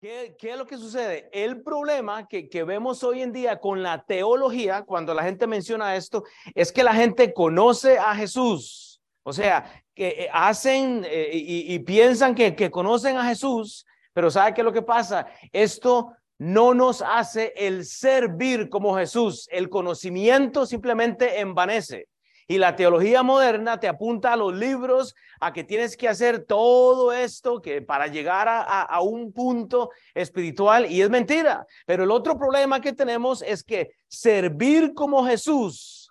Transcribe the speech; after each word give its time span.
¿Qué, 0.00 0.36
¿Qué, 0.38 0.52
es 0.52 0.56
lo 0.56 0.64
que 0.64 0.76
sucede? 0.78 1.28
El 1.32 1.60
problema 1.62 2.28
que, 2.28 2.48
que, 2.48 2.62
vemos 2.62 3.02
hoy 3.02 3.20
en 3.20 3.32
día 3.32 3.58
con 3.58 3.82
la 3.82 4.04
teología, 4.04 4.82
cuando 4.82 5.12
la 5.12 5.24
gente 5.24 5.48
menciona 5.48 5.96
esto, 5.96 6.22
es 6.54 6.70
que 6.70 6.84
la 6.84 6.94
gente 6.94 7.34
conoce 7.34 7.98
a 7.98 8.14
Jesús. 8.14 9.00
O 9.24 9.32
sea, 9.32 9.82
que 9.96 10.08
eh, 10.08 10.28
hacen 10.32 11.04
eh, 11.04 11.30
y, 11.32 11.74
y, 11.74 11.78
piensan 11.80 12.36
que, 12.36 12.54
que 12.54 12.70
conocen 12.70 13.16
a 13.16 13.24
Jesús, 13.24 13.84
pero 14.12 14.30
¿sabe 14.30 14.54
qué 14.54 14.60
es 14.60 14.64
lo 14.64 14.72
que 14.72 14.82
pasa? 14.82 15.26
Esto 15.50 16.12
no 16.38 16.74
nos 16.74 17.02
hace 17.02 17.52
el 17.56 17.84
servir 17.84 18.68
como 18.68 18.96
Jesús. 18.96 19.48
El 19.50 19.68
conocimiento 19.68 20.64
simplemente 20.64 21.40
envanece. 21.40 22.06
Y 22.50 22.56
la 22.56 22.74
teología 22.74 23.22
moderna 23.22 23.78
te 23.78 23.88
apunta 23.88 24.32
a 24.32 24.36
los 24.36 24.54
libros, 24.54 25.14
a 25.38 25.52
que 25.52 25.64
tienes 25.64 25.98
que 25.98 26.08
hacer 26.08 26.46
todo 26.46 27.12
esto 27.12 27.60
que 27.60 27.82
para 27.82 28.06
llegar 28.06 28.48
a, 28.48 28.62
a, 28.62 29.00
un 29.02 29.34
punto 29.34 29.90
espiritual 30.14 30.90
y 30.90 31.02
es 31.02 31.10
mentira. 31.10 31.66
Pero 31.84 32.04
el 32.04 32.10
otro 32.10 32.38
problema 32.38 32.80
que 32.80 32.94
tenemos 32.94 33.42
es 33.42 33.62
que 33.62 33.92
servir 34.08 34.94
como 34.94 35.26
Jesús 35.26 36.10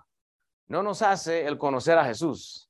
no 0.67 0.83
nos 0.83 1.01
hace 1.01 1.47
el 1.47 1.57
conocer 1.57 1.97
a 1.97 2.05
Jesús. 2.05 2.69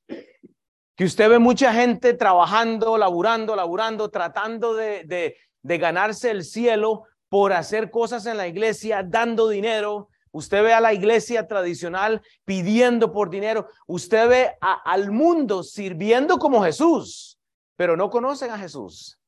Que 0.96 1.04
usted 1.04 1.28
ve 1.28 1.38
mucha 1.38 1.70
gente 1.74 2.14
trabajando, 2.14 2.96
laburando, 2.96 3.54
laburando, 3.54 4.08
tratando 4.08 4.74
de, 4.74 5.36
de 5.62 5.78
ganarse 5.78 6.30
el 6.30 6.42
cielo 6.42 7.04
por 7.28 7.52
hacer 7.52 7.90
cosas 7.90 8.24
en 8.24 8.38
la 8.38 8.48
iglesia, 8.48 9.02
dando 9.06 9.48
dinero, 9.48 10.08
Usted 10.32 10.62
ve 10.62 10.72
a 10.72 10.80
la 10.80 10.92
iglesia 10.92 11.46
tradicional 11.46 12.22
pidiendo 12.44 13.12
por 13.12 13.30
dinero. 13.30 13.68
Usted 13.86 14.28
ve 14.28 14.56
al 14.60 15.10
mundo 15.10 15.62
sirviendo 15.62 16.38
como 16.38 16.62
Jesús, 16.62 17.38
pero 17.76 17.96
no 17.96 18.10
conocen 18.10 18.50
a 18.50 18.58
Jesús. 18.58 19.18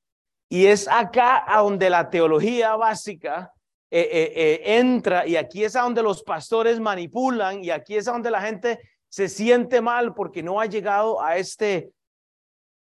Y 0.49 0.67
es 0.67 0.89
acá 0.89 1.45
a 1.47 1.61
donde 1.61 1.89
la 1.89 2.11
teología 2.11 2.75
básica 2.77 3.53
eh, 3.93 4.09
eh, 4.13 4.33
eh, 4.37 4.79
entra 4.79 5.27
y 5.27 5.35
aquí 5.37 5.65
es 5.65 5.75
a 5.75 5.83
donde 5.83 6.03
los 6.03 6.23
pastores 6.23 6.79
manipulan 6.79 7.65
y 7.65 7.71
aquí 7.71 7.97
es 7.97 8.07
a 8.07 8.13
donde 8.13 8.31
la 8.31 8.41
gente 8.41 8.79
se 9.09 9.29
siente 9.29 9.81
mal 9.81 10.15
porque 10.15 10.45
no 10.45 10.61
ha 10.61 10.67
llegado 10.67 11.21
a 11.21 11.37
este 11.37 11.93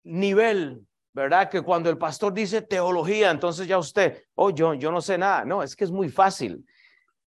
nivel, 0.03 0.87
¿verdad? 1.13 1.51
Que 1.51 1.61
cuando 1.61 1.91
el 1.91 1.99
pastor 1.99 2.33
dice 2.33 2.63
teología, 2.63 3.31
entonces 3.31 3.67
ya 3.67 3.79
usted, 3.79 4.25
oh, 4.35 4.51
yo, 4.51 4.73
yo 4.75 4.91
no 4.91 5.03
sé 5.03 5.19
nada. 5.19 5.45
No, 5.45 5.63
es 5.63 5.77
que 5.77 5.85
es 5.85 5.91
muy 5.91 6.09
fácil. 6.09 6.65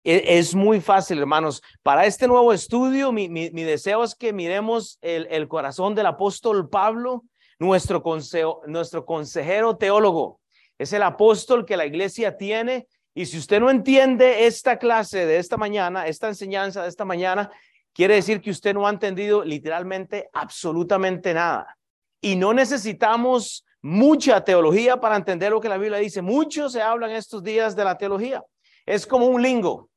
Es 0.07 0.53
muy 0.53 0.81
fácil, 0.81 1.17
hermanos. 1.17 1.63
Para 1.81 2.05
este 2.05 2.27
nuevo 2.27 2.53
estudio, 2.53 3.11
mi, 3.11 3.27
deseo 3.49 4.03
es 4.03 4.13
que 4.13 4.33
miremos 4.33 4.99
el, 5.01 5.47
corazón 5.47 5.95
del 5.95 6.05
apóstol 6.05 6.69
Pablo, 6.69 7.23
nuestro, 7.57 8.03
consejero 8.03 9.77
teólogo. 9.77 10.39
Es 10.77 10.93
el 10.93 11.01
apóstol 11.01 11.65
que 11.65 11.75
la 11.75 11.87
iglesia 11.87 12.37
tiene. 12.37 12.87
Y 13.15 13.25
si 13.25 13.39
usted 13.39 13.59
no 13.59 13.71
entiende 13.71 14.45
esta 14.45 14.77
clase 14.77 15.25
de 15.25 15.37
esta 15.37 15.57
mañana, 15.57 16.05
esta 16.05 16.27
enseñanza 16.27 16.83
de 16.83 16.89
esta 16.89 17.03
mañana, 17.03 17.49
quiere 17.91 18.13
decir 18.13 18.41
que 18.41 18.51
usted 18.51 18.75
no 18.75 18.85
ha 18.85 18.91
entendido 18.91 19.43
literalmente 19.43 20.29
absolutamente 20.33 21.33
nada. 21.33 21.79
Y 22.21 22.35
no 22.35 22.53
necesitamos 22.53 23.65
mucha 23.81 24.43
teología 24.43 24.99
para 24.99 25.15
entender 25.15 25.51
lo 25.51 25.59
que 25.59 25.69
la 25.69 25.79
Biblia 25.79 25.97
dice. 25.97 26.21
Mucho 26.21 26.69
se 26.69 26.83
habla 26.83 27.09
en 27.09 27.15
estos 27.15 27.41
días 27.41 27.75
de 27.75 27.85
la 27.85 27.97
teología. 27.97 28.43
Es 28.85 29.07
como 29.07 29.25
un 29.25 29.41
lingo. 29.41 29.89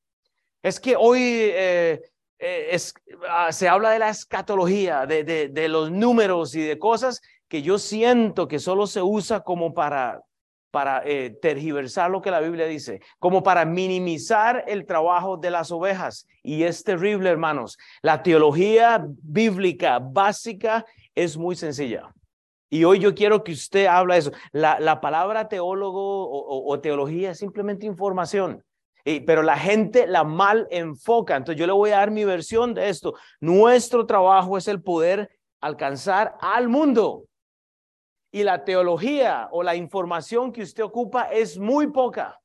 Es 0.69 0.81
que 0.81 0.97
hoy 0.97 1.21
eh, 1.23 2.03
eh, 2.39 2.77
uh, 2.77 3.51
se 3.51 3.69
habla 3.69 3.91
de 3.91 4.01
la 4.01 4.11
escatología, 4.11 5.07
de, 5.07 5.69
los 5.69 5.91
números 5.91 6.55
y 6.55 6.61
de 6.61 6.79
cosas 6.79 7.23
que 7.49 7.63
yo 7.63 7.79
siento 7.79 8.49
que 8.49 8.59
solo 8.59 8.87
se 8.87 9.01
usa 9.01 9.41
como 9.41 9.73
para, 9.73 10.23
eh, 11.07 11.39
tergiversar 11.41 12.11
lo 12.11 12.21
que 12.21 12.31
la 12.31 12.41
Biblia 12.41 12.67
dice, 12.67 13.01
como 13.19 13.43
para 13.43 13.65
minimizar 13.65 14.63
el 14.69 14.85
trabajo 14.85 15.39
de 15.39 15.51
las 15.51 15.71
ovejas. 15.71 16.27
Y 16.43 16.65
es 16.65 16.85
terrible, 16.85 17.31
hermanos. 17.31 17.79
La 18.03 18.23
teología 18.23 19.03
bíblica 19.23 19.99
básica 20.01 20.85
es 21.15 21.39
muy 21.39 21.57
sencilla. 21.57 22.13
Y 22.69 22.85
hoy 22.85 22.99
yo 22.99 23.15
quiero 23.15 23.43
que 23.43 23.53
usted 23.53 23.87
hable 23.87 24.19
eso. 24.19 24.33
La, 24.53 24.79
la 24.79 25.01
palabra 25.01 25.49
teólogo 25.49 26.29
o, 26.29 26.71
o 26.71 26.81
teología 26.81 27.31
es 27.31 27.39
simplemente 27.39 27.87
información. 27.87 28.63
Pero 29.27 29.43
la 29.43 29.57
gente 29.57 30.07
la 30.07 30.25
mal 30.25 30.67
enfoca. 30.71 31.37
Entonces 31.37 31.59
yo 31.59 31.67
le 31.67 31.73
voy 31.73 31.91
a 31.91 31.99
dar 31.99 32.11
mi 32.11 32.25
versión 32.25 32.75
de 32.75 32.89
esto. 32.91 33.15
Nuestro 33.41 34.05
trabajo 34.07 34.59
es 34.59 34.69
el 34.69 34.83
poder 34.83 35.31
alcanzar 35.61 36.37
al 36.41 36.69
mundo. 36.69 37.25
Y 38.31 38.43
la 38.43 38.65
teología 38.65 39.49
o 39.51 39.63
la 39.63 39.75
información 39.75 40.53
que 40.53 40.63
usted 40.63 40.85
ocupa 40.85 41.23
es 41.23 41.59
muy 41.59 41.87
poca 41.87 42.39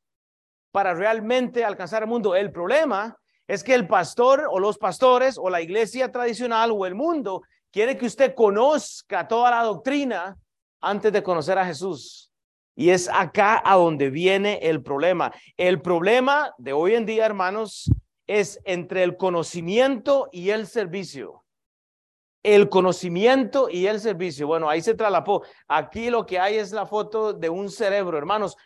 para 0.71 0.93
realmente 0.93 1.65
alcanzar 1.65 2.03
al 2.03 2.09
mundo. 2.09 2.35
El 2.35 2.51
problema 2.51 3.17
es 3.47 3.63
que 3.63 3.75
el 3.75 3.87
pastor 3.87 4.47
o 4.49 4.59
los 4.59 4.77
pastores 4.77 5.37
o 5.37 5.49
la 5.49 5.61
iglesia 5.61 6.11
tradicional 6.11 6.71
o 6.71 6.85
el 6.85 6.95
mundo 6.95 7.41
quiere 7.71 7.97
que 7.97 8.05
usted 8.05 8.33
conozca 8.33 9.27
toda 9.27 9.51
la 9.51 9.63
doctrina 9.63 10.37
antes 10.79 11.11
de 11.11 11.21
conocer 11.21 11.57
a 11.57 11.65
Jesús. 11.65 12.32
Y 12.75 12.89
es 12.89 13.09
acá 13.09 13.61
a 13.63 13.75
donde 13.75 14.09
viene 14.09 14.59
el 14.63 14.81
problema. 14.81 15.31
El 15.57 15.81
problema 15.81 16.53
de 16.57 16.73
hoy 16.73 16.95
en 16.95 17.05
día, 17.05 17.25
hermanos, 17.25 17.91
es 18.27 18.59
entre 18.65 19.03
el 19.03 19.17
conocimiento 19.17 20.29
y 20.31 20.49
el 20.49 20.67
servicio. 20.67 21.43
El 22.41 22.69
conocimiento 22.69 23.69
y 23.69 23.87
el 23.87 23.99
servicio. 23.99 24.47
Bueno, 24.47 24.69
ahí 24.69 24.81
se 24.81 24.95
tralapó. 24.95 25.43
Aquí 25.67 26.09
lo 26.09 26.25
que 26.25 26.39
hay 26.39 26.55
es 26.55 26.71
la 26.71 26.85
foto 26.85 27.31
de 27.31 27.49
un 27.49 27.69
cerebro, 27.69 28.17
hermanos. 28.17 28.57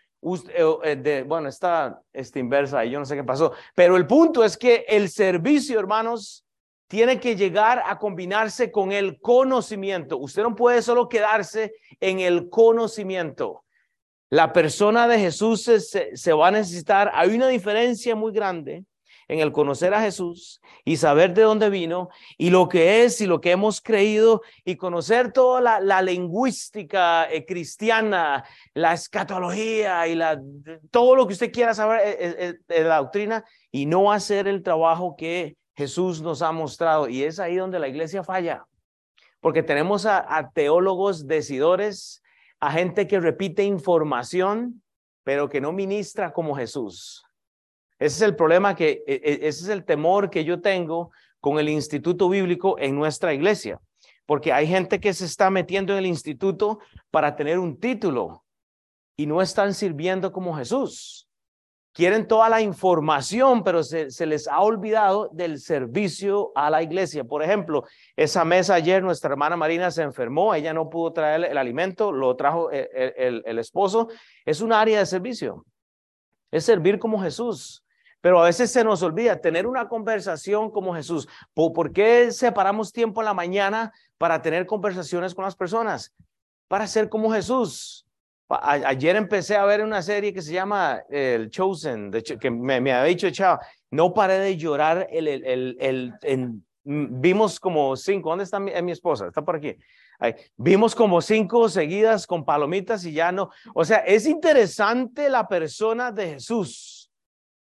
Eh, 0.53 0.95
de, 0.95 1.24
bueno, 1.24 1.47
está, 1.47 2.01
está 2.12 2.39
inversa 2.39 2.84
y 2.84 2.91
yo 2.91 3.00
no 3.00 3.06
sé 3.06 3.16
qué 3.16 3.24
pasó. 3.24 3.53
Pero 3.75 3.97
el 3.97 4.07
punto 4.07 4.44
es 4.44 4.57
que 4.57 4.85
el 4.88 5.09
servicio, 5.09 5.79
hermanos, 5.79 6.44
tiene 6.88 7.19
que 7.19 7.35
llegar 7.35 7.84
a 7.85 8.00
combinarse 8.00 8.72
con 8.72 8.91
el 8.91 9.19
conocimiento. 9.19 10.18
Usted 10.18 10.41
no 10.41 10.56
puede 10.56 10.81
solo 10.81 11.07
quedarse 11.07 11.74
en 12.00 12.19
el 12.19 12.50
conocimiento. 12.50 13.63
La 14.30 14.52
persona 14.52 15.08
de 15.08 15.20
Jesús 15.20 15.64
se, 15.64 16.34
va 16.34 16.48
a 16.50 16.52
necesitar. 16.52 17.12
Hay 17.14 17.34
una 17.34 17.48
diferencia 17.48 18.16
muy 18.16 18.34
grande 18.34 18.84
en 19.30 19.40
el 19.40 19.52
conocer 19.52 19.94
a 19.94 20.02
Jesús 20.02 20.62
y 20.84 20.98
saber 20.98 21.34
de 21.34 21.44
dónde 21.44 21.70
vino 21.70 22.10
y 22.38 22.50
lo 22.50 22.68
que 22.68 23.04
es 23.04 23.20
y 23.22 23.26
lo 23.26 23.42
que 23.42 23.52
hemos 23.52 23.82
creído 23.82 24.42
y 24.64 24.76
conocer 24.76 25.32
toda 25.32 25.60
la, 25.62 25.80
la 25.80 26.02
lingüística 26.02 27.30
eh, 27.30 27.46
cristiana, 27.46 28.46
la 28.74 28.94
escatología 28.94 30.08
y 30.08 30.16
la, 30.16 30.42
todo 30.92 31.16
lo 31.16 31.28
que 31.28 31.34
usted 31.34 31.52
quiera 31.52 31.74
saber 31.74 32.02
de 32.02 32.50
eh, 32.50 32.56
eh, 32.70 32.84
la 32.84 32.98
doctrina 32.98 33.46
y 33.72 33.86
no 33.86 34.12
hacer 34.12 34.48
el 34.48 34.64
trabajo 34.64 35.16
que 35.18 35.58
Jesús 35.76 36.22
nos 36.22 36.42
ha 36.42 36.52
mostrado. 36.52 37.08
Y 37.08 37.24
es 37.24 37.40
ahí 37.40 37.56
donde 37.56 37.80
la 37.80 37.88
iglesia 37.88 38.24
falla, 38.24 38.66
porque 39.40 39.64
tenemos 39.64 40.06
a, 40.06 40.38
a 40.38 40.52
teólogos 40.52 41.28
decidores 41.28 42.22
a 42.59 42.72
gente 42.72 43.07
que 43.07 43.19
repite 43.19 43.63
información, 43.63 44.81
pero 45.23 45.50
que 45.50 45.62
no 45.62 45.72
ministra 45.72 46.34
como 46.34 46.56
Jesús. 46.56 47.23
Ese 48.00 48.16
es 48.16 48.22
el 48.22 48.35
problema 48.35 48.75
que, 48.75 49.03
e, 49.07 49.22
e, 49.23 49.47
ese 49.47 49.63
es 49.63 49.69
el 49.69 49.84
temor 49.84 50.29
que 50.29 50.44
yo 50.44 50.62
tengo 50.62 51.12
con 51.40 51.59
el 51.59 51.69
instituto 51.69 52.29
bíblico 52.29 52.78
en 52.79 52.95
nuestra 52.95 53.34
iglesia, 53.34 53.79
porque 54.25 54.53
hay 54.53 54.68
gente 54.68 55.00
que 55.00 55.13
se 55.13 55.25
está 55.25 55.50
metiendo 55.50 55.94
en 55.94 56.00
el 56.00 56.06
instituto 56.06 56.79
para 57.12 57.35
tener 57.35 57.59
un 57.59 57.79
título 57.79 58.44
y 59.16 59.25
no 59.25 59.41
están 59.41 59.74
sirviendo 59.74 60.31
como 60.31 60.56
Jesús 60.56 61.27
quieren 61.97 62.28
toda 62.28 62.47
la 62.47 62.62
información, 62.62 63.63
pero 63.63 63.81
se, 63.81 64.25
les 64.28 64.47
ha 64.47 64.62
olvidado 64.62 65.31
del 65.34 65.59
servicio 65.59 66.52
a 66.53 66.69
la 66.69 66.84
iglesia. 66.84 67.24
Por 67.24 67.41
ejemplo, 67.41 67.85
esa 68.16 68.46
mesa 68.46 68.75
ayer, 68.75 69.02
nuestra 69.02 69.31
hermana 69.31 69.58
Marina 69.58 69.90
se 69.90 70.03
enfermó, 70.03 70.53
ella 70.53 70.75
no 70.75 70.91
pudo 70.91 71.12
traer 71.12 71.46
el, 71.46 71.57
alimento, 71.57 72.12
lo 72.12 72.36
trajo 72.36 72.69
el, 72.69 73.41
el, 73.44 73.57
esposo. 73.57 74.09
Es 74.46 74.62
un 74.62 74.74
área 74.74 75.00
de 75.00 75.07
servicio, 75.07 75.66
es 76.51 76.66
servir 76.66 77.00
como 77.00 77.19
Jesús. 77.19 77.83
Pero 78.22 78.42
a 78.42 78.44
veces 78.44 78.69
se 78.72 78.83
nos 78.83 79.01
olvida 79.01 79.42
tener 79.42 79.66
una 79.66 79.89
conversación 79.89 80.69
como 80.69 80.94
Jesús. 80.94 81.27
¿Por, 81.56 81.74
¿Por 81.74 81.94
qué 81.94 82.31
separamos 82.31 82.92
tiempo 82.92 83.22
en 83.22 83.25
la 83.25 83.33
mañana 83.33 83.92
para 84.19 84.44
tener 84.44 84.68
conversaciones 84.68 85.33
con 85.33 85.45
las 85.45 85.56
personas? 85.56 86.13
Para 86.68 86.86
ser 86.86 87.10
como 87.10 87.31
Jesús. 87.31 88.06
Ayer 88.50 89.16
empecé 89.18 89.58
a 89.58 89.66
ver 89.66 89.84
una 89.84 90.02
serie 90.02 90.34
que 90.34 90.42
se 90.42 90.54
llama 90.54 91.02
El 91.10 91.50
Chosen, 91.50 92.10
de, 92.10 92.24
que 92.24 92.50
me, 92.50 92.76
había 92.76 93.04
dicho 93.04 93.30
Chava. 93.30 93.60
No 93.92 94.14
paré 94.14 94.40
de 94.40 94.56
llorar. 94.56 95.08
El, 95.12 95.28
el, 95.28 95.78
el, 96.22 96.62
vimos 96.84 97.60
como 97.60 97.96
cinco. 97.98 98.30
¿Dónde 98.30 98.46
está 98.46 98.60
mi, 98.60 98.72
mi 98.82 98.92
esposa? 98.94 99.28
Está 99.28 99.44
por 99.44 99.58
aquí. 99.58 99.76
Vimos 100.56 100.96
como 100.96 101.22
cinco 101.22 101.70
seguidas 101.70 102.26
con 102.26 102.46
palomitas 102.46 103.06
y 103.06 103.12
ya 103.12 103.32
no. 103.32 103.50
O 103.76 103.86
sea, 103.86 103.98
es 104.00 104.26
interesante 104.26 105.30
la 105.30 105.48
persona 105.48 106.12
de 106.12 106.30
Jesús. 106.34 107.12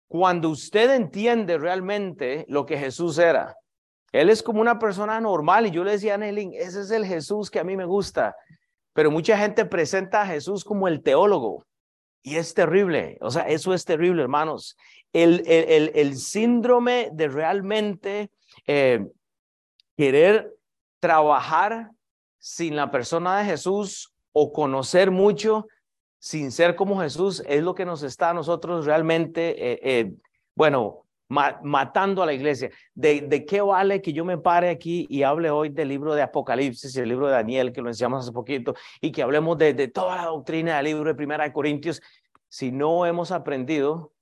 Cuando 0.07 0.49
usted 0.49 0.91
entiende 0.91 1.57
realmente 1.57 2.45
lo 2.49 2.65
que 2.65 2.77
Jesús 2.77 3.17
era. 3.17 3.55
Él 4.11 4.29
es 4.29 4.43
como 4.43 4.61
una 4.61 4.77
persona 4.77 5.19
normal 5.19 5.65
y 5.65 5.71
yo 5.71 5.83
le 5.83 5.91
decía 5.91 6.15
a 6.15 6.25
ese 6.25 6.81
es 6.81 6.91
el 6.91 7.05
Jesús 7.05 7.49
que 7.49 7.59
a 7.59 7.63
mí 7.63 7.75
me 7.75 7.85
gusta. 7.85 8.35
Pero 8.93 9.11
mucha 9.11 9.37
gente 9.37 9.65
presenta 9.65 10.21
a 10.21 10.27
Jesús 10.27 10.63
como 10.63 10.87
el 10.87 11.01
teólogo. 11.01 11.65
Y 12.21 12.37
es 12.37 12.53
terrible, 12.53 13.17
o 13.19 13.29
sea, 13.29 13.43
eso 13.43 13.73
es 13.73 13.83
terrible, 13.83 14.21
hermanos. 14.21 14.77
El, 15.11 15.43
el, 15.45 15.91
el, 15.93 16.15
síndrome 16.15 17.09
de 17.11 17.27
realmente 17.27 18.31
eh, 18.65 19.05
querer 19.97 20.55
trabajar 21.01 21.91
sin 22.39 22.77
la 22.77 22.91
persona 22.91 23.37
de 23.37 23.45
Jesús 23.45 24.13
o 24.31 24.53
conocer 24.53 25.11
mucho 25.11 25.67
sin 26.23 26.53
ser 26.53 26.77
como 26.77 27.01
Jesús 27.01 27.43
es 27.45 27.61
lo 27.61 27.75
que 27.75 27.83
nos 27.83 28.01
está 28.01 28.29
a 28.29 28.33
nosotros 28.33 28.85
realmente, 28.85 29.73
eh, 29.73 29.79
eh, 29.83 30.13
bueno, 30.55 31.02
matando 31.33 32.21
a 32.21 32.25
la 32.25 32.33
iglesia. 32.33 32.69
¿De, 32.93 33.21
¿De, 33.21 33.45
qué 33.45 33.61
vale 33.61 34.01
que 34.01 34.13
yo 34.13 34.23
me 34.23 34.37
pare 34.37 34.69
aquí 34.69 35.07
y 35.09 35.23
hable 35.23 35.49
hoy 35.49 35.69
del 35.69 35.89
libro 35.89 36.13
de 36.13 36.21
Apocalipsis 36.21 36.95
y 36.95 36.99
el 36.99 37.09
libro 37.09 37.27
de 37.27 37.33
Daniel, 37.33 37.73
que 37.73 37.81
lo 37.81 37.89
enseñamos 37.89 38.23
hace 38.23 38.31
poquito, 38.31 38.75
y 39.01 39.11
que 39.11 39.23
hablemos 39.23 39.57
de, 39.57 39.87
toda 39.87 40.17
la 40.17 40.25
doctrina 40.25 40.77
del 40.77 40.85
libro 40.85 41.05
de 41.05 41.15
Primera 41.15 41.43
de 41.43 41.53
Corintios, 41.53 42.01
si 42.49 42.71
no 42.71 43.05
hemos 43.05 43.31
aprendido 43.31 44.13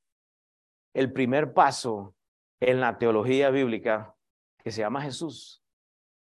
el 0.93 1.11
primer 1.11 1.53
paso 1.53 2.15
en 2.59 2.79
la 2.79 2.97
teología 2.97 3.49
bíblica 3.49 4.15
que 4.63 4.71
se 4.71 4.81
llama 4.81 5.01
Jesús? 5.01 5.61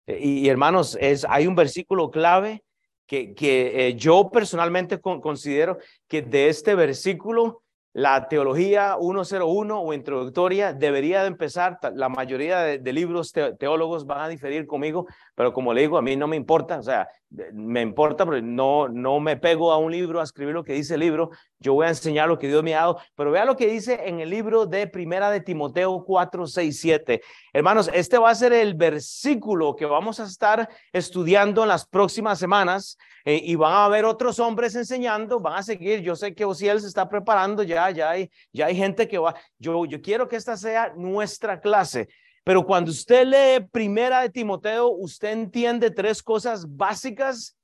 Y, 0.06 0.48
hermanos, 0.48 0.96
es, 1.00 1.26
hay 1.28 1.48
un 1.48 1.56
versículo 1.56 2.10
clave 2.10 2.62
que, 3.06 3.34
que 3.34 3.88
eh, 3.88 3.94
yo 3.96 4.30
personalmente 4.30 5.00
considero 5.00 5.78
que 6.06 6.22
de 6.22 6.48
este 6.48 6.76
versículo 6.76 7.64
la 7.96 8.28
teología 8.28 8.98
101 9.00 9.80
o 9.80 9.94
introductoria 9.94 10.74
debería 10.74 11.22
de 11.22 11.28
empezar, 11.28 11.78
la 11.94 12.10
mayoría 12.10 12.60
de, 12.60 12.92
libros 12.92 13.32
teólogos 13.32 14.04
van 14.04 14.20
a 14.20 14.28
diferir 14.28 14.66
conmigo, 14.66 15.06
pero 15.34 15.54
como 15.54 15.72
le 15.72 15.80
digo, 15.80 15.96
a 15.96 16.02
mí 16.02 16.14
no 16.14 16.26
me 16.26 16.36
importa, 16.36 16.78
o 16.78 16.82
sea, 16.82 17.08
me 17.30 17.82
importa, 17.82 18.24
pero 18.24 18.40
no, 18.40 18.88
no 18.88 19.20
me 19.20 19.36
pego 19.36 19.72
a 19.72 19.78
un 19.78 19.90
libro 19.90 20.20
a 20.20 20.24
escribir 20.24 20.54
lo 20.54 20.64
que 20.64 20.74
dice 20.74 20.94
el 20.94 21.00
libro, 21.00 21.30
yo 21.58 21.74
voy 21.74 21.86
a 21.86 21.90
enseñar 21.90 22.28
lo 22.28 22.38
que 22.38 22.48
Dios 22.48 22.62
me 22.62 22.74
ha 22.74 22.80
dado, 22.80 23.00
pero 23.14 23.30
vea 23.30 23.44
lo 23.44 23.56
que 23.56 23.66
dice 23.66 24.00
en 24.04 24.20
el 24.20 24.30
libro 24.30 24.66
de 24.66 24.86
Primera 24.86 25.30
de 25.30 25.40
Timoteo 25.40 26.04
4, 26.04 26.46
6, 26.46 26.80
7. 26.80 27.22
Hermanos, 27.52 27.90
este 27.92 28.18
va 28.18 28.30
a 28.30 28.34
ser 28.34 28.52
el 28.52 28.74
versículo 28.74 29.74
que 29.74 29.86
vamos 29.86 30.20
a 30.20 30.24
estar 30.24 30.68
estudiando 30.92 31.62
en 31.62 31.68
las 31.68 31.86
próximas 31.86 32.38
semanas 32.38 32.96
eh, 33.24 33.40
y 33.42 33.56
van 33.56 33.72
a 33.72 33.84
haber 33.86 34.04
otros 34.04 34.38
hombres 34.38 34.74
enseñando, 34.76 35.40
van 35.40 35.58
a 35.58 35.62
seguir, 35.62 36.00
yo 36.00 36.14
sé 36.14 36.34
que 36.34 36.44
Osiel 36.44 36.80
se 36.80 36.86
está 36.86 37.08
preparando 37.08 37.62
ya, 37.62 37.90
ya 37.90 38.10
hay, 38.10 38.30
ya 38.52 38.66
hay 38.66 38.76
gente 38.76 39.08
que 39.08 39.18
va, 39.18 39.34
yo, 39.58 39.84
yo 39.84 40.00
quiero 40.00 40.28
que 40.28 40.36
esta 40.36 40.56
sea 40.56 40.92
nuestra 40.96 41.60
clase. 41.60 42.08
Pero 42.46 42.64
cuando 42.64 42.92
usted 42.92 43.26
lee 43.26 43.66
Primera 43.72 44.20
de 44.20 44.30
Timoteo, 44.30 44.90
usted 44.90 45.32
entiende 45.32 45.90
tres 45.90 46.22
cosas 46.22 46.64
básicas 46.76 47.56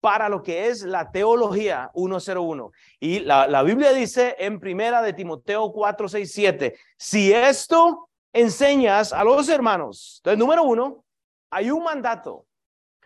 para 0.00 0.28
lo 0.28 0.44
que 0.44 0.68
es 0.68 0.84
la 0.84 1.10
teología 1.10 1.90
101. 1.92 2.70
Y 3.00 3.18
la, 3.18 3.48
la 3.48 3.64
Biblia 3.64 3.92
dice 3.92 4.36
en 4.38 4.60
Primera 4.60 5.02
de 5.02 5.12
Timoteo 5.12 5.72
4, 5.72 6.08
6, 6.08 6.32
7, 6.32 6.78
si 6.96 7.32
esto 7.32 8.10
enseñas 8.32 9.12
a 9.12 9.24
los 9.24 9.48
hermanos, 9.48 10.20
entonces 10.20 10.38
número 10.38 10.62
uno, 10.62 11.04
hay 11.50 11.72
un 11.72 11.82
mandato, 11.82 12.46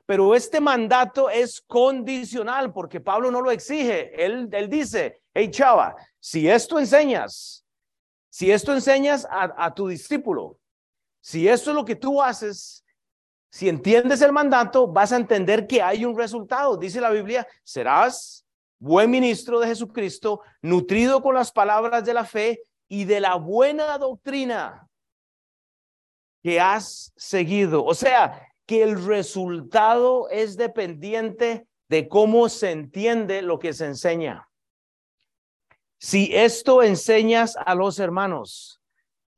pero 0.04 0.34
este 0.34 0.60
mandato 0.60 1.30
es 1.30 1.62
condicional 1.62 2.74
porque 2.74 3.00
Pablo 3.00 3.30
no 3.30 3.40
lo 3.40 3.50
exige. 3.50 4.22
Él, 4.22 4.50
él 4.52 4.68
dice, 4.68 5.22
hey 5.32 5.50
chava, 5.50 5.96
si 6.20 6.46
esto 6.46 6.78
enseñas, 6.78 7.64
si 8.28 8.52
esto 8.52 8.74
enseñas 8.74 9.26
a, 9.30 9.54
a 9.56 9.72
tu 9.72 9.88
discípulo, 9.88 10.58
si 11.22 11.48
eso 11.48 11.70
es 11.70 11.76
lo 11.76 11.84
que 11.84 11.96
tú 11.96 12.20
haces, 12.20 12.84
si 13.48 13.68
entiendes 13.68 14.20
el 14.22 14.32
mandato, 14.32 14.88
vas 14.88 15.12
a 15.12 15.16
entender 15.16 15.66
que 15.66 15.80
hay 15.80 16.04
un 16.04 16.16
resultado. 16.16 16.76
Dice 16.76 17.00
la 17.00 17.10
Biblia, 17.10 17.46
serás 17.62 18.44
buen 18.78 19.10
ministro 19.10 19.60
de 19.60 19.68
Jesucristo, 19.68 20.40
nutrido 20.60 21.22
con 21.22 21.34
las 21.34 21.52
palabras 21.52 22.04
de 22.04 22.14
la 22.14 22.24
fe 22.24 22.62
y 22.88 23.04
de 23.04 23.20
la 23.20 23.36
buena 23.36 23.96
doctrina 23.98 24.88
que 26.42 26.60
has 26.60 27.12
seguido. 27.16 27.84
O 27.84 27.94
sea, 27.94 28.48
que 28.66 28.82
el 28.82 29.04
resultado 29.04 30.28
es 30.28 30.56
dependiente 30.56 31.68
de 31.88 32.08
cómo 32.08 32.48
se 32.48 32.72
entiende 32.72 33.42
lo 33.42 33.60
que 33.60 33.72
se 33.72 33.86
enseña. 33.86 34.48
Si 36.00 36.34
esto 36.34 36.82
enseñas 36.82 37.56
a 37.56 37.76
los 37.76 38.00
hermanos, 38.00 38.81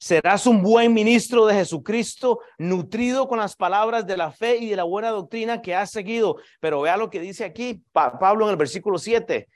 Serás 0.04 0.46
un 0.46 0.62
buen 0.62 0.92
ministro 0.92 1.46
de 1.46 1.54
Jesucristo, 1.54 2.40
nutrido 2.58 3.26
con 3.26 3.38
las 3.38 3.56
palabras 3.56 4.06
de 4.06 4.18
la 4.18 4.32
fe 4.32 4.58
y 4.58 4.68
de 4.68 4.76
la 4.76 4.84
buena 4.84 5.08
doctrina 5.08 5.62
que 5.62 5.74
has 5.74 5.90
seguido. 5.90 6.36
Pero 6.60 6.82
vea 6.82 6.98
lo 6.98 7.08
que 7.08 7.20
dice 7.20 7.42
aquí 7.42 7.82
Pablo 7.90 8.44
en 8.44 8.50
el 8.50 8.58
versículo 8.58 8.98
7. 8.98 9.48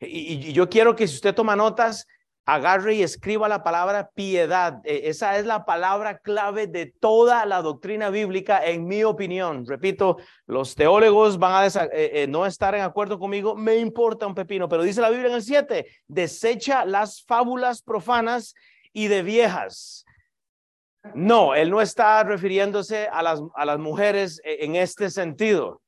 Y, 0.00 0.54
yo 0.54 0.70
quiero 0.70 0.96
que 0.96 1.06
si 1.06 1.16
usted 1.16 1.34
toma 1.34 1.56
notas, 1.56 2.06
agarre 2.46 2.94
y 2.94 3.02
escriba 3.02 3.50
la 3.50 3.62
palabra 3.62 4.08
piedad. 4.14 4.80
E, 4.84 5.10
esa 5.10 5.36
es 5.36 5.44
la 5.44 5.66
palabra 5.66 6.20
clave 6.20 6.68
de 6.68 6.86
toda 6.86 7.44
la 7.44 7.60
doctrina 7.60 8.08
bíblica, 8.08 8.64
en 8.64 8.86
mi 8.86 9.04
opinión. 9.04 9.66
Repito, 9.66 10.16
los 10.46 10.74
teólogos 10.74 11.38
van 11.38 11.52
a 11.52 11.66
eh, 11.66 11.90
eh, 11.92 12.26
no 12.30 12.46
estar 12.46 12.74
en 12.74 12.80
acuerdo 12.80 13.18
conmigo, 13.18 13.54
me 13.54 13.76
importa 13.76 14.26
un 14.26 14.34
pepino, 14.34 14.70
pero 14.70 14.84
dice 14.84 15.02
la 15.02 15.10
Biblia 15.10 15.28
en 15.28 15.34
el 15.34 15.42
7, 15.42 15.86
desecha 16.08 16.86
las 16.86 17.22
fábulas 17.22 17.82
profanas 17.82 18.54
y 18.92 19.08
de 19.08 19.22
viejas. 19.22 20.04
No, 21.14 21.54
él 21.54 21.70
no 21.70 21.80
está 21.80 22.22
refiriéndose 22.22 23.08
a 23.08 23.22
las, 23.22 23.40
a 23.54 23.64
las 23.64 23.78
mujeres 23.78 24.40
e, 24.44 24.64
en 24.64 24.76
este 24.76 25.10
sentido. 25.10 25.82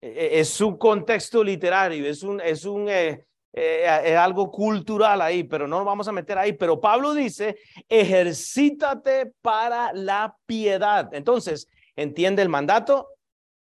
E, 0.00 0.08
e, 0.08 0.40
es 0.40 0.50
su 0.50 0.78
contexto 0.78 1.42
literario, 1.42 2.08
es 2.08 2.22
un, 2.22 2.40
es 2.40 2.64
un, 2.64 2.88
eh, 2.88 3.26
eh, 3.58 4.16
algo 4.16 4.50
cultural 4.50 5.22
ahí, 5.22 5.42
pero 5.42 5.66
no 5.66 5.78
nos 5.78 5.86
vamos 5.86 6.06
a 6.06 6.12
meter 6.12 6.38
ahí. 6.38 6.52
Pero 6.52 6.80
Pablo 6.80 7.14
dice, 7.14 7.56
ejercítate 7.88 9.32
para 9.40 9.92
la 9.92 10.36
piedad. 10.46 11.08
Entonces, 11.12 11.66
entiende 11.96 12.42
el 12.42 12.48
mandato, 12.48 13.08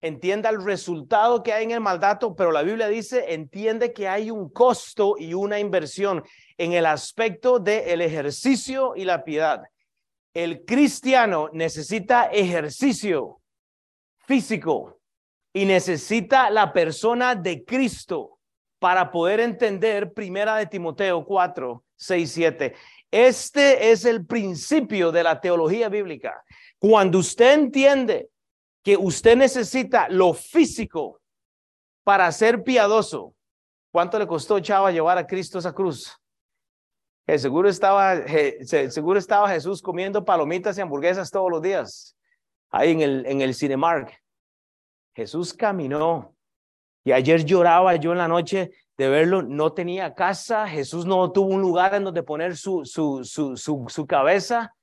entienda 0.02 0.50
el 0.50 0.64
resultado 0.64 1.44
que 1.44 1.54
hay 1.54 1.66
en 1.66 1.72
el 1.72 1.80
mandato, 1.80 2.36
pero 2.36 2.52
la 2.52 2.64
Biblia 2.64 2.88
dice, 2.88 3.34
entiende 3.34 3.94
que 3.94 4.08
hay 4.08 4.32
un 4.32 4.50
costo 4.50 5.16
y 5.18 5.34
una 5.36 5.60
inversión 5.60 6.24
en 6.58 6.74
el 6.74 6.86
aspecto 6.86 7.60
del 7.60 8.02
ejercicio 8.02 8.96
y 8.96 9.06
la 9.06 9.24
piedad. 9.24 9.64
El 10.34 10.66
cristiano 10.66 11.50
necesita 11.54 12.26
ejercicio 12.26 13.42
físico 14.26 15.00
y 15.54 15.66
necesita 15.66 16.50
la 16.50 16.74
persona 16.74 17.36
de 17.36 17.64
Cristo 17.64 18.40
para 18.80 19.12
poder 19.12 19.40
entender 19.40 20.14
Primera 20.14 20.58
de 20.58 20.66
Timoteo 20.66 21.24
4, 21.24 21.84
6, 21.96 22.32
7. 22.32 22.76
Este 23.12 23.92
es 23.92 24.06
el 24.06 24.26
principio 24.26 25.12
de 25.12 25.24
la 25.24 25.40
teología 25.40 25.88
bíblica. 25.88 26.44
Cuando 26.80 27.20
usted 27.20 27.54
entiende 27.54 28.30
que 28.84 28.98
usted 28.98 29.38
necesita 29.38 30.10
lo 30.10 30.34
físico 30.34 31.22
para 32.04 32.30
ser 32.32 32.64
piadoso, 32.64 33.36
¿cuánto 33.92 34.20
le 34.20 34.28
costó, 34.28 34.60
Chava, 34.60 34.92
llevar 34.92 35.18
a 35.18 35.28
Cristo 35.28 35.60
esa 35.60 35.74
cruz? 35.74 36.12
Seguro, 37.28 37.70
estaba, 37.70 38.16
seguro 38.66 39.18
estaba 39.18 39.50
Jesús 39.50 39.82
comiendo 39.82 40.26
palomitas 40.26 40.78
y 40.78 40.82
hamburguesas 40.82 41.32
todos 41.32 41.50
los 41.50 41.62
días, 41.62 42.18
ahí 42.70 42.92
en 42.92 43.02
el, 43.02 43.26
en 43.26 43.42
el 43.42 43.56
Cinemark. 43.56 44.22
Jesús 45.16 45.54
caminó 45.54 46.36
y 47.04 47.12
ayer 47.12 47.46
lloraba 47.46 47.96
yo 47.96 48.12
en 48.12 48.18
la 48.18 48.28
noche 48.28 48.72
de 48.98 49.10
verlo, 49.10 49.42
no 49.42 49.74
tenía 49.74 50.14
casa, 50.14 50.68
Jesús 50.68 51.06
no 51.06 51.32
tuvo 51.32 51.54
un 51.54 51.62
lugar 51.62 51.96
en 51.96 52.04
donde 52.04 52.24
poner 52.24 52.58
su, 52.58 52.86
su, 52.86 53.24
su, 53.24 53.58
su, 53.58 53.86
su 53.88 54.06
cabeza. 54.06 54.76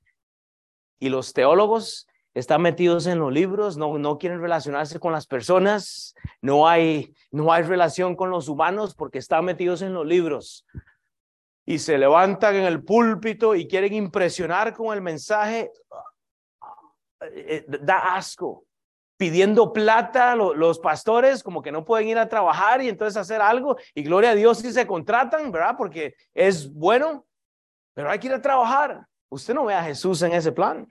Y 0.99 1.09
los 1.09 1.33
teólogos 1.33 2.07
están 2.33 2.61
metidos 2.61 3.07
en 3.07 3.19
los 3.19 3.31
libros, 3.31 3.77
no, 3.77 3.97
no 3.97 4.17
quieren 4.17 4.41
relacionarse 4.41 4.99
con 4.99 5.11
las 5.11 5.27
personas, 5.27 6.15
no 6.41 6.67
hay, 6.67 7.13
no 7.31 7.51
hay 7.51 7.63
relación 7.63 8.15
con 8.15 8.29
los 8.29 8.47
humanos 8.47 8.95
porque 8.95 9.17
están 9.17 9.45
metidos 9.45 9.81
en 9.81 9.93
los 9.93 10.05
libros 10.05 10.65
y 11.71 11.79
se 11.79 11.97
levantan 11.97 12.53
en 12.55 12.65
el 12.65 12.83
púlpito 12.83 13.55
y 13.55 13.65
quieren 13.65 13.93
impresionar 13.93 14.73
con 14.73 14.93
el 14.93 15.01
mensaje, 15.01 15.71
eh, 17.21 17.65
eh, 17.65 17.65
da 17.81 18.15
asco. 18.15 18.65
Pidiendo 19.15 19.71
plata 19.71 20.35
los 20.35 20.79
pastores 20.79 21.41
como 21.41 21.61
que 21.61 21.71
no 21.71 21.85
pueden 21.85 22.09
ir 22.09 22.17
a 22.17 22.27
trabajar 22.27 22.81
y 22.81 22.89
entonces 22.89 23.15
hacer 23.15 23.39
algo 23.39 23.77
y 23.93 24.03
gloria 24.03 24.31
a 24.31 24.35
Dios 24.35 24.57
si 24.57 24.73
se 24.73 24.85
contratan, 24.85 25.49
¿verdad? 25.49 25.75
Porque 25.77 26.15
es 26.33 26.73
bueno, 26.73 27.25
pero 27.93 28.09
hay 28.09 28.19
que 28.19 28.27
ir 28.27 28.33
a 28.33 28.41
trabajar. 28.41 29.05
Usted 29.29 29.53
no 29.53 29.63
ve 29.63 29.73
a 29.73 29.83
Jesús 29.83 30.21
en 30.23 30.33
ese 30.33 30.51
plan. 30.51 30.85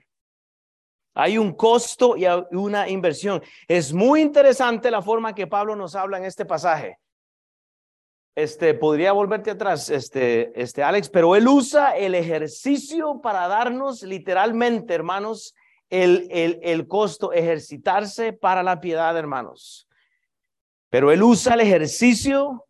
Hay 1.13 1.37
un 1.37 1.53
costo 1.53 2.15
y 2.17 2.25
una 2.55 2.89
inversión. 2.89 3.43
Es 3.67 3.93
muy 3.93 4.21
interesante 4.21 4.89
la 4.89 5.03
forma 5.03 5.35
que 5.35 5.45
Pablo 5.45 5.75
nos 5.75 5.95
habla 5.95 6.17
en 6.17 6.25
este 6.25 6.45
pasaje 6.45 6.97
este, 8.35 8.73
podría 8.73 9.11
volverte 9.11 9.51
atrás, 9.51 9.89
este, 9.89 10.59
este, 10.59 10.83
Alex, 10.83 11.09
pero 11.09 11.35
él 11.35 11.47
usa 11.47 11.97
el 11.97 12.15
ejercicio 12.15 13.19
para 13.21 13.47
darnos 13.47 14.03
literalmente, 14.03 14.93
hermanos, 14.93 15.53
el, 15.89 16.27
el, 16.31 16.59
el 16.63 16.87
costo, 16.87 17.33
ejercitarse 17.33 18.31
para 18.31 18.63
la 18.63 18.79
piedad, 18.79 19.17
hermanos. 19.17 19.87
Pero 20.89 21.11
él 21.11 21.23
usa 21.23 21.53
el 21.53 21.61
ejercicio 21.61 22.65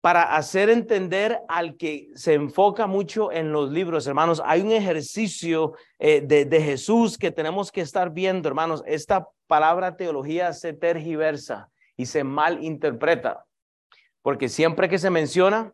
para 0.00 0.34
hacer 0.34 0.70
entender 0.70 1.40
al 1.48 1.76
que 1.76 2.08
se 2.14 2.34
enfoca 2.34 2.86
mucho 2.86 3.30
en 3.32 3.52
los 3.52 3.70
libros, 3.70 4.06
hermanos. 4.06 4.40
Hay 4.44 4.62
un 4.62 4.72
ejercicio 4.72 5.74
eh, 5.98 6.22
de, 6.22 6.46
de, 6.46 6.62
Jesús 6.62 7.18
que 7.18 7.30
tenemos 7.30 7.70
que 7.70 7.82
estar 7.82 8.10
viendo, 8.10 8.48
hermanos. 8.48 8.82
Esta 8.86 9.28
palabra 9.46 9.96
teología 9.96 10.52
se 10.52 10.72
tergiversa 10.72 11.68
y 11.96 12.06
se 12.06 12.24
malinterpreta, 12.24 13.44
porque 14.22 14.48
siempre 14.48 14.88
que 14.88 14.98
se 14.98 15.10
menciona, 15.10 15.72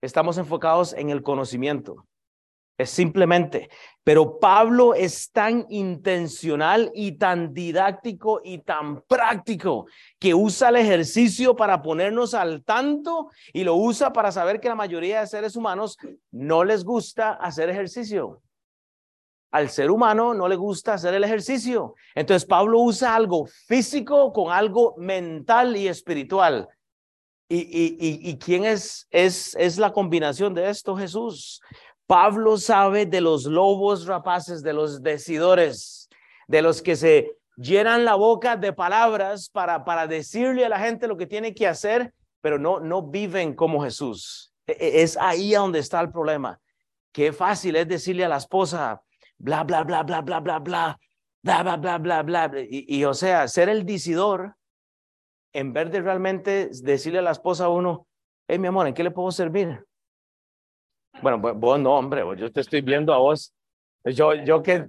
estamos 0.00 0.38
enfocados 0.38 0.92
en 0.92 1.10
el 1.10 1.22
conocimiento. 1.22 2.06
Es 2.78 2.90
simplemente, 2.90 3.70
pero 4.04 4.38
Pablo 4.38 4.92
es 4.92 5.32
tan 5.32 5.64
intencional 5.70 6.90
y 6.94 7.12
tan 7.12 7.54
didáctico 7.54 8.42
y 8.44 8.58
tan 8.58 9.00
práctico 9.00 9.86
que 10.18 10.34
usa 10.34 10.68
el 10.68 10.76
ejercicio 10.76 11.56
para 11.56 11.80
ponernos 11.80 12.34
al 12.34 12.64
tanto 12.64 13.30
y 13.54 13.64
lo 13.64 13.76
usa 13.76 14.12
para 14.12 14.30
saber 14.30 14.60
que 14.60 14.68
la 14.68 14.74
mayoría 14.74 15.20
de 15.20 15.26
seres 15.26 15.56
humanos 15.56 15.96
no 16.30 16.64
les 16.64 16.84
gusta 16.84 17.32
hacer 17.32 17.70
ejercicio. 17.70 18.42
Al 19.52 19.70
ser 19.70 19.90
humano 19.90 20.34
no 20.34 20.46
le 20.46 20.56
gusta 20.56 20.94
hacer 20.94 21.14
el 21.14 21.24
ejercicio. 21.24 21.94
Entonces 22.14 22.46
Pablo 22.46 22.80
usa 22.80 23.14
algo 23.14 23.46
físico 23.46 24.34
con 24.34 24.52
algo 24.52 24.94
mental 24.98 25.78
y 25.78 25.88
espiritual. 25.88 26.68
¿Y, 27.48 27.58
y, 27.58 27.96
y, 28.00 28.30
y 28.30 28.38
quién 28.38 28.64
es, 28.64 29.06
es, 29.10 29.54
es 29.56 29.78
la 29.78 29.92
combinación 29.92 30.52
de 30.54 30.68
esto? 30.68 30.96
Jesús. 30.96 31.60
Pablo 32.06 32.56
sabe 32.56 33.06
de 33.06 33.20
los 33.20 33.44
lobos 33.44 34.06
rapaces, 34.06 34.62
de 34.62 34.72
los 34.72 35.02
decidores, 35.02 36.08
de 36.46 36.62
los 36.62 36.82
que 36.82 36.96
se 36.96 37.36
llenan 37.56 38.04
la 38.04 38.14
boca 38.14 38.56
de 38.56 38.72
palabras 38.72 39.48
para, 39.48 39.84
para 39.84 40.06
decirle 40.06 40.64
a 40.64 40.68
la 40.68 40.78
gente 40.78 41.08
lo 41.08 41.16
que 41.16 41.26
tiene 41.26 41.54
que 41.54 41.66
hacer, 41.66 42.12
pero 42.40 42.58
no, 42.58 42.80
no 42.80 43.02
viven 43.02 43.54
como 43.54 43.82
Jesús. 43.82 44.52
E, 44.66 44.72
e, 44.72 45.02
es 45.02 45.16
ahí 45.16 45.52
donde 45.52 45.80
está 45.80 46.00
el 46.00 46.10
problema. 46.10 46.60
Qué 47.12 47.32
fácil 47.32 47.76
es 47.76 47.88
decirle 47.88 48.24
a 48.24 48.28
la 48.28 48.36
esposa, 48.36 49.02
bla, 49.38 49.64
bla, 49.64 49.82
bla, 49.82 50.02
bla, 50.02 50.20
bla, 50.20 50.40
bla, 50.40 50.58
bla, 50.58 50.98
bla, 51.42 51.62
bla, 51.62 51.76
bla, 51.76 51.98
bla, 51.98 52.22
bla. 52.22 52.60
Y, 52.68 52.84
y 52.88 53.04
o 53.04 53.14
sea, 53.14 53.48
ser 53.48 53.68
el 53.68 53.84
decidor, 53.84 54.54
en 55.56 55.72
vez 55.72 55.90
de 55.90 56.02
realmente 56.02 56.68
decirle 56.82 57.20
a 57.20 57.22
la 57.22 57.30
esposa 57.30 57.64
a 57.64 57.68
uno, 57.70 58.06
hey, 58.46 58.58
mi 58.58 58.68
amor, 58.68 58.86
¿en 58.86 58.94
qué 58.94 59.02
le 59.02 59.10
puedo 59.10 59.30
servir? 59.30 59.82
Bueno, 61.22 61.38
vos 61.38 61.80
no, 61.80 61.96
hombre, 61.96 62.22
yo 62.36 62.52
te 62.52 62.60
estoy 62.60 62.82
viendo 62.82 63.14
a 63.14 63.18
vos. 63.18 63.54
Yo, 64.04 64.34
yo 64.34 64.62
que, 64.62 64.86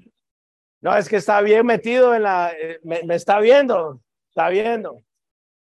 no, 0.82 0.96
es 0.96 1.08
que 1.08 1.16
está 1.16 1.40
bien 1.40 1.66
metido 1.66 2.14
en 2.14 2.24
la, 2.24 2.52
eh, 2.52 2.80
me, 2.84 3.02
me 3.04 3.16
está 3.16 3.40
viendo, 3.40 4.02
está 4.30 4.50
viendo. 4.50 5.02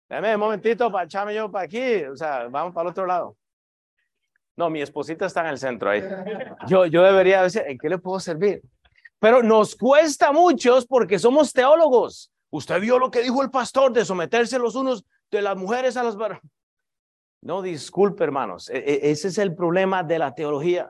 Dame 0.09 0.33
un 0.33 0.39
momentito 0.39 0.91
para 0.91 1.05
echarme 1.05 1.35
yo 1.35 1.51
para 1.51 1.65
aquí, 1.65 2.03
o 2.05 2.15
sea, 2.15 2.47
vamos 2.47 2.73
para 2.73 2.87
el 2.87 2.91
otro 2.91 3.05
lado. 3.05 3.37
No, 4.55 4.71
mi 4.71 4.81
esposita 4.81 5.27
está 5.27 5.41
en 5.41 5.47
el 5.47 5.59
centro 5.59 5.91
ahí. 5.91 6.01
Yo, 6.67 6.87
yo 6.87 7.03
debería 7.03 7.43
decir, 7.43 7.61
¿en 7.67 7.77
qué 7.77 7.87
le 7.87 7.99
puedo 7.99 8.19
servir? 8.19 8.63
Pero 9.19 9.43
nos 9.43 9.75
cuesta 9.75 10.31
muchos 10.31 10.87
porque 10.87 11.19
somos 11.19 11.53
teólogos. 11.53 12.31
Usted 12.49 12.79
vio 12.79 12.99
lo 12.99 13.11
que 13.11 13.21
dijo 13.21 13.41
el 13.43 13.49
pastor 13.49 13.91
de 13.93 14.05
someterse 14.05 14.59
los 14.59 14.75
unos 14.75 15.05
de 15.29 15.41
las 15.41 15.57
mujeres 15.57 15.97
a 15.97 16.03
las 16.03 16.15
no, 17.41 17.61
disculpe, 17.61 18.23
hermanos, 18.23 18.69
e, 18.69 18.77
e, 18.77 19.11
ese 19.11 19.27
es 19.27 19.37
el 19.37 19.55
problema 19.55 20.03
de 20.03 20.19
la 20.19 20.33
teología, 20.33 20.89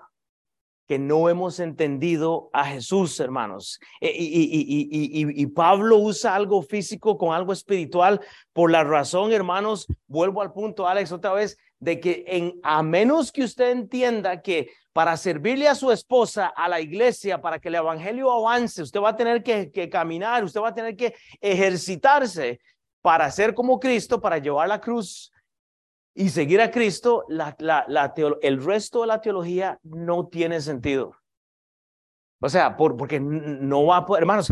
que 0.88 0.98
no 0.98 1.28
hemos 1.28 1.60
entendido 1.60 2.50
a 2.54 2.66
Jesús, 2.66 3.20
hermanos. 3.20 3.80
E, 4.00 4.12
y, 4.18 5.42
y, 5.42 5.48
Pablo 5.48 5.98
usa 5.98 6.34
algo 6.34 6.62
físico 6.62 7.18
con 7.18 7.34
algo 7.34 7.52
espiritual 7.52 8.22
por 8.54 8.72
la 8.72 8.86
razón, 8.86 9.34
hermanos, 9.34 9.88
vuelvo 10.08 10.42
al 10.42 10.54
punto, 10.54 10.88
Alex, 10.88 11.12
otra 11.12 11.34
vez, 11.34 11.58
de 11.80 12.00
que 12.00 12.24
en, 12.28 12.60
a 12.64 12.82
menos 12.82 13.32
que 13.32 13.44
usted 13.44 13.72
entienda 13.72 14.42
que 14.42 14.70
para 14.94 15.16
servirle 15.16 15.68
a 15.68 15.76
su 15.76 15.92
esposa, 15.92 16.48
a 16.48 16.68
la 16.68 16.82
iglesia, 16.82 17.40
para 17.40 17.60
que 17.60 17.68
el 17.68 17.76
evangelio 17.76 18.32
avance, 18.32 18.82
usted 18.82 19.00
va 19.00 19.10
a 19.10 19.16
tener 19.16 19.44
que, 19.44 19.90
caminar, 19.90 20.44
usted 20.44 20.60
va 20.60 20.70
a 20.70 20.74
tener 20.74 20.96
que 20.96 21.14
ejercitarse 21.40 22.60
para 23.02 23.30
ser 23.30 23.54
como 23.54 23.80
Cristo, 23.80 24.20
para 24.20 24.40
llevar 24.40 24.68
la 24.68 24.82
cruz 24.82 25.32
y 26.16 26.30
seguir 26.30 26.60
a 26.62 26.72
Cristo, 26.72 27.26
la, 27.30 27.56
la, 27.60 27.86
la 27.88 28.12
el 28.42 28.64
resto 28.64 29.02
de 29.02 29.08
la 29.08 29.22
teología 29.22 29.80
no 29.84 30.28
tiene 30.28 30.62
sentido. 30.62 31.16
O 32.42 32.50
sea, 32.50 32.76
por, 32.76 32.98
porque 32.98 33.20
no 33.20 33.86
va 33.86 33.98
a 33.98 34.06
poder, 34.08 34.24
hermanos, 34.24 34.52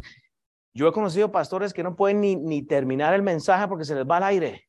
yo 0.76 0.88
he 0.88 0.92
conocido 0.92 1.32
pastores 1.32 1.74
que 1.74 1.82
no 1.82 1.96
pueden 1.96 2.22
ni, 2.22 2.36
ni 2.36 2.62
terminar 2.62 3.16
el 3.16 3.24
mensaje 3.24 3.68
porque 3.68 3.86
se 3.86 3.96
les 3.96 4.06
va 4.06 4.18
al 4.18 4.24
aire, 4.26 4.68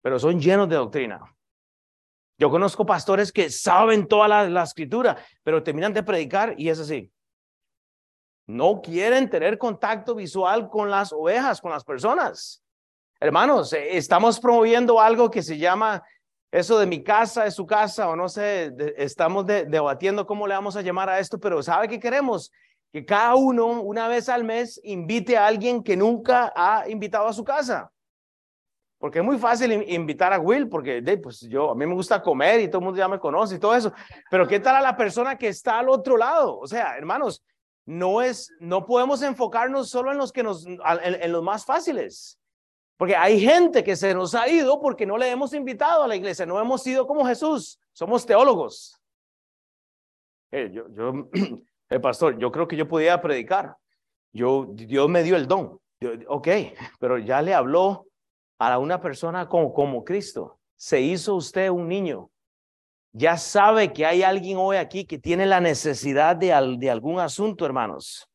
pero 0.00 0.20
son 0.20 0.40
llenos 0.40 0.68
de 0.68 0.76
doctrina. 0.76 1.20
Yo 2.40 2.50
conozco 2.50 2.86
pastores 2.86 3.30
que 3.30 3.50
saben 3.50 4.08
toda 4.08 4.26
la, 4.26 4.48
la 4.48 4.62
escritura, 4.62 5.18
pero 5.42 5.62
terminan 5.62 5.92
de 5.92 6.02
predicar 6.02 6.54
y 6.56 6.70
es 6.70 6.80
así. 6.80 7.12
No 8.46 8.80
quieren 8.80 9.28
tener 9.28 9.58
contacto 9.58 10.14
visual 10.14 10.70
con 10.70 10.90
las 10.90 11.12
ovejas, 11.12 11.60
con 11.60 11.70
las 11.70 11.84
personas. 11.84 12.64
Hermanos, 13.20 13.74
eh, 13.74 13.98
estamos 13.98 14.40
promoviendo 14.40 14.98
algo 14.98 15.30
que 15.30 15.42
se 15.42 15.58
llama 15.58 16.02
eso 16.50 16.78
de 16.78 16.86
mi 16.86 17.04
casa 17.04 17.46
es 17.46 17.54
su 17.54 17.66
casa 17.66 18.08
o 18.08 18.16
no 18.16 18.28
sé, 18.28 18.74
estamos 18.96 19.46
debatiendo 19.46 20.26
cómo 20.26 20.48
le 20.48 20.54
vamos 20.54 20.74
a 20.76 20.82
llamar 20.82 21.08
a 21.08 21.20
esto, 21.20 21.38
pero 21.38 21.62
¿sabe 21.62 21.86
qué 21.88 22.00
queremos? 22.00 22.50
Que 22.90 23.04
cada 23.04 23.36
uno 23.36 23.82
una 23.82 24.08
vez 24.08 24.28
al 24.28 24.42
mes 24.42 24.80
invite 24.82 25.36
a 25.36 25.46
alguien 25.46 25.82
que 25.82 25.96
nunca 25.96 26.52
ha 26.56 26.88
invitado 26.88 27.28
a 27.28 27.32
su 27.32 27.44
casa. 27.44 27.92
Porque 29.00 29.20
es 29.20 29.24
muy 29.24 29.38
fácil 29.38 29.72
invitar 29.88 30.30
a 30.34 30.38
Will, 30.38 30.68
porque 30.68 31.02
pues 31.22 31.40
yo, 31.40 31.70
a 31.70 31.74
mí 31.74 31.86
me 31.86 31.94
gusta 31.94 32.22
comer 32.22 32.60
y 32.60 32.68
todo 32.68 32.80
el 32.80 32.84
mundo 32.84 32.98
ya 32.98 33.08
me 33.08 33.18
conoce 33.18 33.54
y 33.54 33.58
todo 33.58 33.74
eso. 33.74 33.90
Pero 34.30 34.46
¿qué 34.46 34.60
tal 34.60 34.76
a 34.76 34.82
la 34.82 34.94
persona 34.94 35.38
que 35.38 35.48
está 35.48 35.78
al 35.78 35.88
otro 35.88 36.18
lado? 36.18 36.58
O 36.58 36.66
sea, 36.66 36.98
hermanos, 36.98 37.42
no 37.86 38.20
es, 38.20 38.52
no 38.60 38.84
podemos 38.84 39.22
enfocarnos 39.22 39.88
solo 39.88 40.12
en 40.12 40.18
los 40.18 40.30
que 40.30 40.42
nos, 40.42 40.66
en 40.66 41.32
los 41.32 41.42
más 41.42 41.64
fáciles. 41.64 42.38
Porque 42.98 43.16
hay 43.16 43.40
gente 43.40 43.82
que 43.82 43.96
se 43.96 44.12
nos 44.12 44.34
ha 44.34 44.46
ido 44.46 44.78
porque 44.78 45.06
no 45.06 45.16
le 45.16 45.30
hemos 45.30 45.54
invitado 45.54 46.02
a 46.02 46.06
la 46.06 46.16
iglesia, 46.16 46.44
no 46.44 46.60
hemos 46.60 46.82
sido 46.82 47.06
como 47.06 47.24
Jesús, 47.24 47.80
somos 47.94 48.26
teólogos. 48.26 49.00
Eh, 50.52 50.70
yo, 50.70 50.84
yo 50.90 51.30
eh, 51.88 52.00
pastor, 52.00 52.38
yo 52.38 52.52
creo 52.52 52.68
que 52.68 52.76
yo 52.76 52.86
podía 52.86 53.18
predicar. 53.22 53.74
Yo, 54.30 54.66
Dios 54.74 55.08
me 55.08 55.22
dio 55.22 55.36
el 55.36 55.48
don. 55.48 55.80
ok, 56.28 56.48
pero 56.98 57.16
ya 57.16 57.40
le 57.40 57.54
habló 57.54 58.09
a 58.60 58.78
una 58.78 59.00
persona 59.00 59.48
como, 59.48 59.72
como 59.72 60.04
Cristo. 60.04 60.58
Se 60.76 61.00
hizo 61.00 61.34
usted 61.34 61.70
un 61.70 61.88
niño. 61.88 62.30
Ya 63.12 63.36
sabe 63.36 63.92
que 63.92 64.04
hay 64.04 64.22
alguien 64.22 64.58
hoy 64.58 64.76
aquí 64.76 65.04
que 65.04 65.18
tiene 65.18 65.46
la 65.46 65.60
necesidad 65.60 66.36
de, 66.36 66.76
de 66.78 66.90
algún 66.90 67.18
asunto, 67.18 67.64
hermanos. 67.64 68.28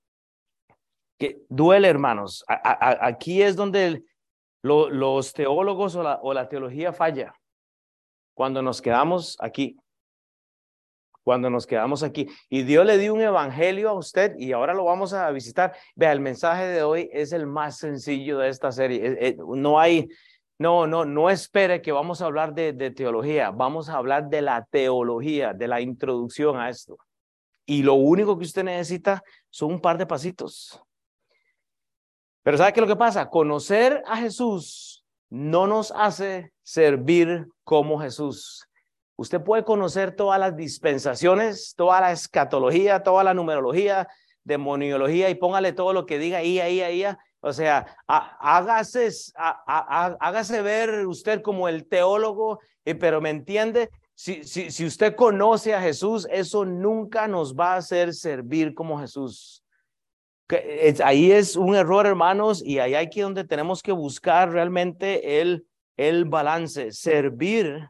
Que 1.18 1.38
duele, 1.48 1.88
hermanos. 1.88 2.44
aquí 2.48 3.42
es 3.42 3.56
donde 3.56 4.04
los 4.64 5.34
teólogos 5.34 5.96
o 5.96 6.04
la, 6.04 6.20
o 6.22 6.34
la 6.34 6.50
teología 6.50 6.92
falla 6.92 7.34
cuando 8.34 8.62
nos 8.62 8.82
quedamos 8.82 9.38
aquí. 9.40 9.78
Cuando 11.26 11.50
nos 11.50 11.66
quedamos 11.66 12.04
aquí. 12.04 12.28
Y 12.52 12.62
Dios 12.62 12.86
le 12.86 13.00
dio 13.00 13.12
un 13.12 13.20
evangelio 13.20 13.90
a 13.90 13.94
usted 13.94 14.36
y 14.38 14.52
ahora 14.52 14.76
lo 14.76 14.84
vamos 14.86 15.12
a 15.12 15.32
visitar. 15.32 15.76
Vea, 15.96 16.12
el 16.12 16.20
mensaje 16.20 16.66
de 16.66 16.84
hoy 16.84 17.10
es 17.12 17.32
el 17.32 17.48
más 17.48 17.80
sencillo 17.80 18.38
de 18.38 18.50
esta 18.50 18.72
serie. 18.72 19.36
No 19.40 19.80
hay, 19.80 20.08
no, 20.60 20.86
no, 20.86 21.04
no 21.04 21.32
espere 21.32 21.82
que 21.82 21.92
vamos 21.92 22.22
a 22.22 22.26
hablar 22.26 22.54
de, 22.54 22.92
teología. 22.92 23.50
Vamos 23.50 23.90
a 23.90 23.98
hablar 23.98 24.30
de 24.30 24.44
la 24.44 24.66
teología, 24.66 25.54
de 25.54 25.68
la 25.68 25.82
introducción 25.82 26.60
a 26.60 26.70
esto. 26.70 27.00
Y 27.66 27.82
lo 27.82 27.96
único 27.96 28.38
que 28.38 28.46
usted 28.46 28.64
necesita 28.64 29.24
son 29.50 29.74
un 29.74 29.82
par 29.82 29.98
de 29.98 30.06
pasitos. 30.06 30.80
Pero 32.44 32.56
¿sabe 32.56 32.72
qué 32.72 32.82
lo 32.82 32.88
que 32.88 32.96
pasa? 32.96 33.32
Conocer 33.32 34.04
a 34.06 34.18
Jesús 34.18 35.04
no 35.32 35.66
nos 35.66 35.92
hace 35.92 36.54
servir 36.62 37.48
como 37.64 38.00
Jesús. 38.00 38.70
Usted 39.16 39.42
puede 39.42 39.64
conocer 39.64 40.16
todas 40.16 40.40
las 40.40 40.56
dispensaciones, 40.56 41.74
toda 41.76 42.02
la 42.02 42.12
escatología, 42.12 43.04
toda 43.04 43.24
la 43.24 43.34
numerología, 43.34 44.08
demoniología 44.44 45.30
y 45.30 45.36
póngale 45.36 45.74
todo 45.74 45.94
lo 45.94 46.06
que 46.06 46.20
diga 46.20 46.40
ahí, 46.40 46.60
ahí, 46.60 46.82
ahí. 46.82 47.04
O 47.40 47.54
sea, 47.54 47.86
hágase, 48.08 49.10
hágase 49.38 50.62
ver 50.62 51.08
usted 51.08 51.42
como 51.42 51.70
el 51.70 51.88
teólogo, 51.88 52.60
pero 53.00 53.22
me 53.22 53.30
entiende, 53.30 53.90
si, 54.14 54.44
si, 54.44 54.72
si 54.72 54.86
usted 54.86 55.16
conoce 55.16 55.74
a 55.74 55.82
Jesús, 55.82 56.28
eso 56.32 56.66
nunca 56.66 57.28
nos 57.28 57.56
va 57.56 57.74
a 57.74 57.78
hacer 57.78 58.14
servir 58.14 58.74
como 58.74 59.00
Jesús 59.00 59.66
ahí 61.04 61.32
es 61.32 61.56
un 61.56 61.76
error, 61.76 62.06
hermanos, 62.06 62.64
y 62.64 62.80
ahí 62.80 62.94
hay 62.94 63.10
que 63.10 63.22
donde 63.22 63.44
tenemos 63.44 63.82
que 63.82 63.92
buscar 63.92 64.52
realmente 64.52 65.42
el, 65.42 65.66
el 65.98 66.26
balance. 66.26 66.92
Servir 66.92 67.90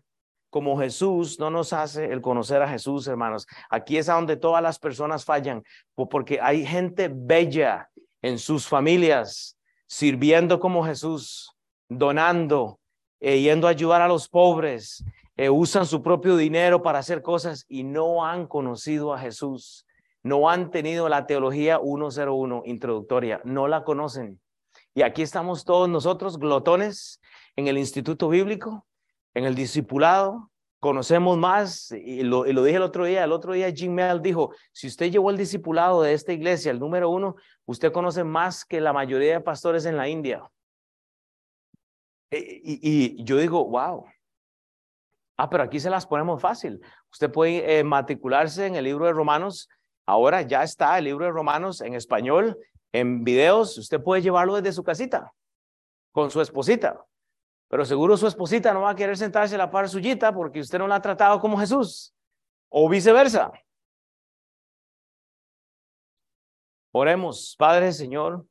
como 0.55 0.77
Jesús 0.77 1.37
no 1.37 1.49
nos 1.49 1.73
hace 1.73 2.13
el 2.13 2.21
conocer 2.21 2.61
a 2.61 2.69
Jesús, 2.69 3.05
hermanos. 3.07 3.45
Aquí 3.69 3.97
es 3.97 4.07
a 4.07 4.13
donde 4.13 4.37
todas 4.37 4.63
las 4.63 4.79
personas 4.79 5.25
fallan, 5.25 5.65
porque 5.95 6.39
hay 6.41 6.65
gente 6.65 7.11
bella 7.13 7.89
en 8.21 8.39
sus 8.39 8.65
familias, 8.65 9.57
sirviendo 9.85 10.61
como 10.61 10.85
Jesús, 10.85 11.51
donando, 11.89 12.79
e 13.19 13.41
yendo 13.41 13.67
a 13.67 13.71
ayudar 13.71 14.01
a 14.01 14.07
los 14.07 14.29
pobres, 14.29 15.03
eh, 15.35 15.49
usan 15.49 15.85
su 15.85 16.01
propio 16.01 16.37
dinero 16.37 16.81
para 16.81 16.99
hacer 16.99 17.21
cosas 17.21 17.65
y 17.67 17.83
no 17.83 18.25
han 18.25 18.47
conocido 18.47 19.13
a 19.13 19.19
Jesús. 19.19 19.85
No 20.23 20.49
han 20.49 20.71
tenido 20.71 21.09
la 21.09 21.27
teología 21.27 21.81
101 21.83 22.63
introductoria, 22.65 23.41
no 23.43 23.67
la 23.67 23.83
conocen. 23.83 24.39
Y 24.93 25.01
aquí 25.01 25.21
estamos 25.21 25.65
todos 25.65 25.89
nosotros, 25.89 26.39
glotones, 26.39 27.19
en 27.57 27.67
el 27.67 27.77
instituto 27.77 28.29
bíblico, 28.29 28.85
en 29.35 29.43
el 29.43 29.53
discipulado, 29.53 30.49
conocemos 30.79 31.37
más, 31.37 31.91
y 31.91 32.23
lo, 32.23 32.43
dije 32.43 32.77
el 32.77 32.81
otro 32.81 33.05
día, 33.05 33.23
el 33.23 33.31
otro 33.31 33.53
día 33.53 33.71
Jim 33.71 33.93
Mel 33.93 34.21
dijo, 34.21 34.53
si 34.71 34.87
usted 34.87 35.11
llevó 35.11 35.29
el 35.29 35.37
discipulado 35.37 36.01
de 36.01 36.13
esta 36.13 36.31
iglesia, 36.31 36.71
el 36.71 36.79
número 36.79 37.09
uno, 37.09 37.35
usted 37.65 37.91
conoce 37.91 38.23
más 38.23 38.63
que 38.63 38.79
la 38.79 38.93
mayoría 38.93 39.33
de 39.33 39.41
pastores 39.41 39.85
en 39.85 39.97
la 39.97 40.07
India. 40.07 40.49
E, 42.31 42.61
y, 42.63 43.23
yo 43.23 43.37
digo, 43.37 43.65
wow. 43.65 44.05
Ah, 45.37 45.49
pero 45.49 45.63
aquí 45.63 45.81
se 45.81 45.89
las 45.89 46.07
ponemos 46.07 46.41
fácil. 46.41 46.81
Usted 47.11 47.29
puede 47.29 47.79
eh, 47.79 47.83
matricularse 47.83 48.65
en 48.65 48.75
el 48.75 48.85
libro 48.85 49.05
de 49.05 49.11
Romanos. 49.11 49.67
Ahora 50.05 50.43
ya 50.43 50.63
está 50.63 50.97
el 50.97 51.05
libro 51.05 51.25
de 51.25 51.31
Romanos 51.31 51.81
en 51.81 51.93
español, 51.93 52.57
en 52.93 53.25
videos. 53.25 53.77
Usted 53.77 54.01
puede 54.01 54.21
llevarlo 54.21 54.55
desde 54.55 54.71
su 54.71 54.83
casita 54.83 55.33
con 56.13 56.31
su 56.31 56.39
esposita. 56.39 57.03
Pero 57.67 57.85
seguro 57.85 58.15
su 58.17 58.27
esposita 58.27 58.73
no 58.73 58.81
va 58.81 58.91
a 58.91 58.95
querer 58.95 59.17
sentarse 59.17 59.55
a 59.55 59.57
la 59.57 59.71
par 59.71 59.89
suyita 59.89 60.33
porque 60.33 60.59
usted 60.59 60.77
no 60.77 60.87
la 60.87 60.95
ha 60.95 61.01
tratado 61.01 61.39
como 61.39 61.57
Jesús. 61.57 62.13
O 62.69 62.89
viceversa. 62.89 63.51
Oremos, 66.91 67.55
Padre 67.57 67.91
Señor. 67.91 68.45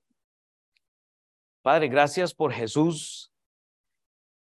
Padre, 1.63 1.89
gracias 1.89 2.35
por 2.35 2.53
Jesús. 2.53 3.33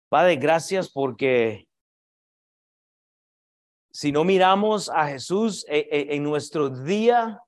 Padre, 0.09 0.35
gracias 0.35 0.89
porque 0.89 1.67
si 3.91 4.11
no 4.11 4.23
miramos 4.23 4.89
a 4.89 5.07
Jesús 5.07 5.65
eh, 5.67 5.87
eh, 5.91 6.07
en 6.11 6.23
nuestro 6.23 6.69
día, 6.69 7.41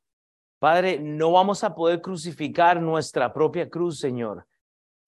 Padre, 0.60 1.00
no 1.00 1.32
vamos 1.32 1.64
a 1.64 1.76
poder 1.76 2.02
crucificar 2.02 2.82
nuestra 2.82 3.32
propia 3.34 3.70
cruz, 3.70 4.00
Señor. 4.00 4.48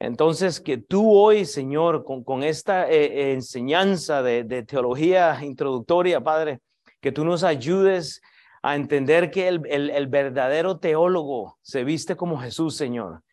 Entonces, 0.04 0.60
que 0.60 0.78
tú 0.78 1.14
hoy, 1.16 1.46
Señor, 1.46 2.04
con, 2.04 2.44
esta 2.44 2.92
eh, 2.92 3.06
eh, 3.06 3.32
enseñanza 3.32 4.22
de, 4.22 4.64
teología 4.64 5.40
introductoria, 5.42 6.20
Padre, 6.20 6.60
que 7.00 7.14
tú 7.14 7.24
nos 7.24 7.46
ayudes 7.46 8.22
a 8.62 8.76
entender 8.76 9.32
que 9.32 9.48
el, 9.48 10.08
verdadero 10.08 10.78
teólogo 10.78 11.58
se 11.62 11.86
viste 11.86 12.18
como 12.18 12.38
Jesús, 12.38 12.76
Señor. 12.76 13.24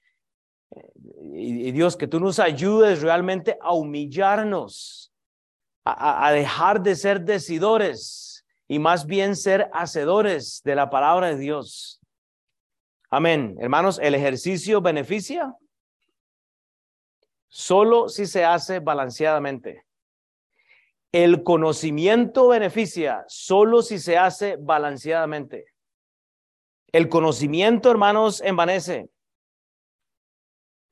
Y, 1.34 1.66
y, 1.66 1.72
Dios, 1.72 1.96
que 1.96 2.06
tú 2.06 2.20
nos 2.20 2.38
ayudes 2.38 3.02
realmente 3.02 3.58
a 3.60 3.74
humillarnos, 3.74 5.12
a, 5.84 6.28
a 6.28 6.30
dejar 6.30 6.82
de 6.82 6.94
ser 6.94 7.22
decidores 7.22 8.46
y 8.68 8.78
más 8.78 9.06
bien 9.06 9.34
ser 9.34 9.68
hacedores 9.72 10.62
de 10.64 10.76
la 10.76 10.88
palabra 10.88 11.30
de 11.30 11.36
Dios. 11.36 12.00
Amén. 13.10 13.56
Hermanos, 13.58 13.98
el 14.00 14.14
ejercicio 14.14 14.80
beneficia 14.80 15.56
solo 17.50 18.09
si 18.09 18.25
se 18.25 18.45
hace 18.47 18.78
balanceadamente. 18.78 19.85
El 21.12 21.42
conocimiento 21.42 22.49
beneficia 22.49 23.25
solo 23.28 23.83
si 23.83 23.99
se 23.99 24.16
hace 24.16 24.57
balanceadamente. 24.57 25.66
El 26.92 27.09
conocimiento, 27.09 27.90
hermanos, 27.90 28.40
envanece. 28.40 29.11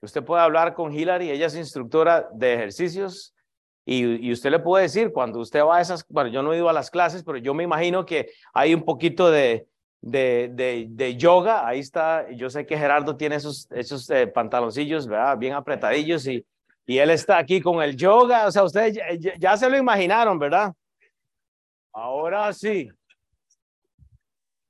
Usted 0.03 0.23
puede 0.23 0.43
hablar 0.43 0.75
con 0.75 0.93
Hilary, 0.93 1.31
ella 1.31 1.47
es 1.47 1.57
instructora 1.57 2.29
de 2.33 2.55
ejercicios, 2.55 3.35
y, 3.91 4.31
usted 4.31 4.50
le 4.50 4.59
puede 4.59 4.83
decir, 4.83 5.12
cuando 5.12 5.41
usted 5.41 5.65
va 5.65 5.79
a 5.79 5.81
esas, 5.81 6.07
bueno, 6.11 6.29
yo 6.29 6.43
no 6.43 6.53
he 6.53 6.59
ido 6.59 6.69
a 6.69 6.75
las 6.75 6.91
clases, 6.91 7.25
pero 7.25 7.38
yo 7.38 7.55
me 7.55 7.65
imagino 7.65 8.05
que 8.05 8.29
hay 8.53 8.75
un 8.75 8.83
poquito 8.83 9.31
de, 9.31 9.67
de, 10.03 10.87
de, 10.91 11.17
yoga. 11.17 11.67
Ahí 11.67 11.78
está, 11.78 12.30
yo 12.32 12.50
sé 12.50 12.67
que 12.67 12.76
Gerardo 12.76 13.17
tiene 13.17 13.37
esos, 13.37 13.67
esos 13.71 14.11
eh, 14.11 14.26
pantaloncillos, 14.26 15.06
¿verdad? 15.06 15.39
Bien 15.39 15.54
apretadillos 15.54 16.26
y, 16.26 16.45
y 16.89 16.99
él 16.99 17.11
está 17.11 17.37
aquí 17.37 17.61
con 17.61 17.83
el 17.83 17.95
yoga. 17.95 18.47
O 18.47 18.51
sea, 18.51 18.65
ustedes 18.65 18.99
ya, 19.39 19.57
se 19.59 19.69
lo 19.69 19.77
imaginaron, 19.77 20.39
¿verdad? 20.39 20.73
Ahora 21.93 22.51
sí. 22.55 22.91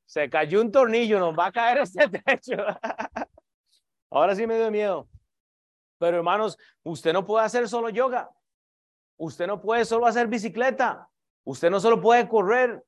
Se 0.05 0.29
cayó 0.29 0.61
un 0.61 0.73
tornillo, 0.73 1.21
nos 1.21 1.39
va 1.39 1.47
a 1.47 1.53
caer 1.53 1.79
este 1.79 2.09
techo. 2.27 2.57
Ahora 4.11 4.35
sí 4.35 4.49
me 4.49 4.57
dio 4.57 4.69
miedo. 4.69 5.09
Pero 5.99 6.17
hermanos, 6.17 6.59
usted 6.83 7.13
no 7.13 7.25
puede 7.25 7.47
hacer 7.47 7.69
solo 7.69 7.89
yoga. 7.89 8.29
Usted 9.17 9.47
no 9.47 9.61
puede 9.61 9.85
solo 9.85 10.05
hacer 10.05 10.27
bicicleta. 10.27 11.09
Usted 11.45 11.71
no 11.71 11.79
solo 11.79 12.01
puede 12.01 12.29
correr. 12.29 12.83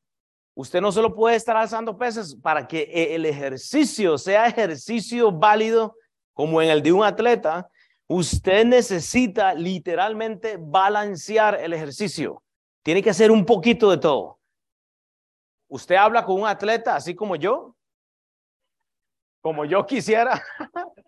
Usted 0.56 0.80
no 0.80 0.90
solo 0.90 1.14
puede 1.14 1.36
estar 1.36 1.56
alzando 1.56 1.96
pesas 1.96 2.34
para 2.34 2.66
que 2.66 2.80
e, 2.82 3.14
el 3.14 3.24
ejercicio 3.24 4.18
sea 4.18 4.48
ejercicio 4.48 5.30
válido 5.30 5.94
como 6.32 6.60
en 6.60 6.70
el 6.70 6.82
de 6.82 6.90
un 6.90 7.04
atleta. 7.04 7.70
Usted 8.12 8.64
necesita 8.64 9.54
literalmente 9.54 10.56
balancear 10.58 11.54
el 11.60 11.72
ejercicio. 11.72 12.42
Tiene 12.82 13.04
que 13.04 13.10
hacer 13.10 13.30
un 13.30 13.46
poquito 13.46 13.88
de 13.88 13.98
todo. 13.98 14.40
Usted 15.68 15.94
habla 15.94 16.24
con 16.24 16.40
un 16.40 16.48
atleta 16.48 16.96
así 16.96 17.14
como 17.14 17.36
yo, 17.36 17.76
como 19.40 19.64
yo 19.64 19.86
quisiera. 19.86 20.42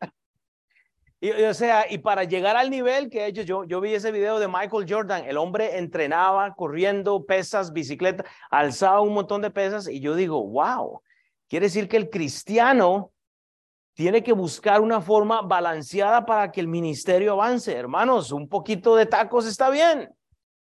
Y, 1.25 1.31
o 1.31 1.55
sea, 1.55 1.87
y 1.89 1.99
para 1.99 2.25
llegar 2.25 2.57
al 2.57 2.69
nivel 2.69 3.09
que 3.09 3.27
ellos, 3.27 3.47
yo, 3.47 3.63
yo 3.63 3.81
vi 3.81 3.95
ese 3.95 4.11
video 4.11 4.41
de 4.41 4.49
Michael 4.49 4.87
Jordan, 4.89 5.25
el 5.25 5.37
hombre 5.37 5.79
entrenaba 5.79 6.53
corriendo 6.53 7.25
pesas, 7.25 7.73
bicicleta, 7.73 8.25
alzaba 8.51 9.03
un 9.03 9.15
montón 9.15 9.41
de 9.41 9.53
pesas 9.53 9.87
y 9.87 10.01
yo 10.01 10.17
digo, 10.17 10.45
wow, 10.45 11.01
quiere 11.49 11.67
decir 11.67 11.89
que 11.89 11.97
el 11.97 12.11
cristiano 12.11 13.13
tiene 13.95 14.23
que 14.23 14.33
buscar 14.33 14.81
una 14.81 15.01
forma 15.01 15.43
balanceada 15.43 16.25
para 16.25 16.51
que 16.51 16.61
el 16.61 16.69
ministerio 16.69 17.33
avance. 17.33 17.75
Hermanos, 17.75 18.33
un 18.33 18.49
poquito 18.49 18.97
de 18.97 19.07
tacos 19.07 19.47
está 19.47 19.69
bien, 19.71 20.15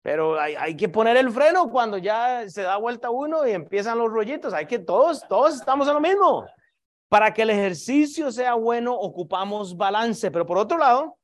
pero 0.02 0.40
hay, 0.40 0.76
que 0.76 0.88
poner 0.88 1.18
el 1.18 1.32
freno 1.32 1.70
cuando 1.70 1.98
ya 1.98 2.48
se 2.48 2.62
da 2.62 2.78
vuelta 2.78 3.10
uno 3.10 3.48
y 3.48 3.52
empiezan 3.52 3.98
los 3.98 4.12
rollitos. 4.12 4.54
Hay 4.54 4.66
que 4.66 4.80
todos, 4.80 5.28
todos 5.28 5.56
estamos 5.56 5.88
en 5.88 5.96
lo 5.96 6.00
mismo. 6.00 6.46
Para 7.10 7.34
que 7.34 7.42
el 7.42 7.50
ejercicio 7.50 8.32
sea 8.32 8.54
bueno, 8.54 8.94
ocupamos 8.94 9.76
balance, 9.76 10.30
pero 10.30 10.46
por 10.46 10.58
otro 10.58 10.78
lado, 10.78 11.18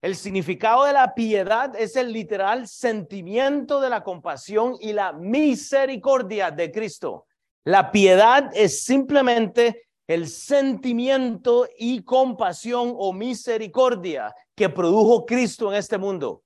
el 0.00 0.16
significado 0.16 0.84
de 0.84 0.92
la 0.92 1.14
piedad 1.14 1.76
es 1.76 1.94
el 1.94 2.12
literal 2.12 2.66
sentimiento 2.66 3.80
de 3.80 3.90
la 3.90 4.02
compasión 4.02 4.76
y 4.80 4.92
la 4.92 5.12
misericordia 5.12 6.50
de 6.50 6.72
Cristo. 6.72 7.26
La 7.64 7.92
piedad 7.92 8.50
es 8.54 8.84
simplemente 8.84 9.84
el 10.14 10.28
sentimiento 10.28 11.68
y 11.78 12.02
compasión 12.02 12.92
o 12.96 13.12
misericordia 13.12 14.34
que 14.54 14.68
produjo 14.68 15.24
Cristo 15.24 15.70
en 15.70 15.78
este 15.78 15.98
mundo. 15.98 16.42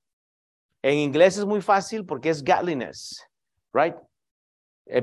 En 0.81 0.95
inglés 0.97 1.37
es 1.37 1.45
muy 1.45 1.61
fácil 1.61 2.05
porque 2.05 2.29
es 2.29 2.43
godliness, 2.43 3.23
right? 3.73 3.95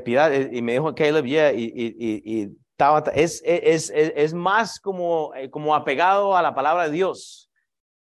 Piedad, 0.04 0.32
eh, 0.32 0.48
y 0.52 0.62
me 0.62 0.72
dijo 0.72 0.94
Caleb, 0.94 1.26
yeah, 1.26 1.52
y, 1.52 1.64
y, 1.64 2.22
y 2.24 2.56
es, 3.14 3.42
es, 3.44 3.92
es, 3.94 4.34
más 4.34 4.80
como, 4.80 5.32
eh, 5.34 5.48
como 5.48 5.74
apegado 5.74 6.36
a 6.36 6.42
la 6.42 6.54
palabra 6.54 6.84
de 6.84 6.90
Dios. 6.90 7.50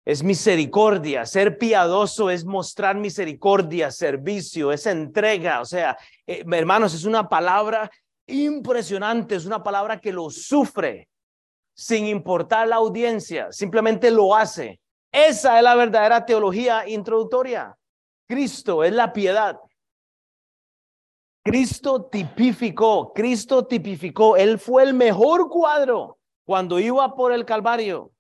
Es 0.05 0.23
misericordia. 0.23 1.27
Ser 1.27 1.59
piadoso 1.59 2.31
es 2.31 2.45
mostrar 2.45 2.97
misericordia, 2.97 3.91
servicio, 3.91 4.73
es 4.73 4.87
entrega. 4.87 5.61
O 5.61 5.65
sea, 5.65 5.99
eh, 6.27 6.45
hermanos, 6.53 6.95
es 6.95 7.05
una 7.05 7.29
palabra 7.29 7.91
impresionante, 8.27 9.35
es 9.35 9.47
una 9.47 9.63
palabra 9.63 10.01
que 10.01 10.13
lo 10.13 10.31
sufre 10.31 11.09
sin 11.75 12.07
importar 12.07 12.69
la 12.69 12.77
audiencia, 12.77 13.53
simplemente 13.53 14.11
lo 14.11 14.35
hace. 14.35 14.81
Esa 15.13 15.57
es 15.59 15.63
la 15.63 15.75
verdadera 15.75 16.25
teología 16.25 16.89
introductoria. 16.89 17.77
Cristo 18.29 18.85
es 18.85 18.93
la 18.93 19.13
piedad. 19.13 19.59
Cristo 21.45 22.05
tipificó, 22.05 23.13
Cristo 23.13 23.67
tipificó, 23.67 24.37
Él 24.37 24.59
fue 24.59 24.83
el 24.83 24.95
mejor 24.95 25.49
cuadro 25.49 26.19
cuando 26.45 26.79
iba 26.79 27.15
por 27.15 27.33
el 27.33 27.45
Calvario, 27.45 28.13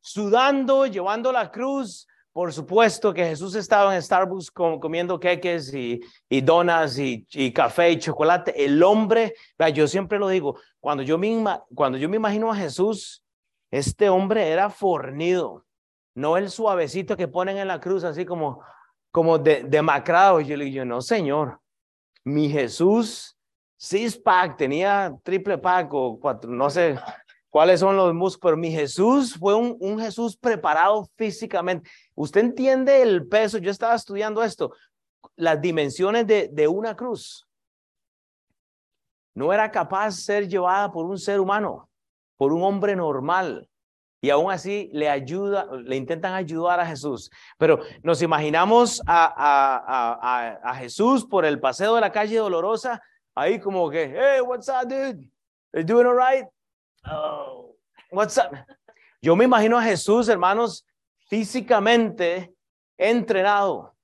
sudando, 0.00 0.86
llevando 0.86 1.32
la 1.32 1.50
cruz. 1.50 2.07
Por 2.38 2.52
supuesto 2.52 3.12
que 3.12 3.24
Jesús 3.24 3.56
estaba 3.56 3.96
en 3.96 4.00
Starbucks 4.00 4.52
comiendo 4.52 5.18
queques 5.18 5.74
y, 5.74 5.98
y 6.28 6.40
donas 6.40 6.96
y, 6.96 7.26
café 7.52 7.90
y 7.90 7.98
chocolate. 7.98 8.64
El 8.64 8.80
hombre, 8.84 9.34
yo 9.74 9.88
siempre 9.88 10.20
lo 10.20 10.28
digo, 10.28 10.56
cuando 10.78 11.02
yo, 11.02 11.18
me 11.18 11.26
imagino 11.26 12.52
a 12.52 12.54
Jesús, 12.54 13.24
este 13.72 14.08
hombre 14.08 14.50
era 14.50 14.70
fornido, 14.70 15.66
no 16.14 16.36
el 16.36 16.48
suavecito 16.48 17.16
que 17.16 17.26
ponen 17.26 17.56
en 17.56 17.66
la 17.66 17.80
cruz, 17.80 18.04
así 18.04 18.24
como, 18.24 18.62
como 19.10 19.36
de, 19.38 19.64
demacrado. 19.64 20.40
Yo 20.40 20.56
le 20.56 20.66
digo, 20.66 20.84
no, 20.84 21.02
Señor, 21.02 21.60
mi 22.22 22.48
Jesús 22.48 23.36
six 23.76 24.16
pack, 24.16 24.56
tenía 24.56 25.12
triple 25.24 25.58
pack 25.58 25.92
o 25.92 26.20
cuatro, 26.20 26.52
no 26.52 26.70
sé 26.70 27.00
cuáles 27.58 27.80
son 27.80 27.96
los 27.96 28.14
músculos, 28.14 28.40
pero 28.40 28.56
mi 28.56 28.70
Jesús 28.70 29.34
fue 29.36 29.52
un, 29.56 29.76
un 29.80 29.98
Jesús 29.98 30.36
preparado 30.36 31.10
físicamente. 31.16 31.90
Usted 32.14 32.42
entiende 32.42 33.02
el 33.02 33.26
peso, 33.26 33.58
yo 33.58 33.72
estaba 33.72 33.96
estudiando 33.96 34.44
esto. 34.44 34.70
las 35.34 35.60
dimensiones 35.60 36.24
de, 36.24 36.50
de 36.52 36.68
una 36.68 36.94
cruz. 36.94 37.48
No 39.34 39.52
era 39.52 39.68
capaz 39.72 40.06
de 40.06 40.22
ser 40.22 40.48
llevada 40.48 40.92
por 40.92 41.04
un 41.06 41.18
ser 41.18 41.40
humano, 41.40 41.90
por 42.36 42.52
un 42.52 42.62
hombre 42.62 42.94
normal. 42.94 43.68
Y 44.20 44.30
aún 44.30 44.52
así 44.52 44.88
le 44.92 45.08
ayuda, 45.08 45.66
le 45.82 45.96
intentan 45.96 46.34
ayudar 46.34 46.78
a 46.78 46.86
Jesús. 46.86 47.28
Pero 47.58 47.80
nos 48.04 48.22
imaginamos 48.22 49.02
a, 49.04 49.24
a, 49.36 50.14
a, 50.14 50.48
a 50.62 50.74
Jesús 50.76 51.26
por 51.26 51.44
el 51.44 51.58
paseo 51.58 51.96
de 51.96 52.02
la 52.02 52.12
calle 52.12 52.36
Dolorosa, 52.36 53.02
ahí 53.34 53.58
como 53.58 53.90
que, 53.90 54.14
hey, 54.16 54.42
what's 54.42 54.68
up, 54.68 54.88
dude? 54.88 55.28
You 55.72 55.82
doing 55.82 56.06
all 56.06 56.14
right? 56.14 56.46
Oh, 57.10 57.74
what's 58.10 58.36
up? 58.38 58.54
Yo 59.20 59.34
me 59.34 59.44
imagino 59.44 59.78
a 59.78 59.82
Jesús, 59.82 60.28
hermanos, 60.28 60.86
físicamente 61.28 62.52
entrenado 62.96 63.94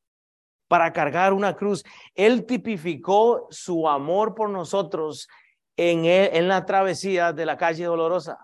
para 0.68 0.92
cargar 0.92 1.32
una 1.32 1.54
cruz. 1.54 1.84
Él 2.14 2.46
tipificó 2.46 3.46
su 3.50 3.88
amor 3.88 4.34
por 4.34 4.50
nosotros 4.50 5.28
en, 5.76 6.04
en 6.04 6.48
la 6.48 6.64
travesía 6.64 7.32
de 7.32 7.46
la 7.46 7.56
calle 7.56 7.84
dolorosa. 7.84 8.38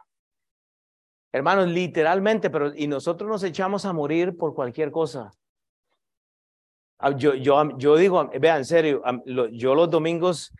Hermanos, 1.32 1.68
literalmente, 1.68 2.50
pero 2.50 2.74
y 2.74 2.86
nosotros 2.86 3.28
nos 3.30 3.42
echamos 3.44 3.84
a 3.84 3.92
morir 3.92 4.36
por 4.36 4.54
cualquier 4.54 4.90
cosa. 4.90 5.30
Ah, 6.98 7.12
yo, 7.12 7.34
yo, 7.34 7.78
yo 7.78 7.96
digo, 7.96 8.30
vean, 8.38 8.58
en 8.58 8.64
serio, 8.64 9.02
yo 9.52 9.74
los 9.74 9.88
domingos, 9.88 10.52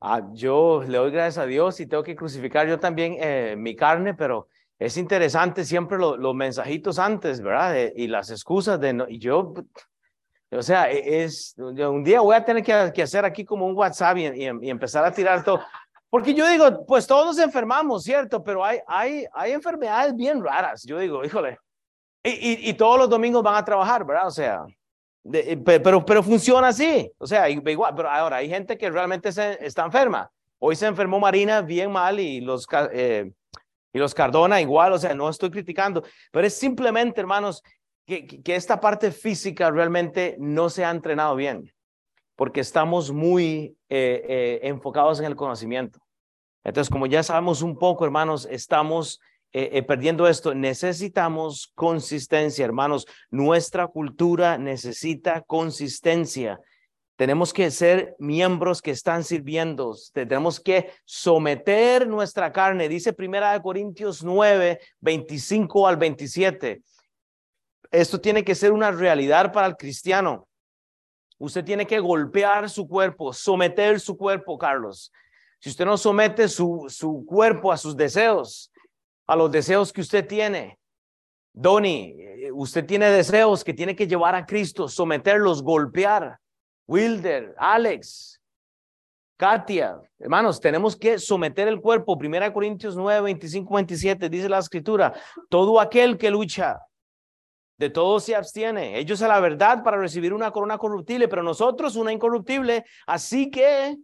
ah, 0.00 0.22
yo 0.32 0.82
le 0.86 0.98
doy 0.98 1.10
gracias 1.10 1.38
a 1.38 1.46
Dios 1.46 1.80
y 1.80 1.86
tengo 1.86 2.02
que 2.02 2.16
crucificar 2.16 2.66
yo 2.68 2.78
también 2.78 3.16
eh, 3.18 3.54
mi 3.56 3.76
carne, 3.76 4.14
pero 4.14 4.48
es 4.78 4.96
interesante 4.96 5.64
siempre 5.64 5.98
los 5.98 6.34
mensajitos 6.34 6.98
antes, 6.98 7.40
¿verdad? 7.40 7.90
y 7.94 8.06
las 8.06 8.30
excusas 8.30 8.78
de, 8.80 8.92
no, 8.92 9.08
y 9.08 9.18
yo, 9.18 9.52
o 10.50 10.62
sea, 10.62 10.90
e, 10.90 11.24
es, 11.24 11.54
un 11.58 12.02
día 12.04 12.20
voy 12.20 12.34
a 12.34 12.44
tener 12.44 12.62
que, 12.62 12.92
que 12.94 13.02
hacer 13.02 13.24
aquí 13.24 13.44
como 13.44 13.66
un 13.66 13.76
WhatsApp 13.76 14.16
y, 14.16 14.26
y, 14.26 14.70
empezar 14.70 15.04
a 15.04 15.12
tirar 15.12 15.44
todo. 15.44 15.60
Porque 16.10 16.32
yo 16.32 16.48
digo, 16.48 16.86
pues 16.86 17.06
todos 17.06 17.26
nos 17.26 17.38
enfermamos, 17.38 18.02
¿cierto? 18.02 18.42
Pero 18.42 18.64
hay, 18.64 18.78
hay, 18.86 19.26
hay 19.32 19.52
enfermedades 19.52 20.14
bien 20.16 20.42
raras. 20.42 20.82
Yo 20.84 20.98
digo, 20.98 21.22
híjole. 21.22 21.58
Y, 22.24 22.70
y, 22.70 22.74
todos 22.74 22.98
los 22.98 23.10
domingos 23.10 23.42
van 23.42 23.56
a 23.56 23.64
trabajar, 23.64 24.04
¿verdad? 24.04 24.26
O 24.26 24.30
sea, 24.30 24.64
de, 25.28 25.56
pero, 25.58 26.04
pero 26.04 26.22
funciona 26.22 26.68
así. 26.68 27.10
O 27.18 27.26
sea, 27.26 27.48
igual, 27.48 27.94
pero 27.94 28.10
ahora 28.10 28.36
hay 28.36 28.48
gente 28.48 28.78
que 28.78 28.90
realmente 28.90 29.30
se, 29.32 29.64
está 29.64 29.84
enferma. 29.84 30.30
Hoy 30.58 30.74
se 30.74 30.86
enfermó 30.86 31.20
Marina 31.20 31.60
bien 31.60 31.92
mal 31.92 32.18
y 32.18 32.40
los, 32.40 32.66
eh, 32.92 33.30
y 33.92 33.98
los 33.98 34.14
Cardona 34.14 34.60
igual, 34.60 34.92
o 34.92 34.98
sea, 34.98 35.14
no 35.14 35.28
estoy 35.28 35.50
criticando, 35.50 36.02
pero 36.32 36.46
es 36.46 36.54
simplemente, 36.54 37.20
hermanos, 37.20 37.62
que, 38.06 38.26
que 38.26 38.56
esta 38.56 38.80
parte 38.80 39.12
física 39.12 39.70
realmente 39.70 40.36
no 40.38 40.70
se 40.70 40.84
ha 40.84 40.90
entrenado 40.90 41.36
bien, 41.36 41.72
porque 42.34 42.60
estamos 42.60 43.12
muy 43.12 43.76
eh, 43.88 44.24
eh, 44.28 44.60
enfocados 44.62 45.20
en 45.20 45.26
el 45.26 45.36
conocimiento. 45.36 46.00
Entonces, 46.64 46.90
como 46.90 47.06
ya 47.06 47.22
sabemos 47.22 47.62
un 47.62 47.78
poco, 47.78 48.04
hermanos, 48.04 48.48
estamos 48.50 49.20
eh, 49.52 49.82
perdiendo 49.82 50.28
esto. 50.28 50.54
Necesitamos 50.54 51.72
consistencia, 51.74 52.64
hermanos. 52.64 53.06
Nuestra 53.30 53.86
cultura 53.86 54.58
necesita 54.58 55.42
consistencia. 55.42 56.60
Tenemos 57.18 57.52
que 57.52 57.72
ser 57.72 58.14
miembros 58.20 58.80
que 58.80 58.92
están 58.92 59.24
sirviendo. 59.24 59.96
Tenemos 60.12 60.60
que 60.60 60.92
someter 61.04 62.06
nuestra 62.06 62.52
carne. 62.52 62.88
Dice 62.88 63.12
Primera 63.12 63.52
de 63.52 63.60
Corintios 63.60 64.22
9, 64.22 64.78
25 65.00 65.88
al 65.88 65.96
27. 65.96 66.80
Esto 67.90 68.20
tiene 68.20 68.44
que 68.44 68.54
ser 68.54 68.70
una 68.70 68.92
realidad 68.92 69.52
para 69.52 69.66
el 69.66 69.76
cristiano. 69.76 70.46
Usted 71.38 71.64
tiene 71.64 71.88
que 71.88 71.98
golpear 71.98 72.70
su 72.70 72.86
cuerpo, 72.86 73.32
someter 73.32 73.98
su 73.98 74.16
cuerpo, 74.16 74.56
Carlos. 74.56 75.12
Si 75.58 75.70
usted 75.70 75.86
no 75.86 75.96
somete 75.96 76.48
su, 76.48 76.86
su 76.88 77.24
cuerpo 77.26 77.72
a 77.72 77.76
sus 77.76 77.96
deseos, 77.96 78.70
a 79.28 79.36
los 79.36 79.52
deseos 79.52 79.92
que 79.92 80.00
usted 80.00 80.26
tiene, 80.26 80.78
Donny, 81.52 82.16
usted 82.52 82.84
tiene 82.84 83.10
deseos 83.10 83.62
que 83.62 83.74
tiene 83.74 83.94
que 83.94 84.08
llevar 84.08 84.34
a 84.34 84.44
Cristo, 84.44 84.88
someterlos, 84.88 85.62
golpear. 85.62 86.38
Wilder, 86.86 87.54
Alex, 87.58 88.40
Katia, 89.36 90.00
hermanos, 90.18 90.58
tenemos 90.58 90.96
que 90.96 91.18
someter 91.18 91.68
el 91.68 91.80
cuerpo. 91.80 92.16
Primera 92.16 92.52
Corintios 92.52 92.96
9, 92.96 93.20
25, 93.20 93.74
27, 93.74 94.28
dice 94.30 94.48
la 94.48 94.58
escritura, 94.58 95.12
todo 95.50 95.78
aquel 95.78 96.16
que 96.16 96.30
lucha, 96.30 96.80
de 97.76 97.90
todo 97.90 98.18
se 98.20 98.34
abstiene. 98.34 98.98
Ellos 98.98 99.20
a 99.22 99.28
la 99.28 99.38
verdad 99.38 99.84
para 99.84 99.98
recibir 99.98 100.32
una 100.32 100.50
corona 100.50 100.78
corruptible, 100.78 101.28
pero 101.28 101.42
nosotros 101.42 101.94
una 101.94 102.12
incorruptible. 102.12 102.84
Así 103.06 103.50
que 103.50 103.96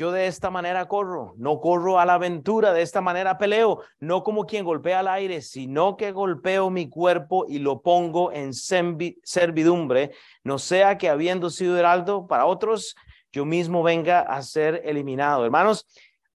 yo 0.00 0.12
de 0.12 0.28
esta 0.28 0.48
manera 0.48 0.88
corro, 0.88 1.34
no 1.36 1.60
corro 1.60 2.00
a 2.00 2.06
la 2.06 2.14
aventura, 2.14 2.72
de 2.72 2.80
esta 2.80 3.02
manera 3.02 3.36
peleo, 3.36 3.82
no 3.98 4.22
como 4.22 4.46
quien 4.46 4.64
golpea 4.64 5.00
al 5.00 5.08
aire, 5.08 5.42
sino 5.42 5.98
que 5.98 6.10
golpeo 6.10 6.70
mi 6.70 6.88
cuerpo 6.88 7.44
y 7.46 7.58
lo 7.58 7.82
pongo 7.82 8.32
en 8.32 8.54
servidumbre, 8.54 10.12
no 10.42 10.58
sea 10.58 10.96
que 10.96 11.10
habiendo 11.10 11.50
sido 11.50 11.76
heraldo 11.76 12.26
para 12.26 12.46
otros, 12.46 12.96
yo 13.30 13.44
mismo 13.44 13.82
venga 13.82 14.20
a 14.20 14.40
ser 14.40 14.80
eliminado. 14.86 15.44
Hermanos, 15.44 15.86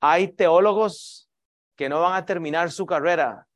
hay 0.01 0.27
teólogos 0.27 1.31
que 1.77 1.89
no 1.89 2.01
van 2.01 2.15
a 2.15 2.27
terminar 2.27 2.73
su 2.73 2.85
carrera 2.85 3.47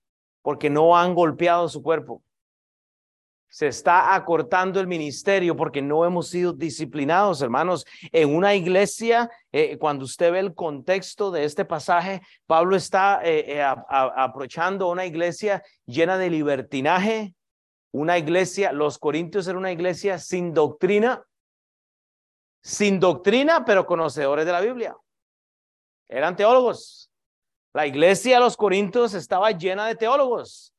porque 0.40 0.70
no 0.70 0.96
han 0.96 1.16
golpeado 1.16 1.68
su 1.68 1.82
cuerpo 1.82 2.22
se 3.56 3.68
está 3.68 4.14
acortando 4.14 4.80
el 4.80 4.86
ministerio 4.86 5.56
porque 5.56 5.80
no 5.80 6.04
hemos 6.04 6.28
sido 6.28 6.52
disciplinados, 6.52 7.40
hermanos. 7.40 7.86
En 8.12 8.36
una 8.36 8.54
iglesia, 8.54 9.30
eh, 9.50 9.78
cuando 9.78 10.04
usted 10.04 10.30
ve 10.30 10.40
el 10.40 10.54
contexto 10.54 11.30
de 11.30 11.44
este 11.44 11.64
pasaje, 11.64 12.20
Pablo 12.44 12.76
está 12.76 13.22
eh, 13.24 13.56
eh, 13.56 13.62
aprovechando 13.62 14.90
una 14.90 15.06
iglesia 15.06 15.62
llena 15.86 16.18
de 16.18 16.28
libertinaje, 16.28 17.34
una 17.92 18.18
iglesia, 18.18 18.72
los 18.72 18.98
corintios 18.98 19.48
era 19.48 19.56
una 19.56 19.72
iglesia 19.72 20.18
sin 20.18 20.52
doctrina, 20.52 21.24
sin 22.62 23.00
doctrina, 23.00 23.64
pero 23.64 23.86
conocedores 23.86 24.44
de 24.44 24.52
la 24.52 24.60
Biblia. 24.60 24.94
Eran 26.10 26.36
teólogos. 26.36 27.10
La 27.72 27.86
iglesia 27.86 28.34
de 28.34 28.40
los 28.40 28.54
corintios 28.54 29.14
estaba 29.14 29.50
llena 29.52 29.86
de 29.86 29.94
teólogos, 29.94 30.74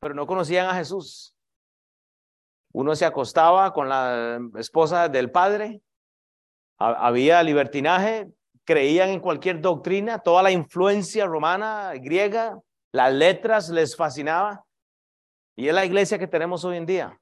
pero 0.00 0.14
no 0.14 0.26
conocían 0.26 0.66
a 0.66 0.74
Jesús. 0.74 1.35
Uno 2.76 2.94
se 2.94 3.06
acostaba 3.06 3.72
con 3.72 3.88
la 3.88 4.38
esposa 4.58 5.08
del 5.08 5.30
padre, 5.30 5.80
había 6.76 7.42
libertinaje, 7.42 8.28
creían 8.64 9.08
en 9.08 9.20
cualquier 9.20 9.62
doctrina, 9.62 10.18
toda 10.18 10.42
la 10.42 10.50
influencia 10.50 11.24
romana, 11.24 11.92
griega, 11.94 12.60
las 12.92 13.14
letras 13.14 13.70
les 13.70 13.96
fascinaba. 13.96 14.66
Y 15.56 15.68
es 15.68 15.74
la 15.74 15.86
iglesia 15.86 16.18
que 16.18 16.26
tenemos 16.26 16.66
hoy 16.66 16.76
en 16.76 16.84
día. 16.84 17.18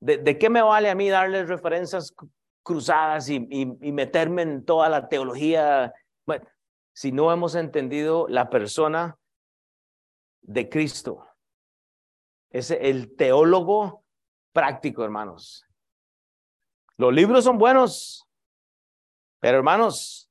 ¿De, 0.00 0.38
qué 0.38 0.48
me 0.48 0.62
vale 0.62 0.88
a 0.88 0.94
mí 0.94 1.10
darles 1.10 1.46
referencias 1.46 2.14
cruzadas 2.62 3.28
y, 3.28 3.46
y, 3.50 3.92
meterme 3.92 4.40
en 4.40 4.64
toda 4.64 4.88
la 4.88 5.06
teología? 5.06 5.92
si 6.94 7.12
no 7.12 7.30
hemos 7.30 7.54
entendido 7.56 8.26
la 8.26 8.48
persona 8.48 9.18
de 10.40 10.70
Cristo. 10.70 11.28
Es 12.50 12.70
el 12.70 13.14
teólogo 13.16 14.04
práctico, 14.52 15.04
hermanos. 15.04 15.66
Los 16.96 17.12
libros 17.12 17.44
son 17.44 17.58
buenos, 17.58 18.26
pero 19.40 19.58
hermanos, 19.58 20.28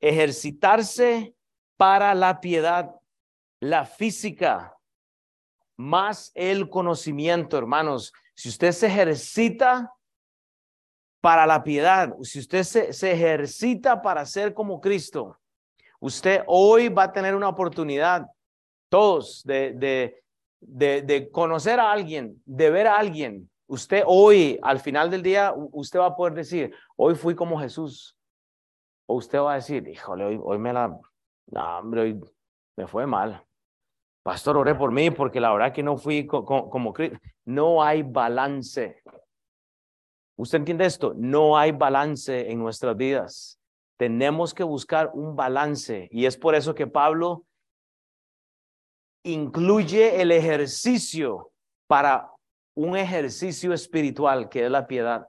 ejercitarse 0.00 1.34
para 1.76 2.14
la 2.14 2.40
piedad, 2.40 2.94
la 3.60 3.86
física, 3.86 4.76
más 5.76 6.32
el 6.34 6.68
conocimiento, 6.68 7.56
hermanos. 7.56 8.12
Si 8.34 8.48
usted 8.48 8.72
se 8.72 8.88
ejercita 8.88 9.92
para 11.20 11.46
la 11.46 11.64
piedad, 11.64 12.14
si 12.22 12.40
usted 12.40 12.62
se, 12.62 12.92
se 12.92 13.12
ejercita 13.12 14.02
para 14.02 14.26
ser 14.26 14.52
como 14.52 14.80
Cristo, 14.80 15.38
usted 15.98 16.42
hoy 16.46 16.88
va 16.88 17.04
a 17.04 17.12
tener 17.12 17.34
una 17.34 17.48
oportunidad, 17.48 18.26
todos, 18.90 19.42
de, 19.44 19.72
de 19.72 20.24
de, 20.66 21.28
conocer 21.32 21.80
a 21.80 21.90
alguien, 21.90 22.42
de 22.44 22.70
ver 22.70 22.86
a 22.86 22.96
alguien, 22.96 23.50
usted 23.66 24.02
hoy, 24.06 24.58
al 24.62 24.80
final 24.80 25.10
del 25.10 25.22
día, 25.22 25.54
usted 25.72 26.00
va 26.00 26.06
a 26.06 26.16
poder 26.16 26.34
decir, 26.34 26.74
hoy 26.96 27.14
fui 27.14 27.34
como 27.34 27.58
Jesús. 27.58 28.16
O 29.06 29.14
usted 29.14 29.38
va 29.38 29.52
a 29.52 29.56
decir, 29.56 29.86
híjole, 29.86 30.24
hoy, 30.24 30.40
hoy 30.42 30.58
me 30.58 30.72
la, 30.72 30.88
no, 30.88 31.78
hombre, 31.78 32.00
hoy 32.00 32.20
me 32.76 32.86
fue 32.86 33.06
mal. 33.06 33.44
Pastor, 34.22 34.56
oré 34.56 34.74
por 34.74 34.90
mí 34.90 35.10
porque 35.12 35.40
la 35.40 35.52
verdad 35.52 35.72
que 35.72 35.84
no 35.84 35.96
fui 35.96 36.26
como 36.26 36.92
Cristo. 36.92 37.18
No 37.44 37.82
hay 37.82 38.02
balance. 38.02 39.00
¿Usted 40.36 40.58
entiende 40.58 40.84
esto? 40.84 41.14
No 41.16 41.56
hay 41.56 41.70
balance 41.70 42.50
en 42.50 42.58
nuestras 42.58 42.96
vidas. 42.96 43.60
Tenemos 43.96 44.52
que 44.52 44.64
buscar 44.64 45.12
un 45.14 45.36
balance 45.36 46.08
y 46.10 46.26
es 46.26 46.36
por 46.36 46.56
eso 46.56 46.74
que 46.74 46.88
Pablo 46.88 47.44
incluye 49.26 50.20
el 50.20 50.32
ejercicio 50.32 51.50
para 51.86 52.30
un 52.74 52.96
ejercicio 52.96 53.72
espiritual 53.72 54.48
que 54.48 54.64
es 54.64 54.70
la 54.70 54.86
piedad. 54.86 55.28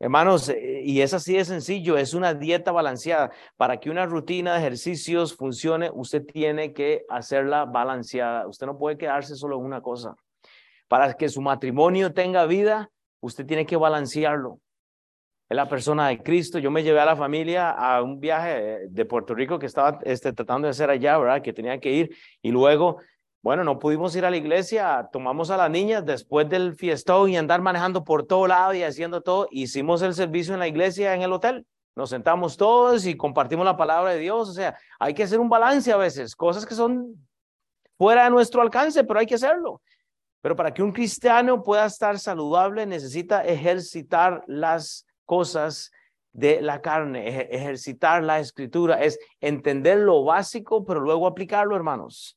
Hermanos, 0.00 0.48
eh, 0.50 0.82
y 0.84 1.00
es 1.00 1.14
así 1.14 1.34
de 1.34 1.44
sencillo, 1.44 1.96
es 1.96 2.14
una 2.14 2.34
dieta 2.34 2.72
balanceada. 2.72 3.30
Para 3.56 3.78
que 3.78 3.90
una 3.90 4.06
rutina 4.06 4.52
de 4.52 4.60
ejercicios 4.60 5.34
funcione, 5.34 5.90
usted 5.94 6.24
tiene 6.26 6.72
que 6.72 7.04
hacerla 7.08 7.64
balanceada. 7.64 8.46
Usted 8.46 8.66
no 8.66 8.76
puede 8.76 8.98
quedarse 8.98 9.34
solo 9.36 9.56
en 9.58 9.64
una 9.64 9.80
cosa. 9.80 10.14
Para 10.88 11.14
que 11.14 11.28
su 11.28 11.40
matrimonio 11.40 12.12
tenga 12.12 12.44
vida, 12.44 12.90
usted 13.20 13.46
tiene 13.46 13.64
que 13.64 13.76
balancearlo. 13.76 14.58
La 15.54 15.68
persona 15.68 16.08
de 16.08 16.22
Cristo. 16.22 16.58
Yo 16.58 16.70
me 16.70 16.82
llevé 16.82 17.00
a 17.00 17.04
la 17.04 17.16
familia 17.16 17.70
a 17.70 18.02
un 18.02 18.18
viaje 18.18 18.88
de 18.88 19.04
Puerto 19.04 19.34
Rico 19.34 19.58
que 19.58 19.66
estaba 19.66 20.00
este, 20.02 20.32
tratando 20.32 20.66
de 20.66 20.70
hacer 20.70 20.90
allá, 20.90 21.16
¿verdad? 21.16 21.42
Que 21.42 21.52
tenía 21.52 21.78
que 21.78 21.92
ir. 21.92 22.16
Y 22.42 22.50
luego 22.50 22.98
bueno, 23.44 23.62
no 23.62 23.78
pudimos 23.78 24.16
ir 24.16 24.24
a 24.24 24.30
la 24.30 24.38
iglesia, 24.38 25.06
tomamos 25.12 25.50
a 25.50 25.58
las 25.58 25.70
niñas 25.70 26.06
después 26.06 26.48
del 26.48 26.74
fiestón 26.76 27.28
y 27.28 27.36
andar 27.36 27.60
manejando 27.60 28.02
por 28.02 28.26
todo 28.26 28.46
lado 28.46 28.72
y 28.72 28.82
haciendo 28.82 29.20
todo. 29.20 29.48
Hicimos 29.50 30.00
el 30.00 30.14
servicio 30.14 30.54
en 30.54 30.60
la 30.60 30.66
iglesia, 30.66 31.14
en 31.14 31.20
el 31.20 31.30
hotel. 31.30 31.66
Nos 31.94 32.08
sentamos 32.08 32.56
todos 32.56 33.04
y 33.04 33.18
compartimos 33.18 33.66
la 33.66 33.76
palabra 33.76 34.12
de 34.12 34.18
Dios. 34.18 34.48
O 34.48 34.52
sea, 34.54 34.78
hay 34.98 35.12
que 35.12 35.24
hacer 35.24 35.40
un 35.40 35.50
balance 35.50 35.92
a 35.92 35.98
veces, 35.98 36.34
cosas 36.34 36.64
que 36.64 36.74
son 36.74 37.14
fuera 37.98 38.24
de 38.24 38.30
nuestro 38.30 38.62
alcance, 38.62 39.04
pero 39.04 39.20
hay 39.20 39.26
que 39.26 39.34
hacerlo. 39.34 39.82
Pero 40.40 40.56
para 40.56 40.72
que 40.72 40.82
un 40.82 40.92
cristiano 40.92 41.62
pueda 41.62 41.84
estar 41.84 42.18
saludable, 42.18 42.86
necesita 42.86 43.44
ejercitar 43.44 44.42
las 44.46 45.04
cosas 45.24 45.90
de 46.32 46.60
la 46.60 46.80
carne, 46.80 47.28
ejercitar 47.54 48.22
la 48.22 48.40
escritura, 48.40 49.00
es 49.00 49.18
entender 49.40 49.98
lo 49.98 50.24
básico, 50.24 50.84
pero 50.84 51.00
luego 51.00 51.26
aplicarlo, 51.26 51.76
hermanos. 51.76 52.36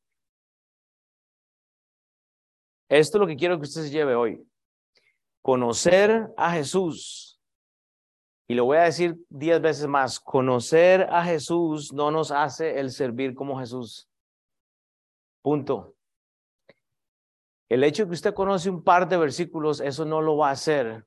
Esto 2.89 3.17
es 3.17 3.19
lo 3.19 3.27
que 3.27 3.35
quiero 3.35 3.57
que 3.57 3.63
usted 3.63 3.81
se 3.81 3.89
lleve 3.89 4.15
hoy. 4.15 4.47
Conocer 5.41 6.31
a 6.37 6.51
Jesús. 6.51 7.41
Y 8.47 8.53
lo 8.53 8.65
voy 8.65 8.77
a 8.77 8.83
decir 8.83 9.17
diez 9.29 9.59
veces 9.59 9.87
más. 9.87 10.19
Conocer 10.19 11.07
a 11.09 11.23
Jesús 11.25 11.91
no 11.91 12.11
nos 12.11 12.31
hace 12.31 12.79
el 12.79 12.91
servir 12.91 13.33
como 13.33 13.59
Jesús. 13.59 14.07
Punto. 15.41 15.95
El 17.67 17.83
hecho 17.83 18.03
de 18.03 18.09
que 18.09 18.13
usted 18.13 18.33
conoce 18.33 18.69
un 18.69 18.83
par 18.83 19.09
de 19.09 19.17
versículos, 19.17 19.81
eso 19.81 20.05
no 20.05 20.21
lo 20.21 20.37
va 20.37 20.49
a 20.49 20.53
hacer 20.53 21.05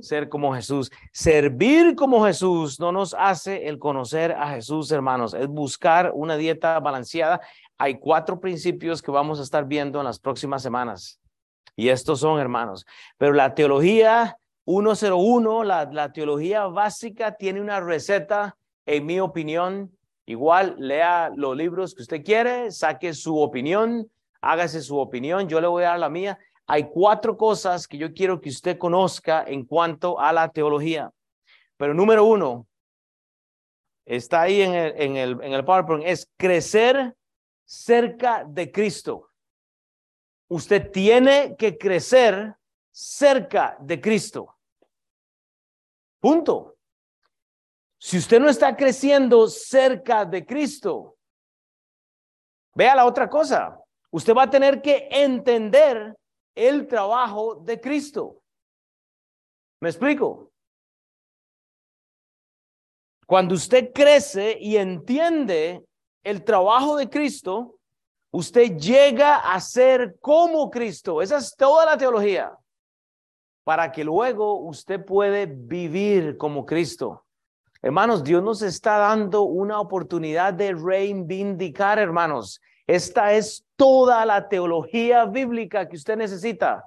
ser 0.00 0.28
como 0.28 0.54
Jesús. 0.54 0.90
Servir 1.12 1.94
como 1.94 2.24
Jesús 2.24 2.80
no 2.80 2.92
nos 2.92 3.14
hace 3.14 3.68
el 3.68 3.78
conocer 3.78 4.32
a 4.32 4.50
Jesús, 4.50 4.90
hermanos. 4.90 5.34
Es 5.34 5.48
buscar 5.48 6.12
una 6.14 6.36
dieta 6.36 6.80
balanceada 6.80 7.40
hay 7.78 7.98
cuatro 7.98 8.40
principios 8.40 9.02
que 9.02 9.10
vamos 9.10 9.40
a 9.40 9.42
estar 9.42 9.66
viendo 9.66 9.98
en 9.98 10.04
las 10.04 10.18
próximas 10.18 10.62
semanas. 10.62 11.20
Y 11.76 11.88
estos 11.88 12.20
son, 12.20 12.38
hermanos. 12.38 12.86
Pero 13.18 13.32
la 13.32 13.54
teología 13.54 14.38
101, 14.64 15.64
la, 15.64 15.84
la 15.92 16.12
teología 16.12 16.66
básica, 16.66 17.36
tiene 17.36 17.60
una 17.60 17.80
receta, 17.80 18.56
en 18.86 19.06
mi 19.06 19.18
opinión. 19.18 19.90
Igual, 20.26 20.76
lea 20.78 21.30
los 21.34 21.56
libros 21.56 21.94
que 21.94 22.02
usted 22.02 22.24
quiere, 22.24 22.70
saque 22.70 23.12
su 23.12 23.38
opinión, 23.38 24.08
hágase 24.40 24.80
su 24.80 24.98
opinión, 24.98 25.48
yo 25.48 25.60
le 25.60 25.66
voy 25.66 25.82
a 25.84 25.88
dar 25.88 25.98
la 25.98 26.08
mía. 26.08 26.38
Hay 26.66 26.88
cuatro 26.90 27.36
cosas 27.36 27.86
que 27.86 27.98
yo 27.98 28.12
quiero 28.14 28.40
que 28.40 28.48
usted 28.48 28.78
conozca 28.78 29.44
en 29.46 29.64
cuanto 29.64 30.18
a 30.18 30.32
la 30.32 30.48
teología. 30.48 31.10
Pero 31.76 31.92
número 31.92 32.24
uno, 32.24 32.66
está 34.06 34.42
ahí 34.42 34.62
en 34.62 34.74
el, 34.74 35.00
en 35.00 35.16
el, 35.16 35.42
en 35.42 35.52
el 35.52 35.64
PowerPoint, 35.64 36.06
es 36.06 36.30
crecer 36.36 37.14
cerca 37.64 38.44
de 38.46 38.70
Cristo. 38.70 39.30
Usted 40.48 40.90
tiene 40.90 41.56
que 41.56 41.76
crecer 41.76 42.54
cerca 42.90 43.76
de 43.80 44.00
Cristo. 44.00 44.56
Punto. 46.20 46.76
Si 47.98 48.18
usted 48.18 48.38
no 48.38 48.48
está 48.48 48.76
creciendo 48.76 49.48
cerca 49.48 50.24
de 50.24 50.44
Cristo, 50.44 51.16
vea 52.74 52.94
la 52.94 53.06
otra 53.06 53.28
cosa. 53.28 53.80
Usted 54.10 54.34
va 54.34 54.44
a 54.44 54.50
tener 54.50 54.80
que 54.80 55.08
entender 55.10 56.16
el 56.54 56.86
trabajo 56.86 57.56
de 57.56 57.80
Cristo. 57.80 58.40
¿Me 59.80 59.88
explico? 59.88 60.50
Cuando 63.26 63.54
usted 63.54 63.92
crece 63.92 64.56
y 64.60 64.76
entiende 64.76 65.84
el 66.22 66.44
trabajo 66.44 66.96
de 66.96 67.08
Cristo, 67.08 67.78
usted 68.30 68.76
llega 68.76 69.36
a 69.36 69.60
ser 69.60 70.16
como 70.20 70.70
Cristo. 70.70 71.22
Esa 71.22 71.38
es 71.38 71.54
toda 71.56 71.86
la 71.86 71.96
teología. 71.96 72.56
Para 73.64 73.90
que 73.92 74.04
luego 74.04 74.60
usted 74.60 75.04
puede 75.04 75.46
vivir 75.46 76.36
como 76.36 76.66
Cristo. 76.66 77.24
Hermanos, 77.80 78.24
Dios 78.24 78.42
nos 78.42 78.62
está 78.62 78.98
dando 78.98 79.42
una 79.42 79.80
oportunidad 79.80 80.54
de 80.54 80.74
reivindicar, 80.74 81.98
hermanos. 81.98 82.60
Esta 82.86 83.32
es 83.32 83.64
toda 83.76 84.24
la 84.26 84.48
teología 84.48 85.24
bíblica 85.24 85.88
que 85.88 85.96
usted 85.96 86.16
necesita. 86.16 86.84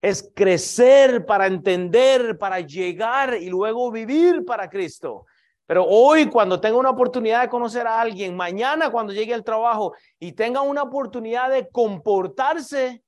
Es 0.00 0.30
crecer 0.34 1.24
para 1.26 1.46
entender, 1.46 2.38
para 2.38 2.60
llegar 2.60 3.34
y 3.34 3.48
luego 3.48 3.90
vivir 3.90 4.44
para 4.44 4.68
Cristo. 4.68 5.26
Pero 5.66 5.84
hoy, 5.86 6.26
cuando 6.26 6.60
tenga 6.60 6.76
una 6.76 6.90
oportunidad 6.90 7.42
de 7.42 7.48
conocer 7.48 7.86
a 7.86 8.00
alguien, 8.00 8.36
mañana 8.36 8.90
cuando 8.90 9.12
llegue 9.12 9.32
al 9.32 9.44
trabajo 9.44 9.94
y 10.18 10.32
tenga 10.32 10.60
una 10.60 10.82
oportunidad 10.82 11.50
de 11.50 11.68
comportarse 11.70 13.02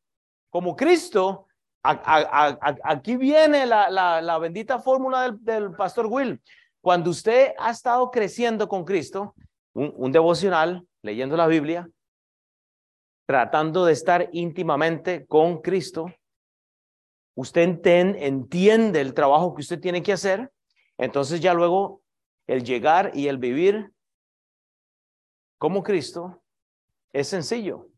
como 0.48 0.74
Cristo, 0.74 1.46
aquí 1.82 3.16
viene 3.16 3.66
la, 3.66 4.38
bendita 4.40 4.78
fórmula 4.78 5.36
del, 5.38 5.72
pastor 5.72 6.06
Will. 6.06 6.40
Cuando 6.80 7.10
usted 7.10 7.52
ha 7.58 7.70
estado 7.70 8.10
creciendo 8.10 8.68
con 8.68 8.84
Cristo, 8.84 9.34
un, 9.74 10.10
devocional, 10.10 10.82
leyendo 11.02 11.36
la 11.36 11.46
Biblia, 11.46 11.86
tratando 13.26 13.84
de 13.84 13.92
estar 13.92 14.28
íntimamente 14.32 15.26
con 15.26 15.60
Cristo, 15.60 16.06
usted 17.34 17.80
entiende 17.84 19.00
el 19.00 19.14
trabajo 19.14 19.54
que 19.54 19.60
usted 19.60 19.80
tiene 19.80 20.02
que 20.02 20.12
hacer, 20.12 20.50
entonces 20.96 21.40
ya 21.40 21.52
luego 21.52 22.02
el 22.46 22.62
llegar 22.64 23.10
y 23.14 23.28
el 23.28 23.38
vivir 23.38 23.92
como 25.58 25.82
Cristo 25.82 26.42
es 27.12 27.28
sencillo. 27.28 27.88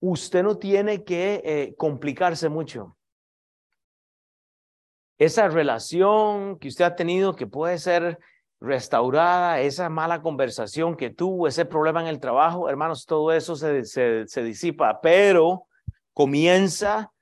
Usted 0.00 0.42
no 0.42 0.56
tiene 0.58 1.02
que 1.04 1.42
eh, 1.44 1.74
complicarse 1.76 2.48
mucho. 2.48 2.96
Esa 5.18 5.48
relación 5.48 6.58
que 6.60 6.68
usted 6.68 6.84
ha 6.84 6.94
tenido 6.94 7.34
que 7.34 7.48
puede 7.48 7.78
ser 7.78 8.18
restaurada, 8.60 9.60
esa 9.60 9.88
mala 9.88 10.20
conversación 10.20 10.96
que 10.96 11.10
tuvo, 11.10 11.46
ese 11.46 11.64
problema 11.64 12.00
en 12.00 12.08
el 12.08 12.20
trabajo, 12.20 12.68
hermanos, 12.68 13.06
todo 13.06 13.32
eso 13.32 13.54
se, 13.56 13.84
se 13.84 14.42
disipa, 14.42 15.00
pero 15.00 15.66
comienza 16.12 17.12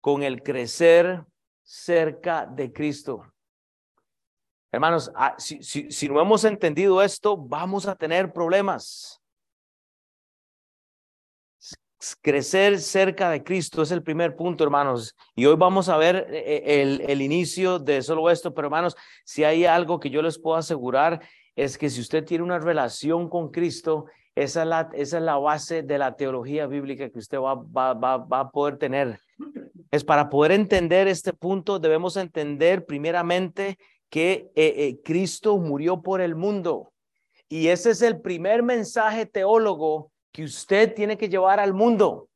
con 0.00 0.22
el 0.22 0.42
crecer 0.42 1.24
cerca 1.62 2.44
de 2.44 2.72
Cristo. 2.72 3.32
Hermanos, 4.72 5.12
ah, 5.14 5.34
si, 5.38 6.08
no 6.08 6.20
hemos 6.20 6.44
entendido 6.44 7.02
esto, 7.02 7.36
vamos 7.36 7.86
a 7.86 7.94
tener 7.94 8.32
problemas. 8.32 9.21
Crecer 12.20 12.80
cerca 12.80 13.30
de 13.30 13.44
Cristo 13.44 13.82
es 13.82 13.92
el 13.92 14.02
primer 14.02 14.34
punto, 14.34 14.64
hermanos. 14.64 15.14
Y 15.36 15.46
hoy 15.46 15.56
vamos 15.56 15.88
a 15.88 15.96
ver 15.96 16.26
eh, 16.30 16.62
eh, 16.66 16.82
el, 16.82 17.00
el 17.02 17.22
inicio 17.22 17.78
de 17.78 18.02
solo 18.02 18.28
esto, 18.28 18.52
pero 18.52 18.66
hermanos, 18.66 18.96
si 19.24 19.44
hay 19.44 19.64
algo 19.64 20.00
que 20.00 20.10
yo 20.10 20.20
les 20.20 20.38
puedo 20.38 20.56
asegurar, 20.56 21.20
es 21.54 21.78
que 21.78 21.88
si 21.88 22.00
usted 22.00 22.24
tiene 22.24 22.42
una 22.42 22.58
relación 22.58 23.28
con 23.28 23.50
Cristo, 23.50 24.06
esa 24.34 24.62
es 24.62 24.68
la, 24.68 24.90
esa 24.94 25.18
es 25.18 25.22
la 25.22 25.36
base 25.36 25.82
de 25.82 25.98
la 25.98 26.16
teología 26.16 26.66
bíblica 26.66 27.08
que 27.10 27.18
usted 27.18 27.38
va, 27.38 27.54
va, 27.54 27.94
va, 27.94 28.16
va 28.16 28.40
a 28.40 28.50
poder 28.50 28.78
tener. 28.78 29.20
Es 29.90 30.02
para 30.02 30.28
poder 30.28 30.52
entender 30.52 31.06
este 31.06 31.32
punto, 31.32 31.78
debemos 31.78 32.16
entender 32.16 32.84
primeramente 32.84 33.78
que 34.08 34.50
eh, 34.56 34.98
Cristo 35.04 35.56
murió 35.58 36.02
por 36.02 36.20
el 36.20 36.34
mundo. 36.34 36.92
Y 37.48 37.68
ese 37.68 37.90
es 37.90 38.02
el 38.02 38.20
primer 38.20 38.62
mensaje 38.62 39.26
teólogo 39.26 40.11
que 40.32 40.44
usted 40.44 40.94
tiene 40.94 41.16
que 41.16 41.28
llevar 41.28 41.60
al 41.60 41.74
mundo. 41.74 42.28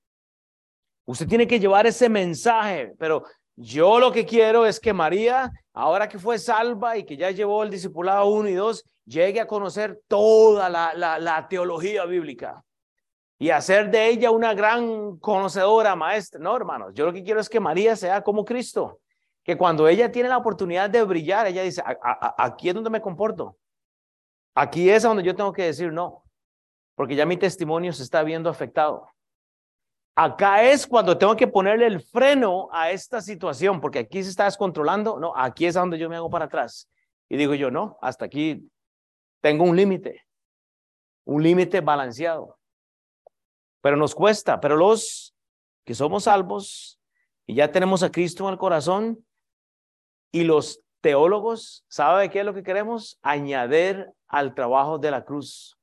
Usted 1.06 1.26
tiene 1.26 1.46
que 1.46 1.58
llevar 1.58 1.86
ese 1.86 2.08
mensaje, 2.08 2.94
pero 2.98 3.24
yo 3.56 3.98
lo 3.98 4.12
que 4.12 4.26
quiero 4.26 4.66
es 4.66 4.78
que 4.78 4.92
María, 4.92 5.50
ahora 5.72 6.08
que 6.08 6.18
fue 6.18 6.38
salva 6.38 6.96
y 6.96 7.04
que 7.04 7.16
ya 7.16 7.30
llevó 7.30 7.62
el 7.62 7.70
discipulado 7.70 8.26
1 8.26 8.48
y 8.48 8.54
2, 8.54 8.84
llegue 9.06 9.40
a 9.40 9.46
conocer 9.46 10.00
toda 10.08 10.68
la, 10.68 10.94
la, 11.18 11.48
teología 11.48 12.04
bíblica 12.04 12.62
y 13.38 13.50
hacer 13.50 13.90
de 13.90 14.08
ella 14.08 14.30
una 14.30 14.52
gran 14.52 15.16
conocedora, 15.18 15.96
maestra. 15.96 16.40
No, 16.40 16.56
hermanos, 16.56 16.92
yo 16.94 17.06
lo 17.06 17.12
que 17.12 17.22
quiero 17.22 17.40
es 17.40 17.48
que 17.48 17.60
María 17.60 17.96
sea 17.96 18.22
como 18.22 18.44
Cristo 18.44 19.00
que 19.46 19.56
cuando 19.56 19.86
ella 19.86 20.10
tiene 20.10 20.28
la 20.28 20.38
oportunidad 20.38 20.90
de 20.90 21.04
brillar, 21.04 21.46
ella 21.46 21.62
dice, 21.62 21.80
aquí 22.36 22.68
es 22.68 22.74
donde 22.74 22.90
me 22.90 23.00
comporto. 23.00 23.56
Aquí 24.56 24.90
es 24.90 25.04
donde 25.04 25.22
yo 25.22 25.36
tengo 25.36 25.52
que 25.52 25.62
decir 25.62 25.92
no, 25.92 26.24
porque 26.96 27.14
ya 27.14 27.24
mi 27.24 27.36
testimonio 27.36 27.92
se 27.92 28.02
está 28.02 28.24
viendo 28.24 28.50
afectado. 28.50 29.08
Acá 30.16 30.64
es 30.64 30.86
cuando 30.86 31.16
tengo 31.18 31.36
que 31.36 31.46
ponerle 31.46 31.86
el 31.86 32.00
freno 32.00 32.68
a 32.72 32.90
esta 32.90 33.20
situación, 33.20 33.82
porque 33.82 34.00
aquí 34.00 34.24
se 34.24 34.30
está 34.30 34.46
descontrolando. 34.46 35.20
No, 35.20 35.36
aquí 35.36 35.66
es 35.66 35.74
donde 35.74 35.98
yo 35.98 36.08
me 36.08 36.16
hago 36.16 36.30
para 36.30 36.46
atrás. 36.46 36.90
Y 37.28 37.36
digo 37.36 37.54
yo, 37.54 37.70
no, 37.70 37.98
hasta 38.00 38.24
aquí 38.24 38.66
tengo 39.42 39.64
un 39.64 39.76
límite, 39.76 40.26
un 41.26 41.42
límite 41.42 41.82
balanceado. 41.82 42.58
Pero 43.82 43.96
nos 43.98 44.14
cuesta, 44.14 44.58
pero 44.58 44.74
los 44.74 45.34
que 45.84 45.94
somos 45.94 46.24
salvos 46.24 46.98
y 47.46 47.54
ya 47.54 47.70
tenemos 47.70 48.02
a 48.02 48.10
Cristo 48.10 48.44
en 48.44 48.52
el 48.52 48.58
corazón 48.58 49.24
y 50.32 50.44
los 50.44 50.80
teólogos, 51.02 51.84
¿sabe 51.88 52.30
qué 52.30 52.40
es 52.40 52.46
lo 52.46 52.54
que 52.54 52.62
queremos? 52.62 53.18
Añadir 53.22 54.10
al 54.28 54.54
trabajo 54.54 54.98
de 54.98 55.10
la 55.10 55.24
cruz. 55.24 55.75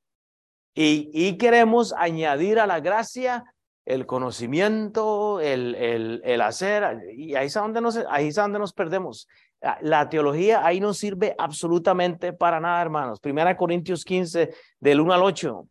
Y, 0.74 1.36
queremos 1.38 1.92
añadir 1.92 2.58
a 2.58 2.66
la 2.66 2.80
gracia 2.80 3.44
el 3.86 4.06
conocimiento, 4.06 5.40
el, 5.40 6.40
hacer, 6.42 7.00
y 7.16 7.34
ahí 7.36 7.46
es, 7.46 7.54
donde 7.54 7.80
nos, 7.80 7.96
ahí 8.08 8.28
es 8.28 8.34
donde 8.34 8.58
nos 8.58 8.72
perdemos. 8.72 9.28
Ah, 9.62 9.78
la 9.80 10.08
teología 10.08 10.66
ahí 10.66 10.80
no 10.80 10.92
sirve 10.92 11.34
absolutamente 11.38 12.32
para 12.32 12.60
nada, 12.60 12.82
hermanos. 12.82 13.20
Primera 13.20 13.56
Corintios 13.56 14.04
15, 14.04 14.52
del 14.80 15.00
1 15.00 15.14
al 15.14 15.22
8. 15.22 15.68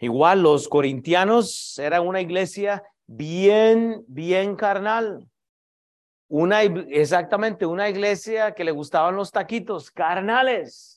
Igual 0.00 0.42
los 0.42 0.68
corintianos 0.68 1.78
eran 1.78 2.06
una 2.06 2.20
iglesia 2.20 2.82
bien, 3.06 4.04
bien 4.06 4.56
carnal. 4.56 5.26
Una, 6.28 6.62
exactamente, 6.62 7.64
una 7.64 7.88
iglesia 7.88 8.52
que 8.52 8.64
le 8.64 8.72
gustaban 8.72 9.16
los 9.16 9.30
taquitos, 9.30 9.90
carnales. 9.90 10.93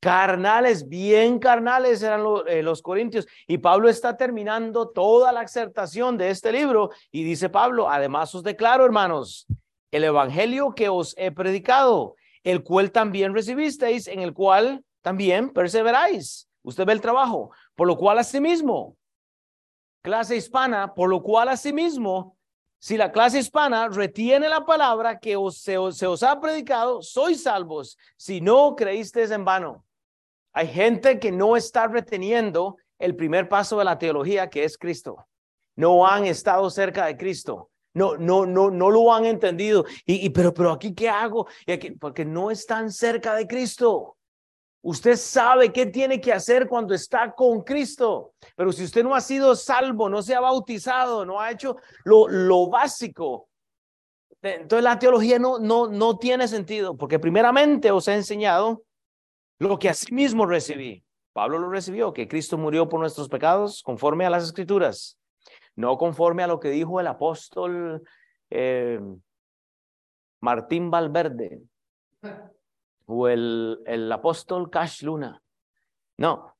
Carnales, 0.00 0.88
bien 0.88 1.40
carnales 1.40 2.02
eran 2.02 2.24
eh, 2.46 2.62
los 2.62 2.82
corintios. 2.82 3.26
Y 3.48 3.58
Pablo 3.58 3.88
está 3.88 4.16
terminando 4.16 4.90
toda 4.90 5.32
la 5.32 5.42
exertación 5.42 6.16
de 6.16 6.30
este 6.30 6.52
libro 6.52 6.90
y 7.10 7.24
dice 7.24 7.48
Pablo, 7.48 7.90
además 7.90 8.32
os 8.34 8.44
declaro, 8.44 8.84
hermanos, 8.84 9.46
el 9.90 10.04
evangelio 10.04 10.74
que 10.74 10.88
os 10.88 11.14
he 11.18 11.32
predicado, 11.32 12.14
el 12.44 12.62
cual 12.62 12.92
también 12.92 13.34
recibisteis, 13.34 14.06
en 14.06 14.20
el 14.20 14.34
cual 14.34 14.84
también 15.02 15.50
perseveráis. 15.50 16.48
Usted 16.62 16.86
ve 16.86 16.92
el 16.92 17.00
trabajo, 17.00 17.50
por 17.74 17.88
lo 17.88 17.96
cual 17.96 18.18
asimismo, 18.18 18.96
clase 20.02 20.36
hispana, 20.36 20.94
por 20.94 21.08
lo 21.08 21.22
cual 21.22 21.48
asimismo, 21.48 22.36
si 22.78 22.96
la 22.96 23.10
clase 23.10 23.40
hispana 23.40 23.88
retiene 23.88 24.48
la 24.48 24.64
palabra 24.64 25.18
que 25.18 25.36
se 25.50 25.76
os 25.76 26.22
ha 26.22 26.40
predicado, 26.40 27.02
sois 27.02 27.42
salvos, 27.42 27.98
si 28.16 28.40
no 28.40 28.76
creísteis 28.76 29.32
en 29.32 29.44
vano. 29.44 29.84
Hay 30.52 30.68
gente 30.68 31.18
que 31.18 31.30
no 31.32 31.56
está 31.56 31.86
reteniendo 31.86 32.76
el 32.98 33.14
primer 33.14 33.48
paso 33.48 33.78
de 33.78 33.84
la 33.84 33.98
teología, 33.98 34.50
que 34.50 34.64
es 34.64 34.76
Cristo. 34.76 35.26
No 35.76 36.06
han 36.06 36.24
estado 36.24 36.68
cerca 36.70 37.06
de 37.06 37.16
Cristo. 37.16 37.70
No, 37.94 38.16
no, 38.16 38.46
no, 38.46 38.70
no 38.70 38.90
lo 38.90 39.12
han 39.12 39.24
entendido. 39.24 39.84
Y, 40.04 40.30
pero, 40.30 40.52
pero 40.52 40.72
aquí, 40.72 40.94
¿qué 40.94 41.08
hago? 41.08 41.46
porque 42.00 42.24
no 42.24 42.50
están 42.50 42.90
cerca 42.90 43.34
de 43.34 43.46
Cristo. 43.46 44.16
Usted 44.82 45.16
sabe 45.16 45.72
qué 45.72 45.86
tiene 45.86 46.20
que 46.20 46.32
hacer 46.32 46.68
cuando 46.68 46.94
está 46.94 47.34
con 47.34 47.62
Cristo, 47.62 48.32
pero 48.54 48.70
si 48.72 48.84
usted 48.84 49.02
no 49.02 49.14
ha 49.14 49.20
sido 49.20 49.56
salvo, 49.56 50.08
no 50.08 50.22
se 50.22 50.34
ha 50.34 50.40
bautizado, 50.40 51.26
no 51.26 51.40
ha 51.40 51.50
hecho 51.50 51.76
lo, 52.04 52.28
lo 52.28 52.68
básico, 52.68 53.48
entonces 54.40 54.84
la 54.84 54.98
teología 54.98 55.38
no, 55.38 55.58
no, 55.58 55.88
no 55.88 56.18
tiene 56.18 56.46
sentido, 56.46 56.96
porque 56.96 57.18
primeramente 57.18 57.90
os 57.90 58.06
he 58.08 58.14
enseñado 58.14 58.82
lo 59.58 59.78
que 59.78 59.92
mismo 60.10 60.46
recibí. 60.46 61.04
Pablo 61.32 61.58
lo 61.58 61.70
recibió, 61.70 62.12
que 62.12 62.26
Cristo 62.26 62.58
murió 62.58 62.88
por 62.88 63.00
nuestros 63.00 63.28
pecados 63.28 63.82
conforme 63.82 64.26
a 64.26 64.30
las 64.30 64.44
escrituras, 64.44 65.18
no 65.76 65.96
conforme 65.96 66.42
a 66.42 66.48
lo 66.48 66.58
que 66.58 66.70
dijo 66.70 66.98
el 66.98 67.06
apóstol 67.06 68.02
eh, 68.50 69.00
Martín 70.40 70.90
Valverde 70.90 71.60
o 73.06 73.28
el, 73.28 73.78
el 73.86 74.10
apóstol 74.10 74.68
Cash 74.70 75.02
Luna. 75.02 75.40
No. 76.16 76.56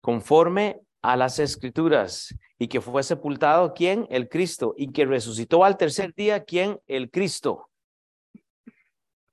Conforme 0.00 0.80
a 1.02 1.16
las 1.16 1.38
escrituras 1.38 2.34
y 2.58 2.68
que 2.68 2.80
fue 2.80 3.02
sepultado, 3.02 3.74
¿quién? 3.74 4.06
El 4.10 4.28
Cristo. 4.28 4.74
Y 4.76 4.92
que 4.92 5.04
resucitó 5.04 5.64
al 5.64 5.76
tercer 5.76 6.14
día, 6.14 6.44
¿quién? 6.44 6.80
El 6.86 7.10
Cristo. 7.10 7.68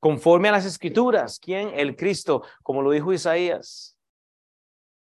Conforme 0.04 0.50
a 0.50 0.52
las 0.52 0.66
escrituras, 0.66 1.40
¿quién? 1.40 1.72
El 1.74 1.96
Cristo, 1.96 2.44
como 2.62 2.82
lo 2.82 2.92
dijo 2.92 3.14
Isaías. 3.14 3.98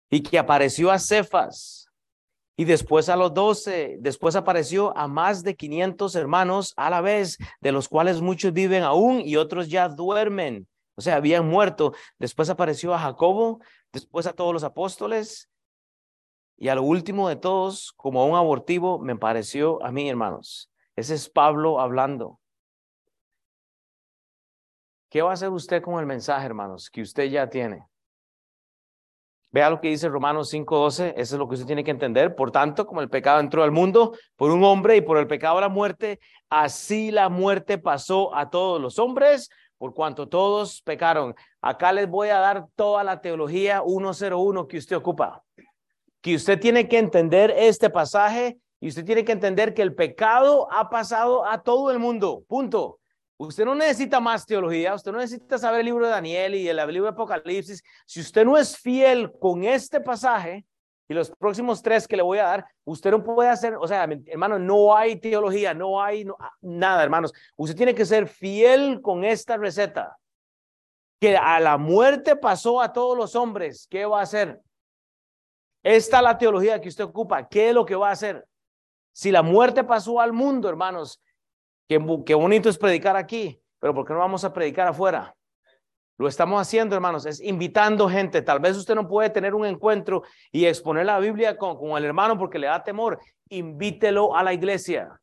Y 0.09 0.22
que 0.22 0.38
apareció 0.38 0.92
a 0.92 1.00
Cefas 1.00 1.88
y 2.57 2.64
después 2.64 3.09
a 3.09 3.16
los 3.16 3.35
doce, 3.35 3.96
después 3.98 4.37
apareció 4.37 4.96
a 4.96 5.09
más 5.09 5.42
de 5.42 5.57
quinientos 5.57 6.14
hermanos 6.14 6.74
a 6.76 6.90
la 6.90 7.00
vez, 7.00 7.38
de 7.61 7.72
los 7.72 7.88
cuales 7.88 8.20
muchos 8.20 8.52
viven 8.52 8.85
aún 8.85 9.20
y 9.20 9.35
otros 9.35 9.68
ya 9.68 9.88
duermen, 9.88 10.68
o 10.94 11.00
sea, 11.00 11.16
habían 11.16 11.44
muerto. 11.48 11.92
Después 12.20 12.48
apareció 12.48 12.94
a 12.94 13.00
Jacobo, 13.00 13.59
después 13.92 14.28
a 14.28 14.33
todos 14.33 14.54
los 14.54 14.62
apóstoles 14.62 15.50
y 16.57 16.68
a 16.68 16.76
lo 16.76 16.85
último 16.85 17.28
de 17.28 17.35
todos, 17.35 17.92
como 17.96 18.22
a 18.22 18.26
un 18.26 18.37
abortivo, 18.37 19.00
me 19.00 19.16
pareció 19.16 19.85
a 19.85 19.90
mí, 19.90 20.09
hermanos. 20.09 20.70
Ese 20.94 21.14
es 21.14 21.28
Pablo 21.28 21.80
hablando. 21.80 22.38
¿Qué 25.14 25.22
va 25.22 25.31
a 25.31 25.35
hacer 25.35 25.50
usted 25.50 25.81
con 25.81 26.00
el 26.00 26.07
mensaje, 26.07 26.44
hermanos, 26.44 26.90
que 26.90 27.00
usted 27.00 27.27
ya 27.27 27.48
tiene? 27.48 27.87
Vea 29.53 29.70
lo 29.70 29.81
que 29.81 29.87
dice 29.87 30.09
Romanos 30.09 30.50
5:12, 30.50 31.14
eso 31.16 31.37
es 31.37 31.38
lo 31.38 31.46
que 31.46 31.55
usted 31.55 31.68
tiene 31.68 31.85
que 31.85 31.92
entender. 31.92 32.35
Por 32.35 32.50
tanto, 32.50 32.85
como 32.85 33.00
el 33.00 33.09
pecado 33.09 33.38
entró 33.38 33.62
al 33.62 33.70
mundo 33.70 34.16
por 34.35 34.50
un 34.50 34.64
hombre 34.64 34.96
y 34.96 35.03
por 35.03 35.16
el 35.18 35.29
pecado 35.29 35.61
la 35.61 35.68
muerte, 35.68 36.18
así 36.50 37.12
la 37.12 37.29
muerte 37.29 37.79
pasó 37.79 38.35
a 38.35 38.50
todos 38.50 38.81
los 38.81 38.98
hombres, 38.98 39.50
por 39.79 39.94
cuanto 39.94 40.29
todos 40.29 40.83
pecaron. 40.83 41.37
Acá 41.61 41.92
les 41.92 42.09
voy 42.09 42.31
a 42.31 42.40
dar 42.40 42.66
toda 42.74 43.05
la 43.05 43.20
teología 43.20 43.85
101 43.87 44.66
que 44.66 44.79
usted 44.79 44.96
ocupa. 44.96 45.44
Que 46.22 46.35
usted 46.35 46.59
tiene 46.59 46.88
que 46.88 46.98
entender 46.98 47.55
este 47.57 47.88
pasaje 47.88 48.59
y 48.81 48.88
usted 48.88 49.05
tiene 49.05 49.24
que 49.24 49.31
entender 49.31 49.74
que 49.74 49.83
el 49.83 49.94
pecado 49.94 50.66
ha 50.72 50.90
pasado 50.90 51.46
a 51.46 51.62
todo 51.62 51.92
el 51.92 52.00
mundo. 52.00 52.42
Punto. 52.48 52.98
Usted 53.37 53.64
no 53.64 53.75
necesita 53.75 54.20
más 54.20 54.47
teología, 54.47 54.94
usted 54.94 55.11
no 55.11 55.18
necesita 55.18 55.59
saber 55.59 55.81
el 55.81 55.87
libro 55.87 56.07
de 56.07 56.12
Daniel 56.12 56.55
y 56.55 56.68
el 56.68 56.77
libro 56.77 57.05
de 57.05 57.14
Apocalipsis. 57.14 57.83
Si 58.07 58.20
usted 58.20 58.44
no 58.44 58.57
es 58.57 58.79
fiel 58.79 59.33
con 59.40 59.64
este 59.64 60.01
pasaje 60.01 60.64
y 61.09 61.14
los 61.14 61.31
próximos 61.31 61.83
tres 61.83 62.07
que 62.07 62.16
le 62.16 62.23
voy 62.23 62.38
a 62.38 62.44
dar, 62.44 62.66
usted 62.85 63.11
no 63.11 63.25
puede 63.25 63.49
hacer, 63.49 63.75
o 63.75 63.88
sea, 63.88 64.09
hermano, 64.27 64.59
no 64.59 64.97
hay 64.97 65.16
teología, 65.16 65.75
no 65.75 66.01
hay 66.01 66.27
nada, 66.61 67.03
hermanos. 67.03 67.33
Usted 67.57 67.77
tiene 67.77 67.94
que 67.94 68.07
ser 68.07 68.29
fiel 68.29 69.01
con 69.03 69.25
esta 69.25 69.57
receta. 69.57 70.16
Que 71.20 71.37
a 71.37 71.59
la 71.59 71.77
muerte 71.77 72.37
pasó 72.37 72.81
a 72.81 72.92
todos 72.92 73.16
los 73.16 73.35
hombres, 73.35 73.87
¿qué 73.90 74.05
va 74.05 74.20
a 74.20 74.25
hacer? 74.25 74.61
Esta 75.83 76.18
es 76.18 76.23
la 76.23 76.38
teología 76.38 76.81
que 76.81 76.88
usted 76.88 77.05
ocupa, 77.05 77.49
¿qué 77.49 77.70
es 77.70 77.75
lo 77.75 77.85
que 77.85 77.94
va 77.94 78.11
a 78.11 78.12
hacer? 78.12 78.47
Si 79.12 79.31
la 79.31 79.42
muerte 79.42 79.85
pasó 79.85 80.20
al 80.20 80.33
mundo, 80.33 80.68
hermanos, 80.68 81.20
Qué, 81.88 81.99
bonito 82.35 82.68
es 82.68 82.79
predicar 82.79 83.16
aquí, 83.16 83.61
pero 83.79 83.94
¿por 83.94 84.07
qué 84.07 84.14
no 84.14 84.20
vamos 84.20 84.44
a 84.44 84.53
predicar 84.53 84.88
afuera? 84.88 85.35
Lo 86.16 86.29
estamos 86.29 86.61
haciendo, 86.61 86.94
hermanos, 86.94 87.27
es 87.27 87.40
invitando 87.40 88.09
gente. 88.09 88.40
Tal 88.40 88.61
vez 88.61 88.77
usted 88.77 88.94
no 88.94 89.09
puede 89.09 89.31
tener 89.31 89.55
un 89.55 89.66
encuentro 89.66 90.23
y 90.53 90.64
exponer 90.64 91.07
la 91.07 91.18
Biblia 91.18 91.57
con, 91.57 91.97
el 91.97 92.05
hermano 92.05 92.38
porque 92.38 92.59
le 92.59 92.68
da 92.68 92.83
temor. 92.83 93.18
Invítelo 93.49 94.35
a 94.35 94.42
la 94.42 94.53
iglesia. 94.53 95.20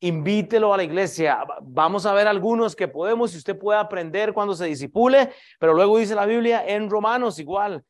Invítelo 0.00 0.72
a 0.72 0.78
la 0.78 0.84
iglesia. 0.84 1.44
Vamos 1.60 2.06
a 2.06 2.14
ver 2.14 2.26
algunos 2.26 2.74
que 2.74 2.88
podemos 2.88 3.34
y 3.34 3.38
usted 3.38 3.58
puede 3.58 3.78
aprender 3.78 4.32
cuando 4.32 4.54
se 4.54 4.64
disipule, 4.64 5.30
pero 5.60 5.74
luego 5.74 5.98
dice 5.98 6.14
la 6.14 6.26
Biblia 6.26 6.64
en 6.66 6.88
Romanos 6.90 7.38
igual. 7.38 7.84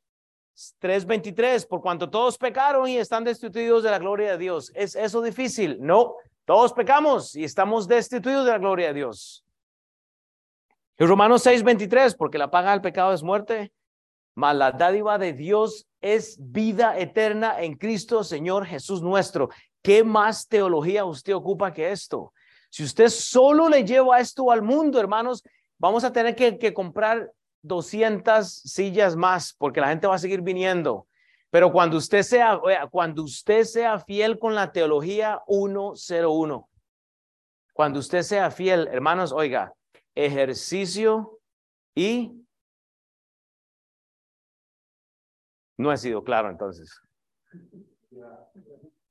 3.23, 0.82 1.66
por 1.66 1.80
cuanto 1.80 2.10
todos 2.10 2.36
pecaron 2.36 2.86
y 2.88 2.98
están 2.98 3.24
destituidos 3.24 3.84
de 3.84 3.90
la 3.90 3.98
gloria 3.98 4.32
de 4.32 4.38
Dios. 4.38 4.70
¿Es 4.74 4.96
eso 4.96 5.22
difícil? 5.22 5.78
No, 5.80 6.16
todos 6.44 6.72
pecamos 6.72 7.36
y 7.36 7.44
estamos 7.44 7.86
destituidos 7.86 8.44
de 8.44 8.52
la 8.52 8.58
gloria 8.58 8.88
de 8.88 8.94
Dios. 8.94 9.44
En 10.98 11.08
Romanos 11.08 11.42
6:23, 11.44 12.14
porque 12.16 12.38
la 12.38 12.50
paga 12.50 12.72
del 12.72 12.80
pecado 12.80 13.12
es 13.12 13.22
muerte, 13.22 13.72
mas 14.34 14.56
la 14.56 14.72
dádiva 14.72 15.18
de 15.18 15.32
Dios 15.32 15.86
es 16.00 16.36
vida 16.38 16.98
eterna 16.98 17.60
en 17.60 17.76
Cristo, 17.76 18.24
Señor 18.24 18.66
Jesús 18.66 19.02
nuestro. 19.02 19.50
¿Qué 19.82 20.04
más 20.04 20.48
teología 20.48 21.04
usted 21.04 21.34
ocupa 21.34 21.72
que 21.72 21.90
esto? 21.90 22.32
Si 22.70 22.84
usted 22.84 23.08
solo 23.08 23.68
le 23.68 23.84
lleva 23.84 24.20
esto 24.20 24.50
al 24.50 24.62
mundo, 24.62 24.98
hermanos, 24.98 25.42
vamos 25.78 26.04
a 26.04 26.12
tener 26.12 26.34
que, 26.34 26.58
que 26.58 26.72
comprar 26.72 27.30
200 27.62 28.48
sillas 28.48 29.14
más 29.16 29.54
porque 29.54 29.80
la 29.80 29.88
gente 29.88 30.06
va 30.06 30.14
a 30.14 30.18
seguir 30.18 30.40
viniendo. 30.40 31.06
Pero 31.52 31.70
cuando 31.70 31.98
usted 31.98 32.22
sea, 32.22 32.58
cuando 32.90 33.24
usted 33.24 33.64
sea 33.64 33.98
fiel 33.98 34.38
con 34.38 34.54
la 34.54 34.72
teología 34.72 35.42
101, 35.46 36.70
cuando 37.74 37.98
usted 37.98 38.22
sea 38.22 38.50
fiel, 38.50 38.88
hermanos, 38.90 39.32
oiga, 39.32 39.74
ejercicio 40.14 41.40
y 41.94 42.42
no 45.76 45.92
he 45.92 45.98
sido 45.98 46.24
claro 46.24 46.48
entonces. 46.48 46.98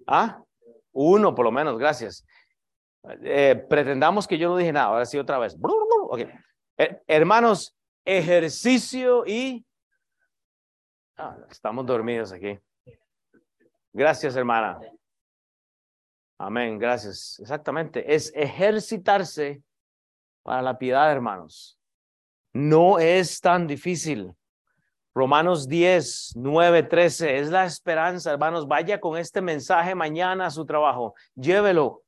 Ah, 0.07 0.41
uno 0.93 1.35
por 1.35 1.45
lo 1.45 1.51
menos, 1.51 1.77
gracias. 1.77 2.25
Eh, 3.21 3.67
pretendamos 3.69 4.27
que 4.27 4.39
yo 4.39 4.49
no 4.49 4.57
dije 4.57 4.73
nada, 4.73 4.87
ahora 4.87 5.05
sí 5.05 5.19
otra 5.19 5.37
vez. 5.37 5.55
Okay. 6.09 6.27
Eh, 6.79 7.03
hermanos, 7.05 7.77
ejercicio 8.03 9.27
y... 9.27 9.63
Estamos 11.49 11.85
dormidos 11.85 12.31
aquí. 12.31 12.59
Gracias, 13.93 14.35
hermana. 14.35 14.79
Amén, 16.37 16.79
gracias. 16.79 17.39
Exactamente, 17.39 18.13
es 18.13 18.31
ejercitarse 18.35 19.61
para 20.43 20.61
la 20.61 20.77
piedad, 20.77 21.11
hermanos. 21.11 21.77
No 22.53 22.99
es 22.99 23.39
tan 23.39 23.67
difícil. 23.67 24.33
Romanos 25.13 25.67
10, 25.67 26.33
9, 26.35 26.83
13 26.83 27.37
es 27.37 27.49
la 27.49 27.65
esperanza, 27.65 28.31
hermanos. 28.31 28.67
Vaya 28.67 28.99
con 28.99 29.17
este 29.17 29.41
mensaje 29.41 29.93
mañana 29.93 30.47
a 30.47 30.51
su 30.51 30.65
trabajo. 30.65 31.13
Llévelo 31.35 32.03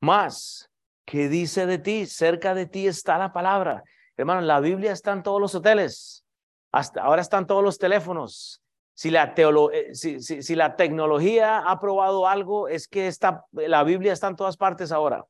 más. 0.00 0.70
¿Qué 1.04 1.28
dice 1.28 1.66
de 1.66 1.78
ti? 1.78 2.06
Cerca 2.06 2.54
de 2.54 2.66
ti 2.66 2.86
está 2.86 3.18
la 3.18 3.32
palabra. 3.32 3.82
Hermanos, 4.16 4.44
la 4.44 4.60
Biblia 4.60 4.92
está 4.92 5.12
en 5.12 5.22
todos 5.22 5.40
los 5.40 5.54
hoteles. 5.54 6.24
Hasta 6.72 7.02
ahora 7.02 7.22
están 7.22 7.46
todos 7.46 7.62
los 7.62 7.78
teléfonos. 7.78 8.62
Si 8.94 9.10
la, 9.10 9.32
eh, 9.36 9.94
si, 9.94 10.54
la 10.56 10.74
tecnología 10.74 11.58
ha 11.58 11.78
probado 11.78 12.26
algo, 12.26 12.66
es 12.68 12.88
que 12.88 13.10
la 13.52 13.84
Biblia 13.84 14.12
está 14.12 14.26
en 14.26 14.36
todas 14.36 14.56
partes 14.56 14.90
ahora. 14.90 15.24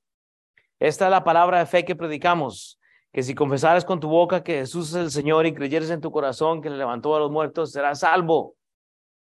Esta 0.78 1.05
es 1.05 1.11
la 1.11 1.22
palabra 1.22 1.59
de 1.59 1.66
fe 1.66 1.84
que 1.84 1.97
predicamos, 1.97 2.78
que 3.12 3.22
si 3.22 3.34
confesares 3.34 3.84
con 3.84 4.01
tu 4.01 4.09
boca 4.09 4.43
que 4.43 4.61
Jesús 4.61 4.91
es 4.91 4.95
el 4.95 5.11
Señor 5.11 5.45
y 5.45 5.55
creyeres 5.55 5.91
en 5.91 6.01
tu 6.01 6.11
corazón 6.11 6.62
que 6.62 6.70
le 6.70 6.76
levantó 6.76 7.14
a 7.14 7.18
los 7.18 7.30
muertos, 7.30 7.72
serás 7.72 8.01
salvo. 8.01 8.55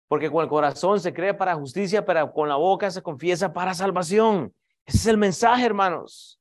Porque 0.08 0.30
con 0.30 0.42
el 0.42 0.48
corazón 0.48 1.00
se 1.00 1.12
cree 1.12 1.34
para 1.34 1.54
justicia, 1.54 2.04
pero 2.04 2.32
con 2.32 2.48
la 2.48 2.56
boca 2.56 2.90
se 2.90 3.02
confiesa 3.02 3.52
para 3.52 3.74
salvación. 3.74 4.54
Ese 4.86 4.98
es 4.98 5.06
el 5.06 5.18
mensaje, 5.18 5.64
hermanos. 5.64 6.40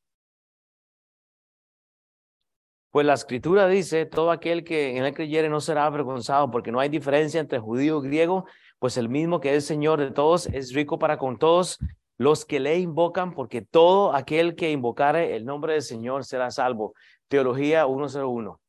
Pues 2.92 3.06
la 3.06 3.14
escritura 3.14 3.68
dice, 3.68 4.06
todo 4.06 4.32
aquel 4.32 4.66
que 4.66 4.98
en 4.98 5.06
él 5.06 5.14
creyere 5.14 5.48
no 5.48 5.62
será 5.62 5.86
avergonzado, 5.86 6.52
porque 6.52 6.74
no 6.74 6.80
hay 6.82 6.90
diferencia 6.90 7.40
entre 7.40 7.58
judío 7.58 8.00
y 8.00 8.08
griego, 8.08 8.46
pues 8.80 8.98
el 8.98 9.08
mismo 9.08 9.40
que 9.40 9.56
es 9.56 9.66
Señor 9.66 10.00
de 10.00 10.12
todos 10.12 10.48
es 10.48 10.74
rico 10.74 11.00
para 11.00 11.18
con 11.18 11.40
todos 11.40 11.80
los 12.18 12.46
que 12.46 12.60
le 12.60 12.78
invocan, 12.80 13.34
porque 13.34 13.62
todo 13.62 14.14
aquel 14.14 14.56
que 14.56 14.72
invocare 14.72 15.38
el 15.38 15.46
nombre 15.46 15.74
del 15.74 15.82
Señor 15.82 16.26
será 16.26 16.52
salvo. 16.52 16.94
Teología 17.30 17.86
101. 17.86 18.60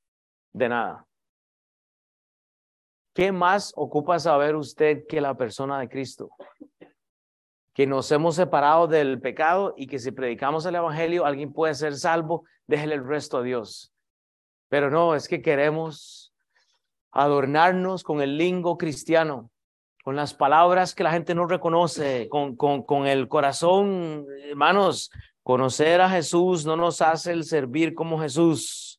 De 0.52 0.68
nada. 0.68 1.04
¿Qué 3.12 3.32
más 3.32 3.72
ocupa 3.74 4.20
saber 4.20 4.54
usted 4.54 5.04
que 5.08 5.20
la 5.20 5.36
persona 5.36 5.80
de 5.80 5.88
Cristo? 5.88 6.30
Que 7.74 7.86
nos 7.86 8.10
hemos 8.12 8.36
separado 8.36 8.86
del 8.86 9.20
pecado 9.20 9.74
y 9.76 9.88
que 9.88 9.98
si 9.98 10.12
predicamos 10.12 10.64
el 10.64 10.76
Evangelio, 10.76 11.26
alguien 11.26 11.52
puede 11.52 11.74
ser 11.74 11.96
salvo, 11.96 12.44
déjele 12.66 12.94
el 12.94 13.04
resto 13.06 13.38
a 13.38 13.42
Dios. 13.42 13.91
Pero 14.72 14.90
no, 14.90 15.14
es 15.14 15.28
que 15.28 15.42
queremos 15.42 16.32
adornarnos 17.10 18.02
con 18.02 18.22
el 18.22 18.38
lingo 18.38 18.78
cristiano, 18.78 19.50
con 20.02 20.16
las 20.16 20.32
palabras 20.32 20.94
que 20.94 21.04
la 21.04 21.12
gente 21.12 21.34
no 21.34 21.44
reconoce, 21.44 22.26
con, 22.30 22.56
con, 22.56 22.82
con 22.82 23.06
el 23.06 23.28
corazón, 23.28 24.24
hermanos, 24.48 25.10
conocer 25.42 26.00
a 26.00 26.08
Jesús 26.08 26.64
no 26.64 26.78
nos 26.78 27.02
hace 27.02 27.32
el 27.32 27.44
servir 27.44 27.92
como 27.92 28.18
Jesús. 28.18 28.98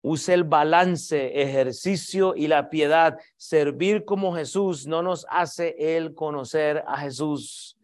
Use 0.00 0.32
el 0.32 0.44
balance, 0.44 1.38
ejercicio 1.38 2.32
y 2.34 2.46
la 2.46 2.70
piedad. 2.70 3.18
Servir 3.36 4.06
como 4.06 4.34
Jesús 4.34 4.86
no 4.86 5.02
nos 5.02 5.26
hace 5.28 5.96
el 5.96 6.14
conocer 6.14 6.82
a 6.86 6.96
Jesús 6.96 7.77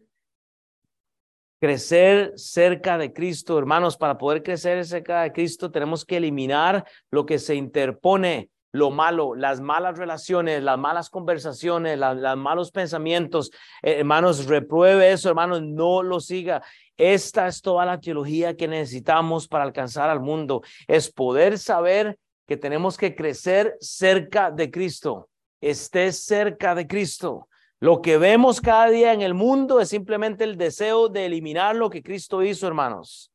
crecer 1.59 2.33
cerca 2.35 2.97
de 2.97 3.13
Cristo, 3.13 3.57
hermanos, 3.57 3.97
para 3.97 4.17
poder 4.17 4.43
crecer 4.43 4.85
cerca 4.85 5.21
de 5.21 5.31
Cristo 5.31 5.71
tenemos 5.71 6.05
que 6.05 6.17
eliminar 6.17 6.85
lo 7.11 7.25
que 7.25 7.39
se 7.39 7.55
interpone, 7.55 8.49
lo 8.71 8.91
malo, 8.91 9.35
las 9.35 9.61
malas 9.61 9.97
relaciones, 9.97 10.61
las 10.61 10.77
malas 10.77 11.09
conversaciones, 11.09 11.97
los 11.97 12.37
malos 12.37 12.71
pensamientos. 12.71 13.51
Eh, 13.81 13.99
hermanos, 13.99 14.47
repruebe 14.47 15.11
eso, 15.11 15.29
hermanos, 15.29 15.61
no 15.61 16.03
lo 16.03 16.19
siga. 16.19 16.61
Esta 16.97 17.47
es 17.47 17.61
toda 17.61 17.85
la 17.85 17.99
teología 17.99 18.55
que 18.57 18.67
necesitamos 18.67 19.47
para 19.47 19.63
alcanzar 19.63 20.09
al 20.09 20.19
mundo. 20.19 20.61
Es 20.87 21.11
poder 21.11 21.57
saber 21.57 22.17
que 22.47 22.57
tenemos 22.57 22.97
que 22.97 23.15
crecer 23.15 23.75
cerca 23.79 24.51
de 24.51 24.69
Cristo. 24.69 25.29
Esté 25.61 26.11
cerca 26.11 26.75
de 26.75 26.85
Cristo. 26.85 27.47
Lo 27.85 28.01
que 28.01 28.17
vemos 28.17 28.61
cada 28.61 28.89
día 28.89 29.13
en 29.13 29.21
el 29.21 29.35
mundo 29.35 29.79
es 29.79 29.89
simplemente 29.89 30.43
el 30.43 30.57
deseo 30.57 31.07
de 31.07 31.27
eliminar 31.27 31.75
lo 31.75 31.87
que 31.87 32.01
Cristo 32.01 32.41
hizo, 32.41 32.65
hermanos. 32.65 33.31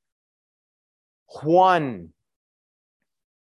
Juan, 1.25 2.13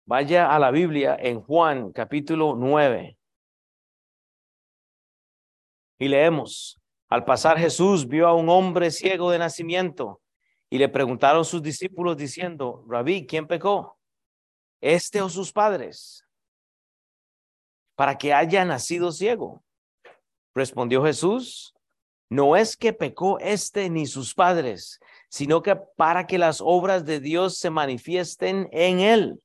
vaya 0.06 0.50
a 0.50 0.58
la 0.58 0.70
Biblia 0.70 1.14
en 1.20 1.42
Juan 1.42 1.92
capítulo 1.92 2.54
9. 2.56 3.18
Y 5.98 6.08
leemos, 6.08 6.80
al 7.10 7.26
pasar 7.26 7.58
Jesús 7.58 8.08
vio 8.08 8.26
a 8.26 8.34
un 8.34 8.48
hombre 8.48 8.90
ciego 8.90 9.30
de 9.30 9.38
nacimiento 9.38 10.22
y 10.70 10.78
le 10.78 10.88
preguntaron 10.88 11.44
sus 11.44 11.62
discípulos 11.62 12.16
diciendo, 12.16 12.86
Rabí, 12.88 13.26
¿quién 13.26 13.46
pecó? 13.46 13.98
¿Este 14.80 15.20
o 15.20 15.28
sus 15.28 15.52
padres? 15.52 16.26
Para 17.96 18.16
que 18.16 18.32
haya 18.32 18.64
nacido 18.64 19.12
ciego. 19.12 19.62
Respondió 20.56 21.04
Jesús, 21.04 21.74
no 22.30 22.56
es 22.56 22.78
que 22.78 22.94
pecó 22.94 23.38
este 23.40 23.90
ni 23.90 24.06
sus 24.06 24.32
padres, 24.32 25.00
sino 25.28 25.60
que 25.60 25.76
para 25.76 26.26
que 26.26 26.38
las 26.38 26.62
obras 26.64 27.04
de 27.04 27.20
Dios 27.20 27.58
se 27.58 27.68
manifiesten 27.68 28.66
en 28.72 29.00
él. 29.00 29.42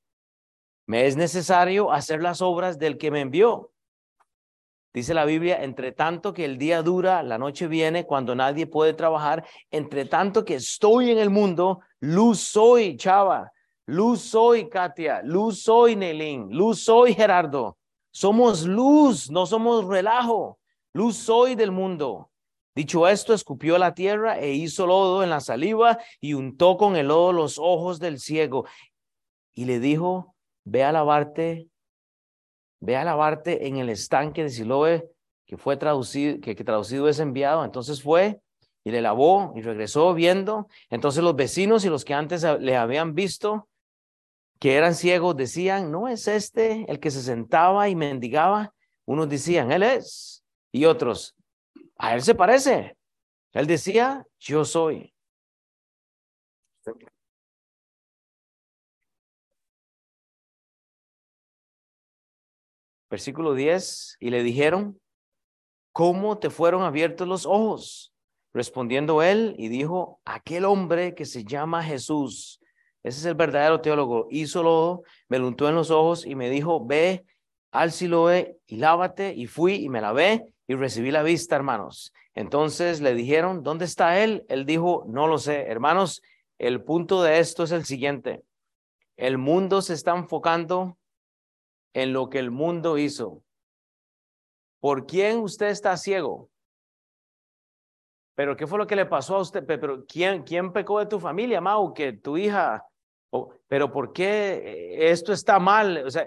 Me 0.87 1.07
es 1.07 1.17
necesario 1.17 1.91
hacer 1.91 2.21
las 2.21 2.41
obras 2.41 2.79
del 2.79 2.97
que 2.97 3.11
me 3.11 3.19
envió. 3.19 3.73
Dice 4.93 5.13
la 5.13 5.25
Biblia, 5.25 5.61
entre 5.61 5.91
tanto 5.91 6.31
que 6.31 6.45
el 6.45 6.57
día 6.57 6.81
dura, 6.81 7.23
la 7.23 7.37
noche 7.37 7.67
viene 7.67 8.05
cuando 8.05 8.33
nadie 8.33 8.65
puede 8.65 8.93
trabajar, 8.93 9.45
entre 9.69 10.05
tanto 10.05 10.45
que 10.45 10.55
estoy 10.55 11.11
en 11.11 11.17
el 11.17 11.29
mundo, 11.29 11.81
luz 11.99 12.39
soy, 12.39 12.95
chava, 12.95 13.51
luz 13.85 14.21
soy, 14.21 14.69
Katia, 14.69 15.21
luz 15.25 15.61
soy, 15.61 15.97
Nelín, 15.97 16.47
luz 16.51 16.85
soy, 16.85 17.13
Gerardo. 17.13 17.77
Somos 18.13 18.65
luz, 18.65 19.29
no 19.29 19.45
somos 19.45 19.85
relajo. 19.85 20.60
Luz 20.93 21.17
soy 21.17 21.55
del 21.55 21.71
mundo. 21.71 22.31
Dicho 22.75 23.07
esto, 23.07 23.33
escupió 23.33 23.77
la 23.77 23.93
tierra 23.93 24.39
e 24.39 24.53
hizo 24.53 24.87
lodo 24.87 25.23
en 25.23 25.29
la 25.29 25.41
saliva 25.41 25.99
y 26.19 26.33
untó 26.33 26.77
con 26.77 26.95
el 26.95 27.07
lodo 27.07 27.33
los 27.33 27.57
ojos 27.59 27.99
del 27.99 28.19
ciego. 28.19 28.65
Y 29.53 29.65
le 29.65 29.79
dijo, 29.79 30.35
ve 30.63 30.83
a 30.83 30.91
lavarte, 30.91 31.67
ve 32.79 32.95
a 32.95 33.03
lavarte 33.03 33.67
en 33.67 33.77
el 33.77 33.89
estanque 33.89 34.43
de 34.43 34.49
Siloé, 34.49 35.09
que 35.45 35.57
fue 35.57 35.75
traducido, 35.75 36.39
que, 36.39 36.55
traducido 36.55 37.09
es 37.09 37.19
enviado. 37.19 37.65
Entonces 37.65 38.01
fue 38.01 38.41
y 38.83 38.91
le 38.91 39.01
lavó 39.01 39.53
y 39.55 39.61
regresó 39.61 40.13
viendo. 40.13 40.67
Entonces 40.89 41.23
los 41.23 41.35
vecinos 41.35 41.83
y 41.83 41.89
los 41.89 42.05
que 42.05 42.13
antes 42.13 42.45
le 42.59 42.77
habían 42.77 43.15
visto 43.15 43.67
que 44.59 44.75
eran 44.75 44.93
ciegos 44.93 45.35
decían, 45.35 45.91
¿no 45.91 46.07
es 46.07 46.27
este 46.27 46.85
el 46.87 46.99
que 46.99 47.09
se 47.11 47.23
sentaba 47.23 47.89
y 47.89 47.95
mendigaba? 47.95 48.73
Unos 49.05 49.27
decían, 49.27 49.71
él 49.71 49.81
es 49.81 50.40
y 50.71 50.85
otros, 50.85 51.35
a 51.97 52.15
él 52.15 52.21
se 52.21 52.35
parece. 52.35 52.97
Él 53.53 53.67
decía, 53.67 54.25
yo 54.39 54.65
soy. 54.65 55.13
Versículo 63.09 63.53
10, 63.53 64.17
y 64.21 64.29
le 64.29 64.41
dijeron, 64.41 64.99
¿cómo 65.91 66.39
te 66.39 66.49
fueron 66.49 66.83
abiertos 66.83 67.27
los 67.27 67.45
ojos? 67.45 68.13
Respondiendo 68.53 69.21
él 69.21 69.53
y 69.57 69.67
dijo, 69.67 70.21
aquel 70.23 70.63
hombre 70.63 71.13
que 71.13 71.25
se 71.25 71.43
llama 71.43 71.83
Jesús, 71.83 72.61
ese 73.03 73.19
es 73.19 73.25
el 73.25 73.35
verdadero 73.35 73.81
teólogo, 73.81 74.27
hizo 74.29 74.63
lodo, 74.63 75.03
me 75.27 75.39
lo 75.39 75.47
untó 75.47 75.67
en 75.67 75.75
los 75.75 75.91
ojos 75.91 76.25
y 76.25 76.35
me 76.35 76.49
dijo, 76.49 76.85
ve 76.85 77.25
al 77.71 77.91
Siloé 77.91 78.57
y 78.65 78.77
lávate, 78.77 79.33
y 79.33 79.47
fui 79.47 79.75
y 79.75 79.89
me 79.89 80.01
lavé 80.01 80.45
y 80.71 80.75
recibí 80.75 81.11
la 81.11 81.21
vista, 81.21 81.57
hermanos. 81.57 82.13
Entonces 82.33 83.01
le 83.01 83.13
dijeron, 83.13 83.61
¿dónde 83.61 83.83
está 83.83 84.23
él? 84.23 84.45
Él 84.47 84.65
dijo, 84.65 85.03
no 85.05 85.27
lo 85.27 85.37
sé. 85.37 85.63
Hermanos, 85.63 86.21
el 86.57 86.81
punto 86.81 87.21
de 87.21 87.39
esto 87.39 87.63
es 87.63 87.71
el 87.71 87.83
siguiente. 87.83 88.41
El 89.17 89.37
mundo 89.37 89.81
se 89.81 89.93
está 89.93 90.15
enfocando 90.15 90.97
en 91.93 92.13
lo 92.13 92.29
que 92.29 92.39
el 92.39 92.51
mundo 92.51 92.97
hizo. 92.97 93.43
¿Por 94.79 95.05
quién 95.05 95.39
usted 95.39 95.67
está 95.67 95.97
ciego? 95.97 96.49
Pero 98.33 98.55
¿qué 98.55 98.65
fue 98.65 98.77
lo 98.77 98.87
que 98.87 98.95
le 98.95 99.05
pasó 99.05 99.35
a 99.35 99.41
usted? 99.41 99.65
Pero 99.65 100.05
¿quién, 100.05 100.43
quién 100.43 100.71
pecó 100.71 100.99
de 100.99 101.05
tu 101.05 101.19
familia, 101.19 101.59
Mau? 101.59 101.93
Que 101.93 102.13
tu 102.13 102.37
hija. 102.37 102.81
pero 103.67 103.91
¿por 103.91 104.13
qué 104.13 105.11
esto 105.11 105.33
está 105.33 105.59
mal? 105.59 106.05
O 106.05 106.09
sea, 106.09 106.25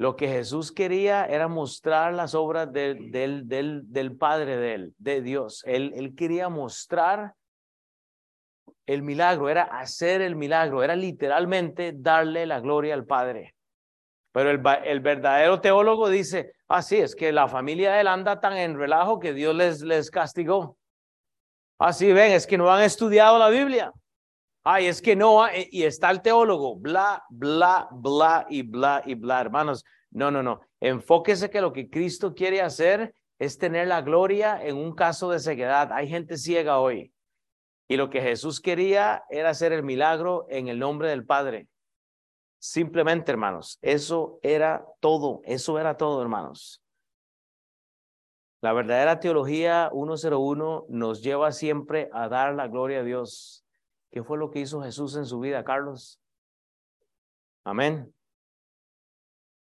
Lo 0.00 0.16
que 0.16 0.28
Jesús 0.28 0.72
quería 0.72 1.26
era 1.26 1.46
mostrar 1.46 2.14
las 2.14 2.34
obras 2.34 2.72
del, 2.72 4.16
Padre 4.18 4.56
de 4.56 4.74
él, 4.74 4.94
de 4.96 5.20
Dios. 5.20 5.62
Él, 5.66 5.92
él 5.94 6.14
quería 6.14 6.48
mostrar 6.48 7.34
el 8.86 9.02
milagro, 9.02 9.50
era 9.50 9.64
hacer 9.64 10.22
el 10.22 10.36
milagro, 10.36 10.82
era 10.82 10.96
literalmente 10.96 11.92
darle 11.94 12.46
la 12.46 12.60
gloria 12.60 12.94
al 12.94 13.04
Padre. 13.04 13.54
Pero 14.32 14.48
el, 14.48 14.62
el 14.86 15.00
verdadero 15.00 15.60
teólogo 15.60 16.08
dice, 16.08 16.54
ah, 16.68 16.80
sí, 16.80 16.96
es 16.96 17.14
que 17.14 17.30
la 17.30 17.46
familia 17.46 17.92
de 17.92 18.00
él 18.00 18.06
anda 18.08 18.40
tan 18.40 18.56
en 18.56 18.78
relajo 18.78 19.20
que 19.20 19.34
Dios 19.34 19.54
les, 19.54 19.82
les 19.82 20.10
castigó. 20.10 20.78
Así 21.78 22.10
ah, 22.10 22.14
ven, 22.14 22.32
es 22.32 22.46
que 22.46 22.56
no 22.56 22.72
han 22.72 22.84
estudiado 22.84 23.38
la 23.38 23.50
Biblia. 23.50 23.92
Ay, 24.62 24.86
es 24.86 25.00
que 25.00 25.16
no, 25.16 25.46
eh, 25.48 25.68
y 25.70 25.84
está 25.84 26.10
el 26.10 26.20
teólogo, 26.20 26.76
bla, 26.76 27.24
bla, 27.30 27.88
bla 27.90 28.46
y 28.50 28.62
bla 28.62 29.02
y 29.04 29.14
bla, 29.14 29.40
hermanos. 29.40 29.84
No, 30.10 30.30
no, 30.30 30.42
no. 30.42 30.60
Enfóquese 30.80 31.50
que 31.50 31.60
lo 31.60 31.72
que 31.72 31.88
Cristo 31.88 32.34
quiere 32.34 32.60
hacer 32.60 33.14
es 33.38 33.56
tener 33.56 33.88
la 33.88 34.02
gloria 34.02 34.62
en 34.62 34.76
un 34.76 34.94
caso 34.94 35.30
de 35.30 35.38
ceguedad. 35.38 35.92
Hay 35.92 36.08
gente 36.08 36.36
ciega 36.36 36.78
hoy. 36.78 37.12
Y 37.88 37.96
lo 37.96 38.10
que 38.10 38.20
Jesús 38.20 38.60
quería 38.60 39.24
era 39.30 39.50
hacer 39.50 39.72
el 39.72 39.82
milagro 39.82 40.46
en 40.50 40.68
el 40.68 40.78
nombre 40.78 41.08
del 41.08 41.24
Padre. 41.24 41.66
Simplemente, 42.58 43.32
hermanos, 43.32 43.78
eso 43.80 44.38
era 44.42 44.84
todo, 45.00 45.40
eso 45.44 45.78
era 45.78 45.96
todo, 45.96 46.20
hermanos. 46.20 46.82
La 48.60 48.74
verdadera 48.74 49.18
teología 49.18 49.90
101 49.90 50.84
nos 50.90 51.22
lleva 51.22 51.50
siempre 51.50 52.10
a 52.12 52.28
dar 52.28 52.54
la 52.54 52.68
gloria 52.68 53.00
a 53.00 53.02
Dios. 53.02 53.59
¿Qué 54.10 54.22
fue 54.22 54.38
lo 54.38 54.50
que 54.50 54.60
hizo 54.60 54.82
Jesús 54.82 55.16
en 55.16 55.26
su 55.26 55.40
vida, 55.40 55.64
Carlos? 55.64 56.20
Amén. 57.64 58.12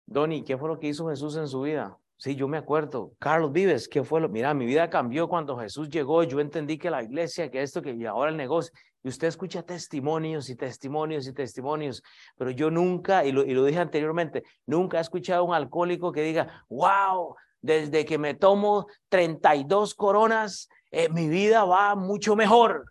Donny, 0.06 0.44
¿qué 0.44 0.58
fue 0.58 0.68
lo 0.68 0.78
que 0.78 0.88
hizo 0.88 1.08
Jesús 1.08 1.36
en 1.36 1.48
su 1.48 1.62
vida? 1.62 1.98
Sí, 2.16 2.36
yo 2.36 2.46
me 2.46 2.58
acuerdo. 2.58 3.12
Carlos 3.18 3.52
Vives, 3.52 3.88
¿qué 3.88 4.04
fue 4.04 4.20
lo? 4.20 4.28
Mira, 4.28 4.54
mi 4.54 4.66
vida 4.66 4.88
cambió 4.88 5.28
cuando 5.28 5.58
Jesús 5.58 5.88
llegó. 5.88 6.22
Yo 6.22 6.40
entendí 6.40 6.78
que 6.78 6.90
la 6.90 7.02
iglesia, 7.02 7.50
que 7.50 7.62
esto, 7.62 7.82
que 7.82 7.92
y 7.92 8.04
ahora 8.06 8.30
el 8.30 8.36
negocio. 8.36 8.72
Y 9.02 9.08
usted 9.08 9.28
escucha 9.28 9.62
testimonios 9.62 10.48
y 10.48 10.56
testimonios 10.56 11.26
y 11.26 11.34
testimonios, 11.34 12.02
pero 12.36 12.50
yo 12.50 12.70
nunca, 12.70 13.24
y 13.24 13.32
lo, 13.32 13.42
dije 13.42 13.78
anteriormente, 13.78 14.44
nunca 14.64 14.96
he 14.96 15.00
escuchado 15.02 15.40
a 15.40 15.46
un 15.46 15.54
alcohólico 15.54 16.12
que 16.12 16.22
diga, 16.22 16.64
wow, 16.70 17.34
desde 17.60 18.06
que 18.06 18.16
me 18.16 18.32
tomo 18.32 18.86
32 19.10 19.94
coronas, 19.94 20.68
eh, 20.90 21.10
mi 21.10 21.28
vida 21.28 21.64
va 21.64 21.94
mucho 21.94 22.34
mejor. 22.34 22.86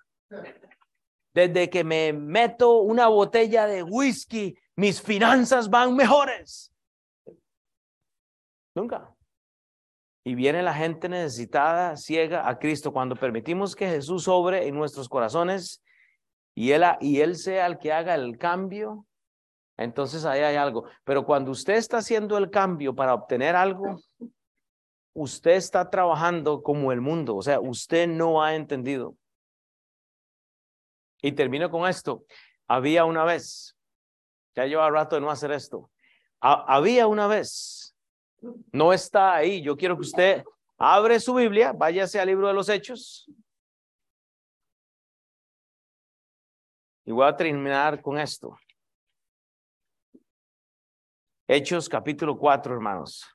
Desde 1.34 1.70
que 1.70 1.84
me 1.84 2.14
meto 2.14 2.80
una 2.80 3.08
botella 3.08 3.66
de 3.66 3.84
whisky, 3.84 4.56
mis 4.76 5.02
finanzas 5.02 5.70
van 5.70 5.96
mejores. 5.96 6.72
Nunca. 8.76 9.14
Y 10.26 10.36
viene 10.36 10.64
la 10.64 10.74
gente 10.74 11.10
necesitada, 11.10 11.98
ciega 11.98 12.48
a 12.48 12.58
Cristo. 12.58 12.94
Cuando 12.94 13.16
permitimos 13.16 13.76
que 13.76 13.90
Jesús 13.90 14.24
sobre 14.24 14.68
en 14.68 14.76
nuestros 14.76 15.10
corazones 15.10 15.84
y 16.56 16.72
él, 16.72 16.84
y 17.02 17.20
él 17.20 17.36
sea 17.36 17.66
el 17.66 17.78
que 17.78 17.92
haga 17.92 18.16
el 18.16 18.38
cambio, 18.38 19.06
entonces 19.78 20.24
ahí 20.26 20.42
hay 20.42 20.56
algo. 20.56 20.86
Pero 21.04 21.26
cuando 21.26 21.52
usted 21.52 21.74
está 21.74 21.98
haciendo 21.98 22.38
el 22.38 22.50
cambio 22.50 22.96
para 22.96 23.14
obtener 23.14 23.56
algo, 23.56 24.00
usted 25.14 25.52
está 25.52 25.90
trabajando 25.90 26.62
como 26.64 26.92
el 26.92 27.02
mundo, 27.02 27.36
o 27.36 27.42
sea, 27.42 27.60
usted 27.60 28.08
no 28.08 28.42
ha 28.42 28.56
entendido. 28.56 29.16
Y 31.24 31.32
termino 31.32 31.72
con 31.72 31.90
esto. 31.90 32.26
Había 32.68 33.06
una 33.06 33.24
vez, 33.24 33.78
ya 34.56 34.66
lleva 34.66 34.90
rato 34.92 35.16
de 35.16 35.22
no 35.22 35.32
hacer 35.32 35.52
esto, 35.52 35.90
había 36.40 37.08
una 37.08 37.28
vez, 37.28 37.96
no 38.72 38.92
está 38.92 39.34
ahí, 39.34 39.62
yo 39.62 39.78
quiero 39.78 39.96
que 39.96 40.02
usted 40.02 40.44
abre 40.78 41.20
su 41.20 41.34
Biblia, 41.34 41.72
váyase 41.72 42.20
al 42.20 42.28
libro 42.28 42.50
de 42.50 42.54
los 42.54 42.68
Hechos. 42.68 43.30
Y 47.06 47.12
voy 47.12 47.26
a 47.26 47.36
terminar 47.36 48.02
con 48.02 48.18
esto. 48.18 48.58
Hechos 51.48 51.88
capítulo 51.88 52.38
4, 52.38 52.74
hermanos. 52.74 53.33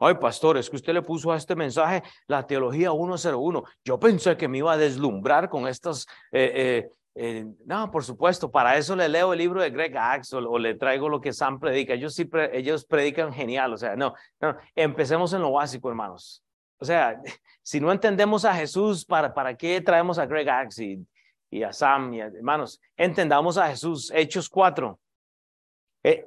Ay, 0.00 0.14
pastor, 0.14 0.56
es 0.56 0.70
que 0.70 0.76
usted 0.76 0.94
le 0.94 1.02
puso 1.02 1.32
a 1.32 1.36
este 1.36 1.56
mensaje 1.56 2.04
la 2.28 2.46
teología 2.46 2.90
101. 2.92 3.64
Yo 3.84 3.98
pensé 3.98 4.36
que 4.36 4.46
me 4.46 4.58
iba 4.58 4.72
a 4.72 4.76
deslumbrar 4.76 5.48
con 5.48 5.66
estos. 5.66 6.06
Eh, 6.30 6.52
eh, 6.54 6.90
eh, 7.16 7.46
no, 7.64 7.90
por 7.90 8.04
supuesto, 8.04 8.48
para 8.48 8.76
eso 8.76 8.94
le 8.94 9.08
leo 9.08 9.32
el 9.32 9.40
libro 9.40 9.60
de 9.60 9.70
Greg 9.70 9.96
Axel 9.96 10.46
o, 10.46 10.56
le 10.56 10.76
traigo 10.76 11.08
lo 11.08 11.20
que 11.20 11.32
Sam 11.32 11.58
predica. 11.58 11.94
Ellos 11.94 12.16
ellos 12.52 12.84
predican 12.84 13.32
genial. 13.32 13.72
O 13.72 13.76
sea, 13.76 13.96
no, 13.96 14.14
no, 14.40 14.56
empecemos 14.76 15.32
en 15.32 15.42
lo 15.42 15.50
básico, 15.50 15.88
hermanos. 15.88 16.44
O 16.78 16.84
sea, 16.84 17.20
si 17.62 17.80
no 17.80 17.90
entendemos 17.90 18.44
a 18.44 18.54
Jesús, 18.54 19.04
¿para, 19.04 19.34
para 19.34 19.56
qué 19.56 19.80
traemos 19.80 20.16
a 20.20 20.26
Greg 20.26 20.48
Axel 20.48 21.04
y, 21.50 21.62
a 21.64 21.72
Sam? 21.72 22.14
Y 22.14 22.20
hermanos, 22.20 22.80
entendamos 22.96 23.58
a 23.58 23.66
Jesús. 23.66 24.12
Hechos 24.14 24.48
4. 24.48 24.96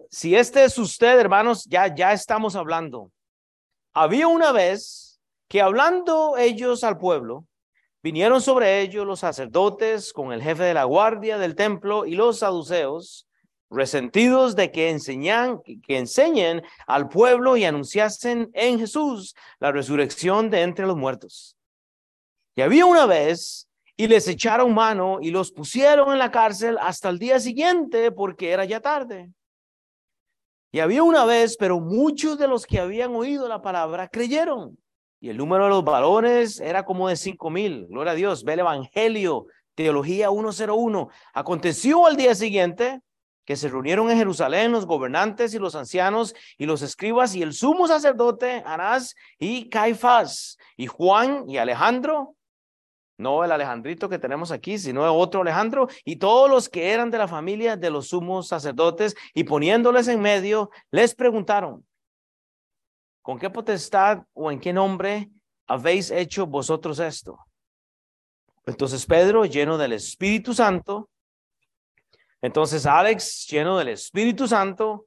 si 0.09 0.35
este 0.35 0.65
es 0.65 0.77
usted, 0.77 1.17
hermanos, 1.17 1.63
ya, 1.63 1.87
ya 1.87 2.11
estamos 2.11 2.57
hablando. 2.57 3.09
Había 3.93 4.27
una 4.27 4.53
vez 4.53 5.19
que 5.49 5.61
hablando 5.61 6.37
ellos 6.37 6.83
al 6.85 6.97
pueblo, 6.97 7.45
vinieron 8.01 8.41
sobre 8.41 8.79
ellos 8.81 9.05
los 9.05 9.19
sacerdotes 9.19 10.13
con 10.13 10.31
el 10.31 10.41
jefe 10.41 10.63
de 10.63 10.73
la 10.73 10.85
guardia 10.85 11.37
del 11.37 11.55
templo 11.55 12.05
y 12.05 12.15
los 12.15 12.39
saduceos, 12.39 13.27
resentidos 13.69 14.55
de 14.55 14.71
que 14.71 14.89
enseñan, 14.89 15.61
que 15.61 15.97
enseñen 15.97 16.61
al 16.87 17.09
pueblo 17.09 17.57
y 17.57 17.65
anunciasen 17.65 18.49
en 18.53 18.79
Jesús 18.79 19.35
la 19.59 19.73
resurrección 19.73 20.49
de 20.49 20.61
entre 20.61 20.85
los 20.85 20.95
muertos. 20.95 21.57
Y 22.55 22.61
había 22.61 22.85
una 22.85 23.05
vez 23.05 23.67
y 23.97 24.07
les 24.07 24.27
echaron 24.29 24.73
mano 24.73 25.19
y 25.21 25.31
los 25.31 25.51
pusieron 25.51 26.13
en 26.13 26.19
la 26.19 26.31
cárcel 26.31 26.77
hasta 26.79 27.09
el 27.09 27.19
día 27.19 27.41
siguiente 27.41 28.11
porque 28.11 28.51
era 28.51 28.63
ya 28.63 28.79
tarde. 28.79 29.31
Y 30.71 30.79
había 30.79 31.03
una 31.03 31.25
vez, 31.25 31.57
pero 31.57 31.79
muchos 31.79 32.37
de 32.37 32.47
los 32.47 32.65
que 32.65 32.79
habían 32.79 33.13
oído 33.13 33.47
la 33.47 33.61
palabra 33.61 34.07
creyeron. 34.07 34.77
Y 35.19 35.29
el 35.29 35.37
número 35.37 35.65
de 35.65 35.69
los 35.69 35.83
varones 35.83 36.59
era 36.59 36.85
como 36.85 37.09
de 37.09 37.17
cinco 37.17 37.49
mil. 37.49 37.87
Gloria 37.87 38.13
a 38.13 38.15
Dios. 38.15 38.43
Ve 38.43 38.53
el 38.53 38.59
Evangelio, 38.59 39.47
Teología 39.75 40.29
101. 40.29 41.09
Aconteció 41.33 42.07
al 42.07 42.15
día 42.15 42.35
siguiente 42.35 43.01
que 43.45 43.57
se 43.57 43.67
reunieron 43.67 44.09
en 44.09 44.17
Jerusalén 44.17 44.71
los 44.71 44.85
gobernantes 44.85 45.53
y 45.53 45.59
los 45.59 45.75
ancianos 45.75 46.33
y 46.57 46.65
los 46.65 46.81
escribas 46.81 47.35
y 47.35 47.41
el 47.41 47.53
sumo 47.53 47.87
sacerdote 47.87 48.63
Anás 48.65 49.15
y 49.39 49.67
Caifás 49.67 50.57
y 50.77 50.87
Juan 50.87 51.49
y 51.49 51.57
Alejandro 51.57 52.35
no 53.21 53.43
el 53.43 53.51
Alejandrito 53.51 54.09
que 54.09 54.19
tenemos 54.19 54.51
aquí, 54.51 54.77
sino 54.77 55.01
otro 55.13 55.41
Alejandro, 55.41 55.87
y 56.03 56.17
todos 56.17 56.49
los 56.49 56.67
que 56.67 56.91
eran 56.91 57.11
de 57.11 57.17
la 57.17 57.27
familia 57.27 57.77
de 57.77 57.89
los 57.89 58.09
sumos 58.09 58.47
sacerdotes, 58.47 59.15
y 59.33 59.43
poniéndoles 59.43 60.07
en 60.07 60.19
medio, 60.19 60.71
les 60.89 61.15
preguntaron, 61.15 61.85
¿con 63.21 63.39
qué 63.39 63.49
potestad 63.49 64.23
o 64.33 64.51
en 64.51 64.59
qué 64.59 64.73
nombre 64.73 65.29
habéis 65.67 66.11
hecho 66.11 66.47
vosotros 66.47 66.99
esto? 66.99 67.37
Entonces 68.65 69.05
Pedro, 69.05 69.45
lleno 69.45 69.77
del 69.77 69.93
Espíritu 69.93 70.53
Santo, 70.53 71.09
entonces 72.41 72.85
Alex, 72.85 73.47
lleno 73.47 73.77
del 73.77 73.89
Espíritu 73.89 74.47
Santo, 74.47 75.05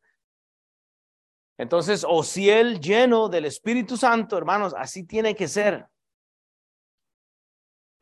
entonces 1.56 2.04
Osiel, 2.08 2.80
lleno 2.80 3.28
del 3.28 3.44
Espíritu 3.44 3.96
Santo, 3.96 4.36
hermanos, 4.38 4.74
así 4.76 5.04
tiene 5.04 5.34
que 5.34 5.46
ser 5.46 5.86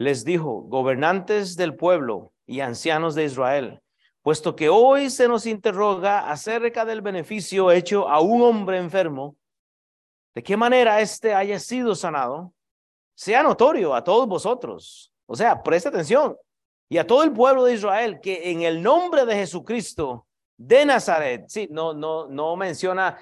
les 0.03 0.24
dijo, 0.24 0.62
gobernantes 0.62 1.57
del 1.57 1.76
pueblo 1.76 2.32
y 2.46 2.61
ancianos 2.61 3.14
de 3.14 3.24
Israel, 3.24 3.80
puesto 4.22 4.55
que 4.57 4.68
hoy 4.68 5.11
se 5.11 5.28
nos 5.28 5.46
interroga 5.46 6.30
acerca 6.30 6.84
del 6.84 7.00
beneficio 7.00 7.70
hecho 7.70 8.09
a 8.09 8.20
un 8.20 8.42
hombre 8.42 8.78
enfermo, 8.78 9.36
de 10.34 10.42
qué 10.42 10.57
manera 10.57 11.00
éste 11.00 11.34
haya 11.34 11.59
sido 11.59 11.94
sanado, 11.94 12.53
sea 13.14 13.42
notorio 13.42 13.94
a 13.94 14.03
todos 14.03 14.26
vosotros. 14.26 15.12
O 15.26 15.36
sea, 15.36 15.62
presta 15.62 15.88
atención. 15.88 16.36
Y 16.88 16.98
a 16.98 17.07
todo 17.07 17.22
el 17.22 17.32
pueblo 17.32 17.64
de 17.64 17.74
Israel 17.74 18.20
que 18.20 18.50
en 18.50 18.62
el 18.62 18.82
nombre 18.82 19.24
de 19.24 19.34
Jesucristo 19.34 20.26
de 20.57 20.84
Nazaret, 20.84 21.44
sí, 21.48 21.68
no, 21.70 21.94
no, 21.94 22.28
no 22.28 22.57
menciona 22.57 23.18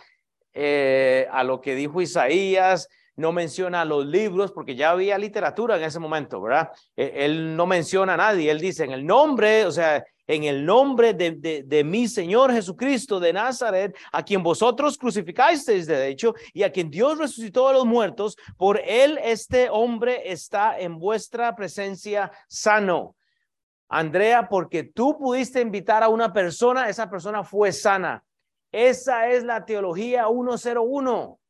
eh, 0.52 1.28
a 1.30 1.44
lo 1.44 1.60
que 1.60 1.74
dijo 1.74 2.00
Isaías, 2.00 2.88
no 3.20 3.32
menciona 3.32 3.84
los 3.84 4.06
libros 4.06 4.50
porque 4.52 4.74
ya 4.74 4.90
había 4.90 5.18
literatura 5.18 5.76
en 5.76 5.84
ese 5.84 5.98
momento, 5.98 6.40
¿verdad? 6.40 6.70
E, 6.96 7.12
él 7.26 7.56
no 7.56 7.66
menciona 7.66 8.14
a 8.14 8.16
nadie, 8.16 8.50
él 8.50 8.58
dice 8.58 8.84
en 8.84 8.92
el 8.92 9.06
nombre, 9.06 9.66
o 9.66 9.70
sea, 9.70 10.04
en 10.26 10.44
el 10.44 10.64
nombre 10.64 11.12
de, 11.12 11.64
de, 11.64 11.84
mi 11.84 12.06
Señor 12.06 12.52
Jesucristo 12.52 13.18
de 13.18 13.32
Nazaret, 13.32 13.96
a 14.12 14.24
quien 14.24 14.42
vosotros 14.42 14.96
crucificasteis 14.96 15.86
de 15.86 16.08
hecho, 16.08 16.34
y 16.52 16.62
a 16.62 16.70
quien 16.70 16.88
Dios 16.88 17.18
resucitó 17.18 17.68
a 17.68 17.72
los 17.72 17.84
muertos, 17.84 18.36
por 18.56 18.80
él 18.86 19.18
este 19.22 19.68
hombre 19.70 20.30
está 20.30 20.78
en 20.78 20.98
vuestra 20.98 21.54
presencia 21.56 22.30
sano. 22.48 23.16
Andrea, 23.88 24.48
porque 24.48 24.84
tú 24.84 25.18
pudiste 25.18 25.60
invitar 25.60 26.04
a 26.04 26.08
una 26.08 26.32
persona, 26.32 26.88
esa 26.88 27.10
persona 27.10 27.42
fue 27.42 27.72
sana. 27.72 28.22
Esa 28.70 29.28
es 29.30 29.42
la 29.42 29.64
teología 29.64 30.26
101. 30.28 31.40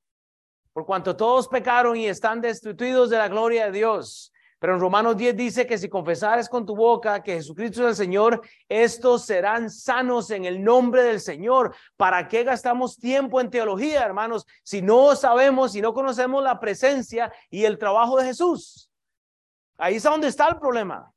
Por 0.81 0.87
cuanto 0.87 1.15
todos 1.15 1.47
pecaron 1.47 1.95
y 1.95 2.07
están 2.07 2.41
destituidos 2.41 3.11
de 3.11 3.19
la 3.19 3.29
gloria 3.29 3.67
de 3.67 3.73
Dios. 3.73 4.33
Pero 4.59 4.73
en 4.73 4.81
Romanos 4.81 5.15
10 5.15 5.37
dice 5.37 5.67
que 5.67 5.77
si 5.77 5.91
confesares 5.91 6.49
con 6.49 6.65
tu 6.65 6.75
boca 6.75 7.23
que 7.23 7.35
Jesucristo 7.35 7.83
es 7.83 7.89
el 7.91 8.07
Señor, 8.07 8.41
estos 8.67 9.27
serán 9.27 9.69
sanos 9.69 10.31
en 10.31 10.47
el 10.47 10.65
nombre 10.65 11.03
del 11.03 11.21
Señor. 11.21 11.75
¿Para 11.99 12.27
qué 12.29 12.45
gastamos 12.45 12.97
tiempo 12.97 13.43
en 13.43 13.51
teología, 13.51 14.03
hermanos, 14.03 14.47
si 14.63 14.81
no 14.81 15.15
sabemos, 15.17 15.73
si 15.73 15.83
no 15.83 15.93
conocemos 15.93 16.43
la 16.43 16.59
presencia 16.59 17.31
y 17.51 17.67
el 17.67 17.77
trabajo 17.77 18.17
de 18.17 18.25
Jesús? 18.25 18.91
Ahí 19.77 19.97
es 19.97 20.03
donde 20.03 20.29
está 20.29 20.49
el 20.49 20.59
problema. 20.59 21.13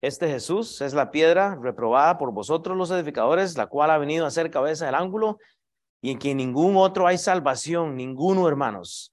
Este 0.00 0.28
Jesús 0.28 0.80
es 0.80 0.94
la 0.94 1.12
piedra 1.12 1.56
reprobada 1.62 2.18
por 2.18 2.32
vosotros 2.32 2.76
los 2.76 2.90
edificadores, 2.90 3.56
la 3.56 3.66
cual 3.66 3.92
ha 3.92 3.98
venido 3.98 4.26
a 4.26 4.32
ser 4.32 4.50
cabeza 4.50 4.86
del 4.86 4.96
ángulo 4.96 5.38
y 6.00 6.10
en 6.10 6.18
quien 6.18 6.36
ningún 6.36 6.76
otro 6.76 7.06
hay 7.06 7.18
salvación, 7.18 7.96
ninguno, 7.96 8.48
hermanos 8.48 9.12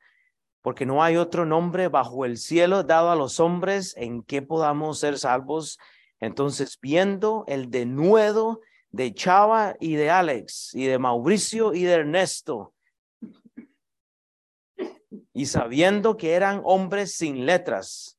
porque 0.65 0.87
no 0.87 1.03
hay 1.03 1.15
otro 1.15 1.45
nombre 1.45 1.89
bajo 1.89 2.25
el 2.25 2.39
cielo 2.39 2.81
dado 2.81 3.11
a 3.11 3.15
los 3.15 3.39
hombres 3.39 3.93
en 3.97 4.23
que 4.23 4.41
podamos 4.41 4.97
ser 4.97 5.19
salvos. 5.19 5.77
Entonces, 6.19 6.79
viendo 6.81 7.43
el 7.47 7.69
denuedo 7.69 8.61
de 8.89 9.13
Chava 9.13 9.75
y 9.79 9.93
de 9.93 10.09
Alex 10.09 10.73
y 10.73 10.85
de 10.85 10.97
Mauricio 10.97 11.75
y 11.75 11.83
de 11.83 11.93
Ernesto, 11.93 12.73
y 15.33 15.45
sabiendo 15.45 16.17
que 16.17 16.33
eran 16.33 16.63
hombres 16.63 17.15
sin 17.15 17.45
letras, 17.45 18.17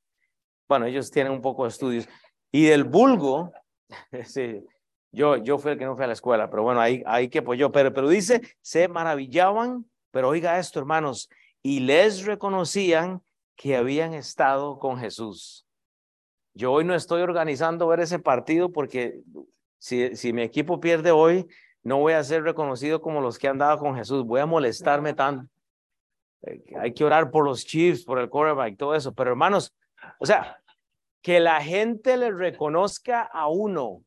bueno, 0.68 0.86
ellos 0.86 1.10
tienen 1.10 1.32
un 1.32 1.42
poco 1.42 1.64
de 1.64 1.70
estudios, 1.70 2.08
y 2.52 2.66
del 2.66 2.84
vulgo, 2.84 3.50
sí, 4.24 4.64
yo, 5.12 5.36
yo 5.36 5.58
fui 5.58 5.72
el 5.72 5.78
que 5.78 5.84
no 5.84 5.94
fui 5.94 6.04
a 6.04 6.08
la 6.08 6.12
escuela, 6.12 6.50
pero 6.50 6.62
bueno, 6.62 6.80
ahí, 6.80 7.02
ahí 7.06 7.28
que 7.28 7.42
pues 7.42 7.58
yo, 7.58 7.72
pero, 7.72 7.92
pero 7.92 8.08
dice, 8.08 8.42
se 8.60 8.88
maravillaban, 8.88 9.86
pero 10.10 10.28
oiga 10.28 10.58
esto, 10.58 10.78
hermanos, 10.78 11.28
y 11.62 11.80
les 11.80 12.24
reconocían 12.24 13.22
que 13.56 13.76
habían 13.76 14.14
estado 14.14 14.78
con 14.78 14.98
Jesús. 14.98 15.66
Yo 16.54 16.72
hoy 16.72 16.84
no 16.84 16.94
estoy 16.94 17.22
organizando 17.22 17.86
ver 17.86 18.00
ese 18.00 18.18
partido 18.18 18.72
porque 18.72 19.20
si, 19.78 20.16
si 20.16 20.32
mi 20.32 20.42
equipo 20.42 20.80
pierde 20.80 21.10
hoy, 21.10 21.46
no 21.82 21.98
voy 21.98 22.14
a 22.14 22.24
ser 22.24 22.42
reconocido 22.42 23.00
como 23.00 23.20
los 23.20 23.38
que 23.38 23.46
han 23.46 23.58
dado 23.58 23.78
con 23.78 23.94
Jesús. 23.94 24.24
Voy 24.24 24.40
a 24.40 24.46
molestarme 24.46 25.14
tanto. 25.14 25.48
Eh, 26.42 26.64
hay 26.80 26.92
que 26.92 27.04
orar 27.04 27.30
por 27.30 27.44
los 27.44 27.64
Chiefs, 27.64 28.04
por 28.04 28.18
el 28.18 28.28
quarterback, 28.28 28.76
todo 28.76 28.94
eso. 28.94 29.14
Pero 29.14 29.30
hermanos, 29.30 29.74
o 30.18 30.26
sea, 30.26 30.58
que 31.22 31.40
la 31.40 31.62
gente 31.62 32.16
le 32.16 32.30
reconozca 32.30 33.22
a 33.22 33.48
uno 33.48 34.02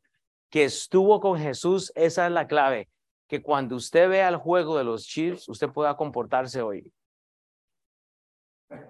que 0.49 0.63
estuvo 0.63 1.19
con 1.19 1.39
Jesús, 1.39 1.91
esa 1.95 2.25
es 2.25 2.31
la 2.31 2.47
clave. 2.47 2.89
Que 3.27 3.41
cuando 3.41 3.75
usted 3.75 4.09
vea 4.09 4.27
el 4.27 4.37
juego 4.37 4.77
de 4.77 4.83
los 4.83 5.05
Chiefs, 5.05 5.47
usted 5.49 5.69
pueda 5.69 5.95
comportarse 5.95 6.61
hoy. 6.61 6.91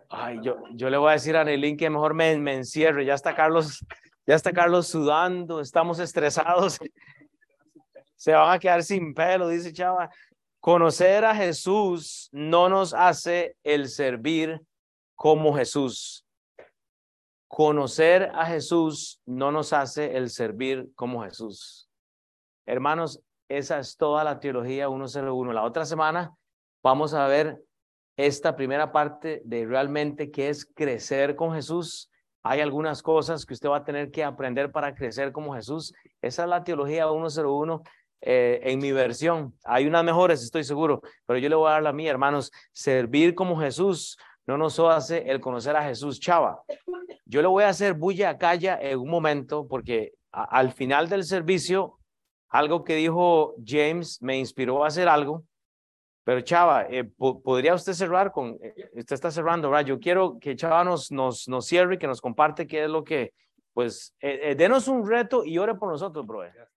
Ay, 0.10 0.40
yo, 0.42 0.58
yo 0.74 0.90
le 0.90 0.98
voy 0.98 1.10
a 1.10 1.14
decir 1.14 1.36
a 1.36 1.44
Nelín 1.44 1.78
que 1.78 1.90
mejor 1.90 2.14
me, 2.14 2.38
me 2.38 2.56
encierre. 2.56 3.06
Ya 3.06 3.14
está 3.14 3.36
Carlos, 3.36 3.86
ya 4.26 4.36
está 4.36 4.54
Carlos 4.54 4.88
sudando, 4.88 5.60
estamos 5.60 6.00
estresados. 6.00 6.80
Se 8.16 8.34
van 8.34 8.54
a 8.54 8.60
quedar 8.60 8.84
sin 8.84 9.14
pelo, 9.14 9.48
dice 9.48 9.72
Chava. 9.72 10.10
Conocer 10.60 11.24
a 11.24 11.34
Jesús 11.34 12.28
no 12.34 12.68
nos 12.68 12.94
hace 12.94 13.56
el 13.64 13.88
servir 13.88 14.60
como 15.16 15.56
Jesús. 15.56 16.26
Conocer 17.50 18.30
a 18.36 18.46
Jesús 18.46 19.22
no 19.26 19.52
nos 19.52 19.74
hace 19.74 20.16
el 20.16 20.30
servir 20.30 20.92
como 20.94 21.24
Jesús. 21.24 21.90
Hermanos, 22.68 23.24
esa 23.50 23.80
es 23.80 23.98
toda 23.98 24.24
la 24.24 24.40
teología 24.40 24.88
101. 24.88 25.52
La 25.52 25.64
otra 25.64 25.84
semana 25.84 26.32
vamos 26.84 27.16
a 27.16 27.26
ver 27.26 27.60
esta 28.18 28.56
primera 28.56 28.92
parte 28.92 29.42
de 29.46 29.66
realmente 29.66 30.30
qué 30.30 30.50
es 30.50 30.64
crecer 30.64 31.36
con 31.36 31.56
Jesús. 31.56 32.12
Hay 32.44 32.62
algunas 32.62 33.02
cosas 33.02 33.48
que 33.48 33.56
usted 33.56 33.68
va 33.68 33.78
a 33.78 33.84
tener 33.84 34.12
que 34.12 34.24
aprender 34.24 34.72
para 34.72 34.94
crecer 34.94 35.32
como 35.32 35.56
Jesús. 35.56 35.92
Esa 36.22 36.44
es 36.44 36.50
la 36.50 36.64
teología 36.64 37.08
101 37.10 37.82
eh, 38.22 38.60
en 38.62 38.78
mi 38.78 38.92
versión. 38.92 39.58
Hay 39.64 39.88
unas 39.88 40.04
mejores, 40.04 40.44
estoy 40.44 40.64
seguro, 40.64 41.02
pero 41.26 41.40
yo 41.40 41.50
le 41.50 41.56
voy 41.56 41.68
a 41.70 41.74
dar 41.74 41.84
la 41.84 41.94
mía, 41.94 42.12
hermanos. 42.12 42.52
Servir 42.74 43.34
como 43.34 43.60
Jesús 43.60 44.20
no 44.50 44.58
nos 44.58 44.80
hace 44.80 45.30
el 45.30 45.40
conocer 45.40 45.76
a 45.76 45.84
Jesús. 45.84 46.20
Chava, 46.20 46.64
yo 47.26 47.42
le 47.42 47.48
voy 47.48 47.64
a 47.64 47.70
hacer 47.70 47.94
bulla 47.94 48.30
a 48.30 48.38
calla 48.38 48.80
en 48.82 49.00
un 49.00 49.10
momento 49.10 49.68
porque 49.68 50.14
al 50.32 50.72
final 50.74 51.10
del 51.10 51.24
servicio, 51.24 52.00
algo 52.50 52.84
que 52.84 52.96
dijo 52.96 53.56
James 53.66 54.22
me 54.22 54.38
inspiró 54.38 54.84
a 54.84 54.88
hacer 54.88 55.08
algo 55.08 55.44
pero 56.30 56.42
Chava, 56.42 56.86
eh, 56.92 57.06
¿podría 57.06 57.74
usted 57.74 57.94
cerrar 57.94 58.32
con, 58.32 58.60
eh, 58.62 58.92
usted 58.94 59.16
está 59.16 59.32
cerrando, 59.32 59.68
¿verdad? 59.68 59.88
Yo 59.88 60.00
quiero 60.00 60.38
que 60.40 60.56
Chava 60.56 60.84
nos, 60.84 61.12
nos, 61.12 61.48
nos 61.48 61.66
cierre 61.66 61.96
y 61.96 61.98
que 61.98 62.06
nos 62.06 62.22
comparte 62.22 62.68
qué 62.68 62.84
es 62.84 62.90
lo 62.92 63.04
que, 63.04 63.34
pues, 63.74 64.16
eh, 64.20 64.54
denos 64.56 64.88
un 64.88 65.10
reto 65.10 65.44
y 65.44 65.58
ore 65.58 65.74
por 65.74 65.90
nosotros, 65.90 66.28
brother. 66.28 66.68